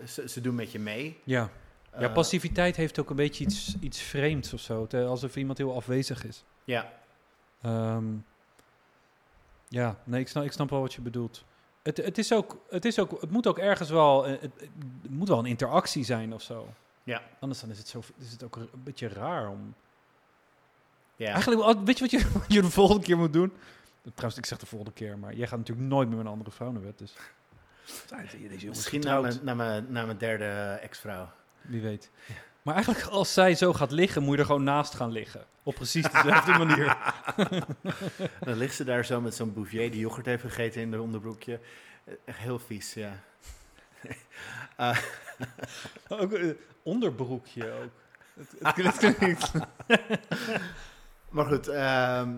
[0.06, 1.20] ze, ze doen met je mee.
[1.24, 1.50] Ja.
[1.98, 4.86] Ja, Eh, passiviteit heeft ook een beetje iets, iets vreemds of zo.
[4.90, 6.44] Eh, alsof iemand heel afwezig is.
[6.64, 6.92] Ja,
[7.64, 8.04] Ehm,
[9.68, 11.44] ja, nee, ik snap, ik snap wel wat je bedoelt.
[11.82, 14.52] Het, het, is ook, het, is ook, het moet ook ergens wel, eh, het,
[15.02, 16.68] het moet wel een interactie zijn of zo.
[17.02, 17.22] Ja.
[17.40, 19.74] Anders dan is het, zo, is het ook een beetje raar om...
[21.16, 21.32] ja.
[21.32, 23.52] Eigenlijk, weet je wat je, wat je de volgende keer moet doen?
[24.02, 26.50] Trouwens, ik zeg de volgende keer, maar jij gaat natuurlijk nooit meer met een andere
[26.50, 27.14] vrouw naar bed, dus...
[28.68, 29.42] Misschien na getrouwd.
[29.42, 31.28] mijn, na, mijn, derde ex-vrouw.
[31.66, 32.10] Wie weet.
[32.62, 35.44] Maar eigenlijk, als zij zo gaat liggen, moet je er gewoon naast gaan liggen.
[35.62, 36.96] Op precies dezelfde manier.
[38.46, 41.60] Dan ligt ze daar zo met zo'n bouvier die yoghurt heeft gegeten in de onderbroekje.
[42.24, 43.12] Echt heel vies, ja.
[44.76, 44.98] Eh,
[46.08, 46.50] Ook, eh,
[46.82, 47.90] onderbroekje ook.
[48.34, 48.76] Het,
[49.16, 49.52] het,
[51.30, 52.36] maar goed, ehm,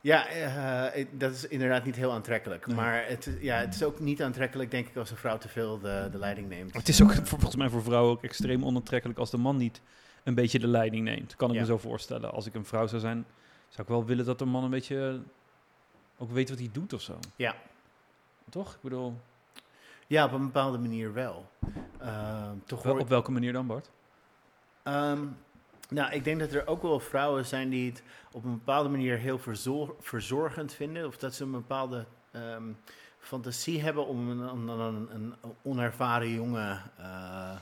[0.00, 2.66] ja, eh, ik- dat is inderdaad niet heel aantrekkelijk.
[2.66, 2.76] Nee.
[2.76, 5.48] Maar het, is- ja, het is ook niet aantrekkelijk, denk ik, als een vrouw te
[5.48, 6.74] veel de, de leiding neemt.
[6.74, 9.80] Het is ook volgens mij voor vrouwen ook extreem onaantrekkelijk als de man niet
[10.24, 11.36] een beetje de leiding neemt.
[11.36, 11.60] Kan ik Ja.
[11.60, 12.32] me zo voorstellen.
[12.32, 13.26] Als ik een vrouw zou zijn,
[13.68, 15.20] zou ik wel willen dat de man een beetje
[16.18, 17.18] ook weet wat hij doet of zo.
[17.36, 17.54] Ja.
[18.50, 18.74] Toch?
[18.74, 19.20] Ik bedoel,
[20.06, 21.48] Ja, op een bepaalde manier wel.
[21.98, 23.90] Ehm, toch wel- op welke manier dan, Bart?
[24.82, 25.18] Ehm,
[25.88, 29.18] nou, ik denk dat er ook wel vrouwen zijn die het op een bepaalde manier
[29.18, 31.06] heel verzor- verzorgend vinden.
[31.06, 32.72] Of dat ze een bepaalde ehm,
[33.18, 36.82] fantasie hebben om een, een, een, een onervaren jongen.
[36.96, 37.56] eh,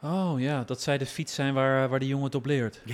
[0.00, 2.80] Oh ja, dat zij de fiets zijn waar, waar die jongen het op leert.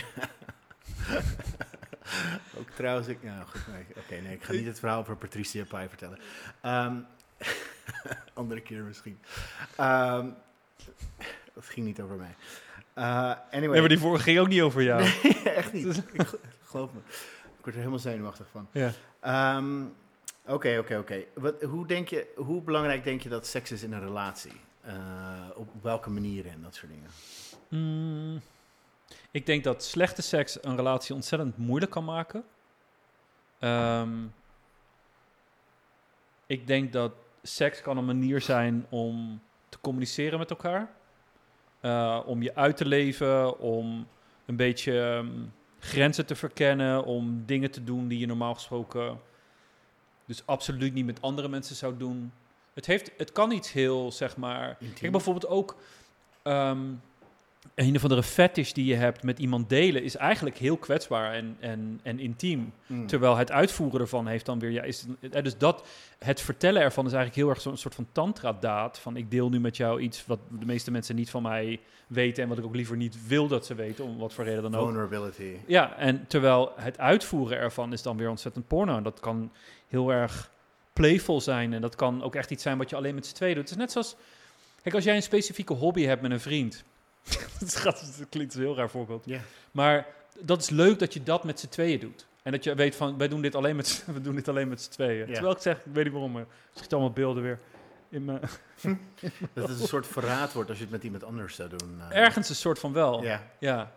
[2.59, 5.89] ook trouwens, ik, goed, nee, oké, nee, ik ga niet het verhaal over Patricia Pai
[5.89, 6.19] vertellen.
[6.61, 6.97] Ehm,
[8.35, 9.21] andere keer misschien.
[9.77, 10.29] Ehm,
[11.55, 12.35] dat ging niet over mij.
[13.01, 13.07] Eh,
[13.51, 13.69] anyway.
[13.69, 15.03] Nee, maar die vorige ging ook niet over jou.
[15.23, 15.97] Nee, echt niet.
[16.13, 16.99] Ik ge- geloof me.
[17.43, 18.69] Ik word er helemaal zenuwachtig van.
[18.73, 18.93] Ja.
[19.21, 19.83] Ehm,
[20.47, 21.25] Oké, oké, oké.
[21.67, 24.61] Hoe denk je, hoe belangrijk denk je dat seks is in een relatie?
[24.81, 24.93] Eh,
[25.55, 27.11] op welke manieren en dat soort dingen?
[27.69, 28.41] Mm,
[29.31, 32.45] ik denk dat slechte seks een relatie ontzettend moeilijk kan maken.
[33.59, 34.13] Ehm,
[36.47, 40.91] ik denk dat seks kan een manier zijn om te communiceren met elkaar.
[41.81, 44.07] Eh, om je uit te leven, om
[44.47, 45.29] een beetje ehm,
[45.79, 49.19] grenzen te verkennen, om dingen te doen die je normaal gesproken
[50.31, 52.33] dus absoluut niet met andere mensen zou doen.
[52.75, 54.95] Het, heeft, het kan iets heel, zeg maar, Intiem?
[54.95, 55.77] Kijk, bijvoorbeeld ook
[56.43, 56.87] ehm,
[57.75, 61.57] een of andere fetish die je hebt met iemand delen, is eigenlijk heel kwetsbaar en,
[61.61, 62.73] en, en intiem.
[62.87, 63.07] Mm.
[63.07, 65.87] Terwijl het uitvoeren ervan heeft dan weer, ja, is, eh, dus dat,
[66.19, 68.99] het vertellen ervan is eigenlijk heel erg zo'n soort van tantra-daad.
[68.99, 72.43] Van ik deel nu met jou iets wat de meeste mensen niet van mij weten
[72.43, 74.75] en wat ik ook liever niet wil dat ze weten, om wat voor reden dan
[74.75, 74.87] ook.
[74.87, 75.57] Vulnerability.
[75.67, 78.97] Ja, en terwijl het uitvoeren ervan is dan weer ontzettend porno.
[78.97, 79.53] En dat kan
[79.89, 80.51] heel erg
[80.93, 81.73] playful zijn.
[81.73, 83.63] En dat kan ook echt iets zijn wat je alleen met z'n tweeën doet.
[83.63, 84.17] Het is net zoals...
[84.83, 86.85] Kijk, als jij een specifieke hobby hebt met een vriend...
[87.61, 89.25] dat, gaat, dat klinkt een heel raar voorbeeld.
[89.27, 89.41] Ja.
[89.71, 90.07] Maar
[90.39, 92.27] dat is leuk dat je dat met z'n tweeën doet.
[92.43, 94.69] En dat je weet van, wij doen dit alleen met, z'n- we doen dit alleen
[94.69, 95.27] met z'n tweeën.
[95.27, 95.33] Ja.
[95.33, 97.59] Terwijl ik zeg, ik weet niet waarom, maar er schieten allemaal beelden weer
[98.09, 98.41] in mijn...
[99.53, 102.01] Dat het een soort verraad wordt als je het met iemand anders zou doen.
[102.11, 102.17] eh.
[102.19, 103.23] Ergens een soort van wel.
[103.23, 103.51] Ja.
[103.59, 103.93] ja.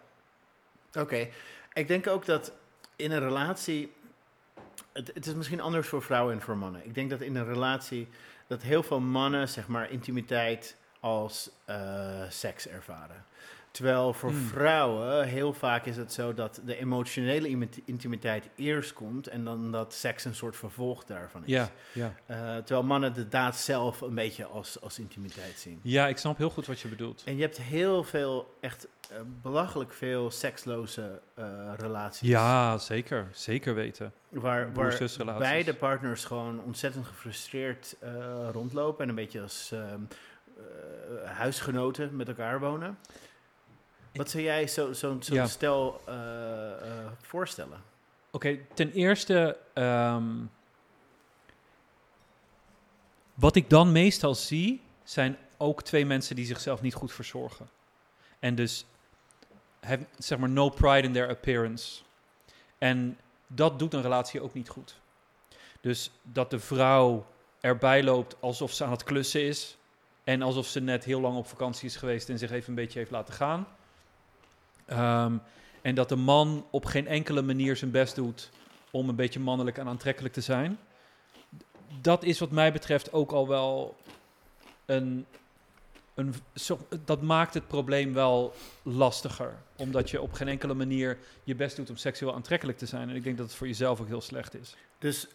[0.93, 1.27] Oké.
[1.73, 2.51] Ik denk ook dat
[2.95, 3.93] in een relatie.
[4.91, 6.85] Het, het is misschien anders voor vrouwen en voor mannen.
[6.85, 8.07] Ik denk dat in een relatie.
[8.47, 13.25] dat heel veel mannen, zeg maar, intimiteit als eh, seks ervaren.
[13.71, 14.39] Terwijl voor Hmm.
[14.47, 19.27] vrouwen heel vaak is het zo dat de emotionele imit- intimiteit eerst komt.
[19.27, 21.49] en dan dat seks een soort vervolg daarvan is.
[21.51, 22.13] Ja, ja.
[22.25, 25.79] Eh, terwijl mannen de daad zelf een beetje als, als intimiteit zien.
[25.83, 27.21] ja, ik snap heel goed wat je bedoelt.
[27.25, 31.21] En je hebt heel veel, echt eh, belachelijk veel seksloze
[31.77, 32.29] relaties.
[32.29, 33.27] Ja, zeker.
[33.31, 34.13] Zeker weten.
[34.29, 37.95] Waar, waar beide partners gewoon ontzettend gefrustreerd
[38.51, 40.17] rondlopen en een beetje als ehm, eh,
[41.25, 42.97] huisgenoten met elkaar wonen.
[44.13, 45.45] Wat zou jij zo'n zo, Ja.
[45.47, 47.83] stel eh, eh, voorstellen?
[48.31, 50.31] Oké, ten eerste, ehm,
[53.33, 57.69] wat ik dan meestal zie, zijn ook twee mensen die zichzelf niet goed verzorgen.
[58.39, 58.85] En dus,
[59.79, 62.01] have, zeg maar, no pride in their appearance.
[62.77, 64.99] En dat doet een relatie ook niet goed.
[65.81, 67.25] Dus dat de vrouw
[67.59, 69.77] erbij loopt alsof ze aan het klussen is.
[70.23, 72.99] En alsof ze net heel lang op vakantie is geweest en zich even een beetje
[72.99, 73.67] heeft laten gaan.
[74.85, 75.37] Ehm,
[75.81, 78.49] en dat de man op geen enkele manier zijn best doet
[78.91, 80.79] om een beetje mannelijk en aantrekkelijk te zijn.
[82.01, 83.97] Dat is wat mij betreft ook al wel
[84.85, 85.25] een.
[86.13, 86.33] een
[87.05, 88.53] dat maakt het probleem wel
[88.83, 89.55] lastiger.
[89.75, 93.09] Omdat je op geen enkele manier je best doet om seksueel aantrekkelijk te zijn.
[93.09, 94.75] En ik denk dat het voor jezelf ook heel slecht is.
[94.99, 95.27] Dus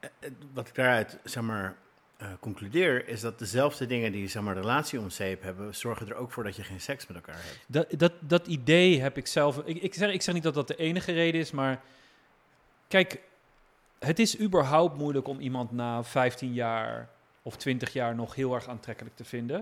[0.00, 1.76] eh, eh, wat ik daaruit zeg maar,
[2.22, 5.00] eh, concludeer, is dat dezelfde dingen die zeg maar relatie
[5.40, 7.64] hebben, zorgen er ook voor dat je geen seks met elkaar hebt.
[7.66, 9.62] Dat, dat, dat idee heb ik zelf.
[9.64, 11.82] Ik, ik, zeg, ik zeg niet dat dat de enige reden is, maar
[12.88, 13.20] kijk,
[13.98, 17.08] het is überhaupt moeilijk om iemand na 15 jaar
[17.42, 19.58] of 20 jaar nog heel erg aantrekkelijk te vinden.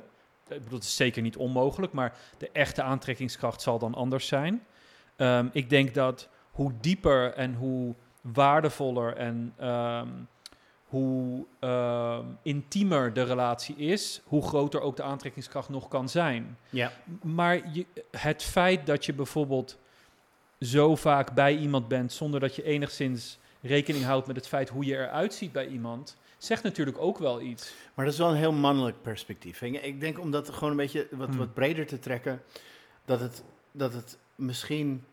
[0.49, 4.67] Ik bedoel, het is zeker niet onmogelijk, maar de echte aantrekkingskracht zal dan anders zijn.
[5.17, 10.09] Ehm, ik denk dat hoe dieper en hoe waardevoller en ehm,
[10.91, 16.59] hoe ehm, intiemer de relatie is, hoe groter ook de aantrekkingskracht nog kan zijn.
[16.71, 16.93] Ja.
[17.23, 19.79] Maar je, het feit dat je bijvoorbeeld
[20.61, 24.85] zo vaak bij iemand bent zonder dat je enigszins rekening houdt met het feit hoe
[24.85, 27.75] je eruit ziet bij iemand, zegt natuurlijk ook wel iets.
[27.95, 29.63] Maar dat is wel een heel mannelijk perspectief.
[29.63, 31.39] Ik denk om dat gewoon een beetje wat, Hmm.
[31.39, 32.43] wat breder te trekken,
[33.05, 35.05] dat het, dat het misschien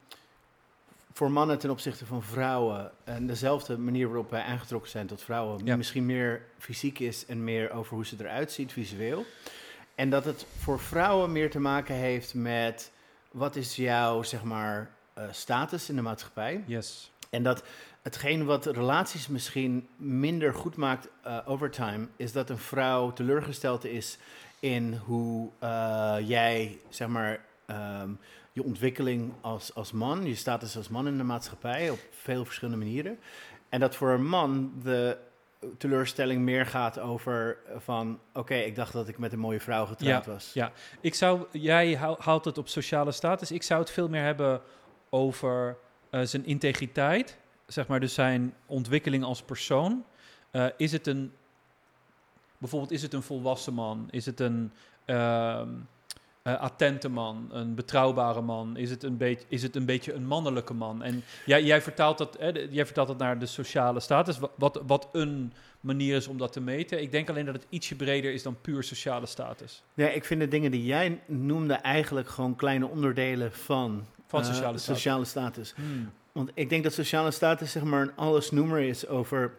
[1.17, 5.65] voor mannen ten opzichte van vrouwen en dezelfde manier waarop wij aangetrokken zijn tot vrouwen,
[5.65, 5.75] Ja.
[5.75, 9.25] misschien meer fysiek is en meer over hoe ze eruit ziet visueel.
[9.95, 12.91] En dat het voor vrouwen meer te maken heeft met
[13.31, 16.63] wat is jouw zeg maar eh, status in de maatschappij.
[16.65, 17.11] Yes.
[17.29, 17.63] En dat
[18.01, 23.85] hetgeen wat relaties misschien minder goed maakt eh over time, is dat een vrouw teleurgesteld
[23.85, 24.17] is
[24.59, 28.09] in hoe eh, jij, zeg maar, ehm,
[28.57, 32.85] je ontwikkeling als, als man, je status als man in de maatschappij op veel verschillende
[32.85, 33.19] manieren.
[33.69, 35.17] En dat voor een man de
[35.77, 40.25] teleurstelling meer gaat over van, oké, ik dacht dat ik met een mooie vrouw getrouwd
[40.25, 40.51] was.
[40.53, 40.71] ja.
[41.01, 43.51] Ik zou, jij haalt het op sociale status.
[43.51, 44.61] Ik zou het veel meer hebben
[45.09, 45.77] over
[46.09, 47.37] eh, zijn integriteit,
[47.67, 50.05] zeg maar, dus zijn ontwikkeling als persoon.
[50.51, 51.33] Eh, is het een,
[52.57, 54.07] bijvoorbeeld, is het een volwassen man?
[54.11, 54.71] Is het een
[55.05, 55.69] ehm,
[56.47, 58.77] eh, attente man, een betrouwbare man?
[58.77, 61.03] Is het een, beetje, is het een beetje een mannelijke man?
[61.03, 64.81] En jij, jij, vertaalt dat, hè, jij vertaalt dat naar de sociale status, wa- wat,
[64.87, 67.01] wat een manier is om dat te meten.
[67.01, 69.83] Ik denk alleen dat het ietsje breder is dan puur sociale status.
[69.93, 74.45] Nee, ik vind de dingen die jij noemde eigenlijk gewoon kleine onderdelen van, Van eh,
[74.45, 74.83] sociale status.
[75.01, 75.73] sociale status.
[75.75, 76.11] Hmm.
[76.31, 79.51] Want ik denk dat sociale status zeg maar een allesnoemer is over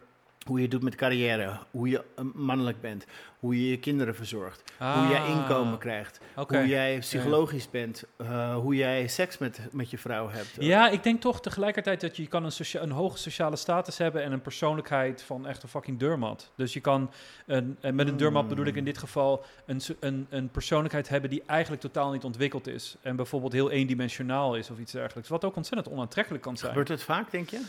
[0.49, 3.05] hoe je doet met carrière, hoe je eh, mannelijk bent,
[3.39, 8.55] hoe je je kinderen verzorgt, hoe jij Ah, inkomen krijgt, hoe jij psychologisch bent, eh,
[8.55, 10.49] hoe jij seks met, met je vrouw hebt.
[10.59, 14.23] Ja, ik denk toch tegelijkertijd dat je kan een, socia- een hoge sociale status hebben
[14.23, 16.51] en een persoonlijkheid van echt een fucking deurmat.
[16.55, 17.11] Dus je kan,
[17.47, 21.31] een, en met een deurmat bedoel ik in dit geval, een, een, een persoonlijkheid hebben
[21.31, 22.97] die eigenlijk totaal niet ontwikkeld is.
[23.03, 25.29] En bijvoorbeeld heel eendimensionaal is of iets dergelijks.
[25.29, 26.69] Wat ook ontzettend onaantrekkelijk kan zijn.
[26.71, 27.61] Gebeurt het vaak, denk je?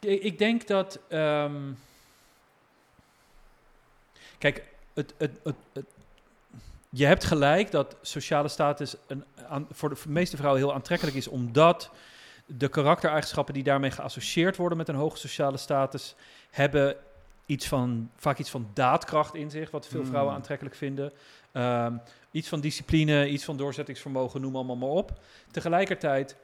[0.00, 0.98] Ik, ik denk dat.
[1.08, 1.52] ehm,
[4.38, 4.64] kijk,
[4.94, 5.84] het, het, het, het-
[6.90, 11.28] je hebt gelijk dat sociale status een, aan, voor de meeste vrouwen heel aantrekkelijk is,
[11.28, 11.90] omdat
[12.46, 16.14] de karaktereigenschappen die daarmee geassocieerd worden met een hoge sociale status,
[16.50, 16.96] hebben
[17.46, 20.08] iets van, vaak iets van daadkracht in zich, wat veel Hmm.
[20.08, 21.12] vrouwen aantrekkelijk vinden.
[21.52, 21.96] Ehm,
[22.30, 25.12] iets van discipline, iets van doorzettingsvermogen, noem allemaal maar op.
[25.50, 26.36] Tegelijkertijd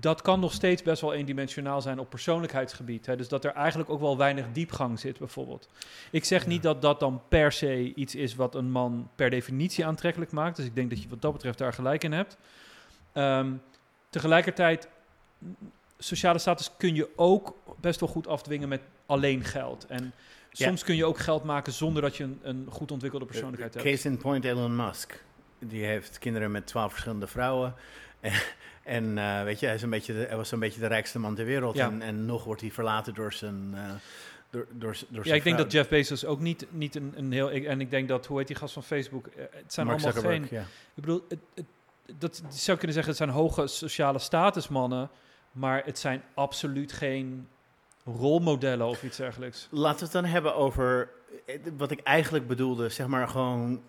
[0.00, 3.06] dat kan nog steeds best wel eendimensionaal zijn op persoonlijkheidsgebied.
[3.06, 3.16] Hè?
[3.16, 5.68] Dus dat er eigenlijk ook wel weinig diepgang zit, bijvoorbeeld.
[6.10, 9.86] Ik zeg niet dat dat dan per se iets is wat een man per definitie
[9.86, 10.56] aantrekkelijk maakt.
[10.56, 12.36] Dus ik denk dat je wat dat betreft daar gelijk in hebt.
[13.12, 13.52] Ehm,
[14.10, 14.88] tegelijkertijd,
[15.98, 19.86] sociale status kun je ook best wel goed afdwingen met alleen geld.
[19.86, 20.12] En
[20.50, 20.66] Ja.
[20.66, 23.86] soms kun je ook geld maken zonder dat je een, een goed ontwikkelde persoonlijkheid hebt.
[23.86, 25.24] Case in point Elon Musk.
[25.58, 27.74] Die heeft kinderen met twaalf verschillende vrouwen.
[28.84, 31.18] En, eh, weet je, hij, is een beetje de, hij was een beetje de rijkste
[31.18, 31.76] man ter wereld.
[31.76, 31.86] Ja.
[31.86, 33.90] En, en nog wordt hij verlaten door zijn, eh,
[34.50, 37.52] door, door, door Ja, ik denk dat Jeff Bezos ook niet, niet een, een heel...
[37.52, 39.26] ik- en ik denk dat, hoe heet die gast van Facebook?
[39.26, 40.46] Eh, Het zijn Mark allemaal geen...
[40.50, 40.60] ja.
[40.94, 41.64] Ik bedoel, het, het,
[42.18, 45.10] dat je zou kunnen zeggen, het zijn hoge sociale statusmannen,
[45.52, 47.48] maar het zijn absoluut geen
[48.04, 49.68] rolmodellen of iets dergelijks.
[49.70, 51.08] Laten we het dan hebben over
[51.76, 52.88] wat ik eigenlijk bedoelde.
[52.88, 53.82] Zeg maar gewoon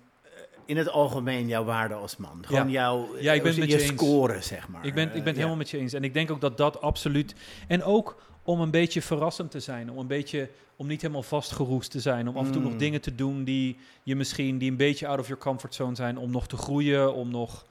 [0.66, 2.44] in het algemeen jouw waarde als man.
[2.46, 4.02] Gewoon jouw Ja, ik ben eh, het je met je eens.
[4.02, 4.86] score, zeg maar.
[4.86, 5.34] Ik ben, ik ben Eh, het ja.
[5.34, 5.94] helemaal met je eens.
[5.94, 7.36] En ik denk ook dat dat absoluut...
[7.68, 10.50] En ook om een beetje verrassend te zijn, om een beetje...
[10.78, 12.78] Om niet helemaal vastgeroest te zijn, om af en toe nog Mm.
[12.78, 16.18] dingen te doen die je misschien, die een beetje out of your comfort zone zijn,
[16.18, 17.66] om nog te groeien, om nog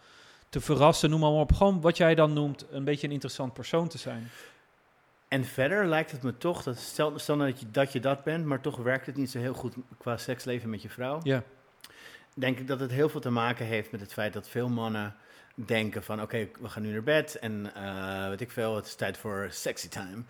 [0.49, 1.53] te verrassen, noem maar op.
[1.53, 4.29] Gewoon wat jij dan noemt, een beetje een interessant persoon te zijn.
[5.29, 8.25] En verder lijkt het me toch, dat stel, stel nou dat, je, dat je dat
[8.25, 11.21] bent, maar toch werkt het niet zo heel goed qua seksleven met je vrouw.
[11.23, 11.43] Ja.
[12.35, 15.15] Denk ik dat het heel veel te maken heeft met het feit dat veel mannen
[15.55, 18.95] denken van oké, we gaan nu naar bed en eh, weet ik veel, het is
[18.95, 20.23] tijd voor sexy time.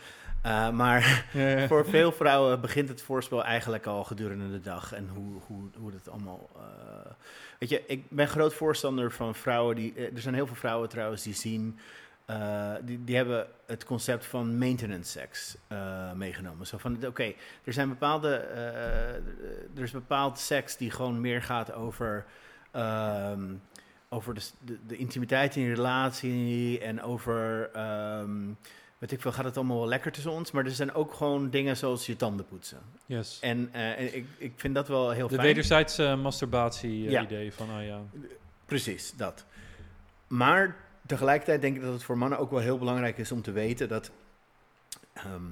[0.43, 1.27] Eh, maar
[1.69, 5.91] voor veel vrouwen begint het voorspel eigenlijk al gedurende de dag en hoe, hoe, hoe
[5.91, 6.51] dat allemaal.
[6.57, 7.13] eh,
[7.59, 9.95] weet je, ik ben groot voorstander van vrouwen die.
[9.95, 11.79] er zijn heel veel vrouwen trouwens die zien
[12.25, 16.67] eh, die, die hebben het concept van maintenance sex eh, meegenomen.
[16.67, 17.33] Zo van, oké,
[17.65, 19.15] er zijn bepaalde, eh,
[19.77, 22.25] er is bepaald seks die gewoon meer gaat over,
[22.71, 23.43] ehm,
[24.09, 28.41] over de, de, de intimiteit in je relatie en over, ehm,
[28.99, 30.51] weet ik veel, gaat het allemaal wel lekker tussen ons.
[30.51, 32.79] Maar er zijn ook gewoon dingen zoals je tanden poetsen.
[33.07, 33.39] Yes.
[33.41, 35.47] En, en ik, ik vind dat wel heel De fijn.
[35.47, 37.23] wederzijdse masturbatie eh, Ja.
[37.23, 38.01] idee van, ah ja.
[38.67, 39.45] Precies, dat.
[40.27, 40.77] Maar
[41.07, 43.89] tegelijkertijd denk ik dat het voor mannen ook wel heel belangrijk is om te weten
[43.89, 44.11] dat
[45.13, 45.43] ehm,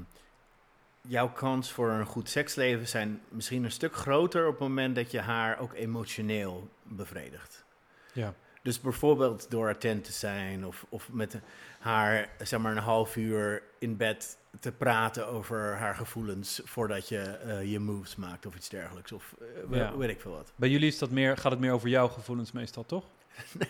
[1.01, 5.11] jouw kans voor een goed seksleven zijn misschien een stuk groter op het moment dat
[5.11, 7.65] je haar ook emotioneel bevredigt.
[8.13, 8.35] Ja.
[8.63, 11.41] Dus bijvoorbeeld door attent te zijn of, of met
[11.79, 17.19] haar zeg maar een half uur in bed te praten over haar gevoelens voordat je
[17.21, 19.13] eh, je moves maakt of iets dergelijks.
[19.13, 19.35] Of
[19.71, 19.97] eh, Ja.
[19.97, 20.53] weet ik veel wat.
[20.57, 23.05] Bij jullie is dat meer, gaat het meer over jouw gevoelens meestal, toch?
[23.59, 23.67] De-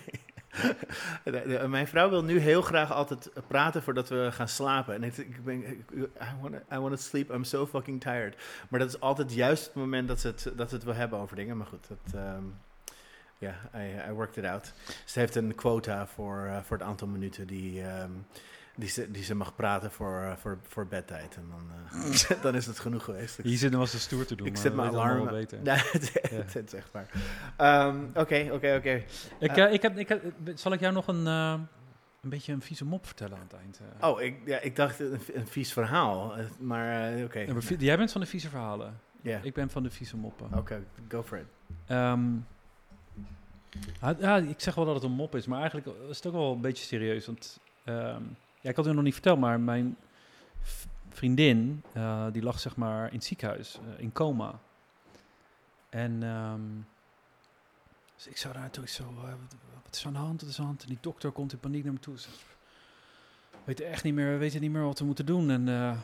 [1.69, 4.95] mijn vrouw wil nu heel graag altijd praten voordat we gaan slapen.
[4.95, 5.63] En ik, ben,
[6.73, 8.37] I want I sleep, I'm so fucking tired.
[8.69, 11.19] Maar dat is altijd juist het moment dat ze het, dat ze het wil hebben
[11.19, 11.57] over dingen.
[11.57, 12.45] Maar goed, dat, ehm,
[13.39, 14.73] ja, I, I worked it out.
[15.05, 18.11] Ze heeft een quota voor, eh, voor het aantal minuten die, ehm,
[18.77, 21.37] die, ze, die ze mag praten voor, eh, voor, voor bedtijd.
[21.37, 21.71] En dan,
[22.03, 23.37] eh, dan is het genoeg geweest.
[23.43, 24.47] Hier zitten was de stoer te doen.
[24.47, 25.27] ik maar zet mijn alarm.
[25.29, 25.59] beter.
[25.63, 26.37] Nee, het, Ja.
[26.37, 27.09] het, het is echt waar.
[27.57, 29.03] Ehm, Oké, oké, oké.
[29.39, 29.73] Ik, Eh.
[29.73, 30.23] ik heb, ik heb,
[30.55, 31.69] zal ik jou nog een, een
[32.21, 33.81] beetje een vieze mop vertellen aan het eind?
[34.01, 37.39] Oh, ik, ja, ik dacht een, een vies verhaal, maar oké.
[37.41, 39.01] Ja, jij bent van de vieze verhalen.
[39.23, 40.59] Ja, Ik ben van de vieze moppen.
[40.59, 41.47] oké, go for it.
[44.01, 46.33] Ah, ja, ik zeg wel dat het een mop is, maar eigenlijk is het ook
[46.33, 47.27] wel een beetje serieus.
[47.27, 48.23] Want ehm,
[48.63, 49.97] ja, ik had het nog niet verteld, maar mijn
[51.09, 54.61] vriendin, eh, die lag zeg maar in het ziekenhuis, eh, in coma.
[55.89, 56.61] En ehm,
[58.15, 59.35] dus ik zou daar naartoe, zo, eh,
[59.83, 60.83] wat, is aan de hand, wat is aan de hand?
[60.83, 62.19] En die dokter komt in paniek naar me toe.
[62.19, 62.57] Ze zegt,
[63.51, 65.51] We weten echt niet meer, we weten niet meer wat we moeten doen.
[65.51, 65.97] En ja,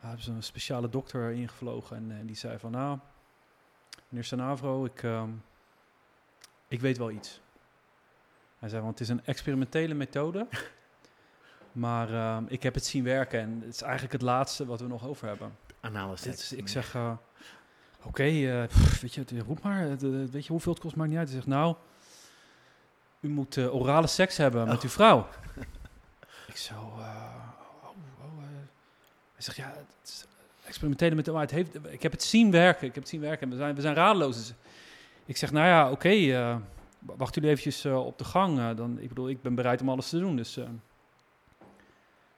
[0.00, 2.98] hebben ze een speciale dokter ingevlogen en, die zei van, nou,
[4.08, 5.30] meneer Sanavro, ik, ehm,
[6.68, 7.40] ik weet wel iets.
[8.58, 10.46] Hij zei, want het is een experimentele methode,
[11.78, 14.86] maar ehm, ik heb het zien werken en het is eigenlijk het laatste wat we
[14.86, 15.56] nog over hebben.
[15.80, 16.52] Anale seks.
[16.52, 17.12] ik zeg, eh,
[18.02, 18.62] oké, eh,
[19.00, 19.96] weet je, roep maar,
[20.30, 21.28] weet je hoeveel het kost, maakt niet uit.
[21.28, 21.74] Hij zegt, nou,
[23.20, 24.82] u moet eh, orale seks hebben met Oh.
[24.82, 25.28] uw vrouw.
[26.48, 26.98] ik zo, oh,
[27.82, 28.42] oh,
[29.34, 30.24] hij zegt, ja, het is
[30.64, 33.42] experimentele met maar het heeft, ik heb het zien werken, ik heb het zien werken
[33.42, 34.36] en we zijn, we zijn radeloos.
[34.36, 34.54] Dus
[35.24, 36.10] ik zeg, nou ja, oké,
[37.00, 38.74] wacht jullie eventjes op de gang.
[38.76, 40.58] dan, ik bedoel, ik ben bereid om alles te doen, dus...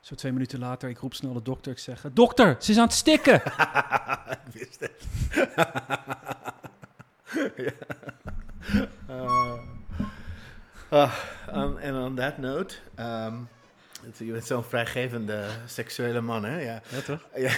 [0.01, 1.73] zo twee minuten later, ik roep snel de dokter.
[1.73, 3.35] Ik zeg, "Eh, dokter, ze is aan het stikken.
[4.47, 5.07] ik wist het.
[7.57, 7.73] Ja.
[10.89, 11.13] Ah,
[11.55, 13.35] um, En on that note, ehm,
[14.17, 16.61] je bent zo'n vrijgevende seksuele man, hè?
[16.61, 16.83] Ja.
[16.89, 17.27] Ja, toch?
[17.37, 17.53] Ja.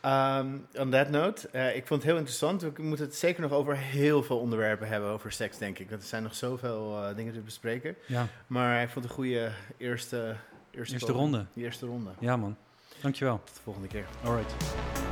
[0.00, 2.62] Ehm, on that note, eh, ik vond het heel interessant.
[2.62, 5.90] We moeten het zeker nog over heel veel onderwerpen hebben over seks, denk ik.
[5.90, 7.96] Want er zijn nog zoveel eh, dingen te bespreken.
[8.06, 10.36] Ja, Maar ik vond het een goede eerste,
[10.76, 11.46] eerste, ronde.
[11.52, 12.10] Die eerste ronde.
[12.18, 12.56] Ja, man.
[13.02, 13.40] Dankjewel.
[13.44, 14.06] Tot de volgende keer.
[14.24, 15.05] All right.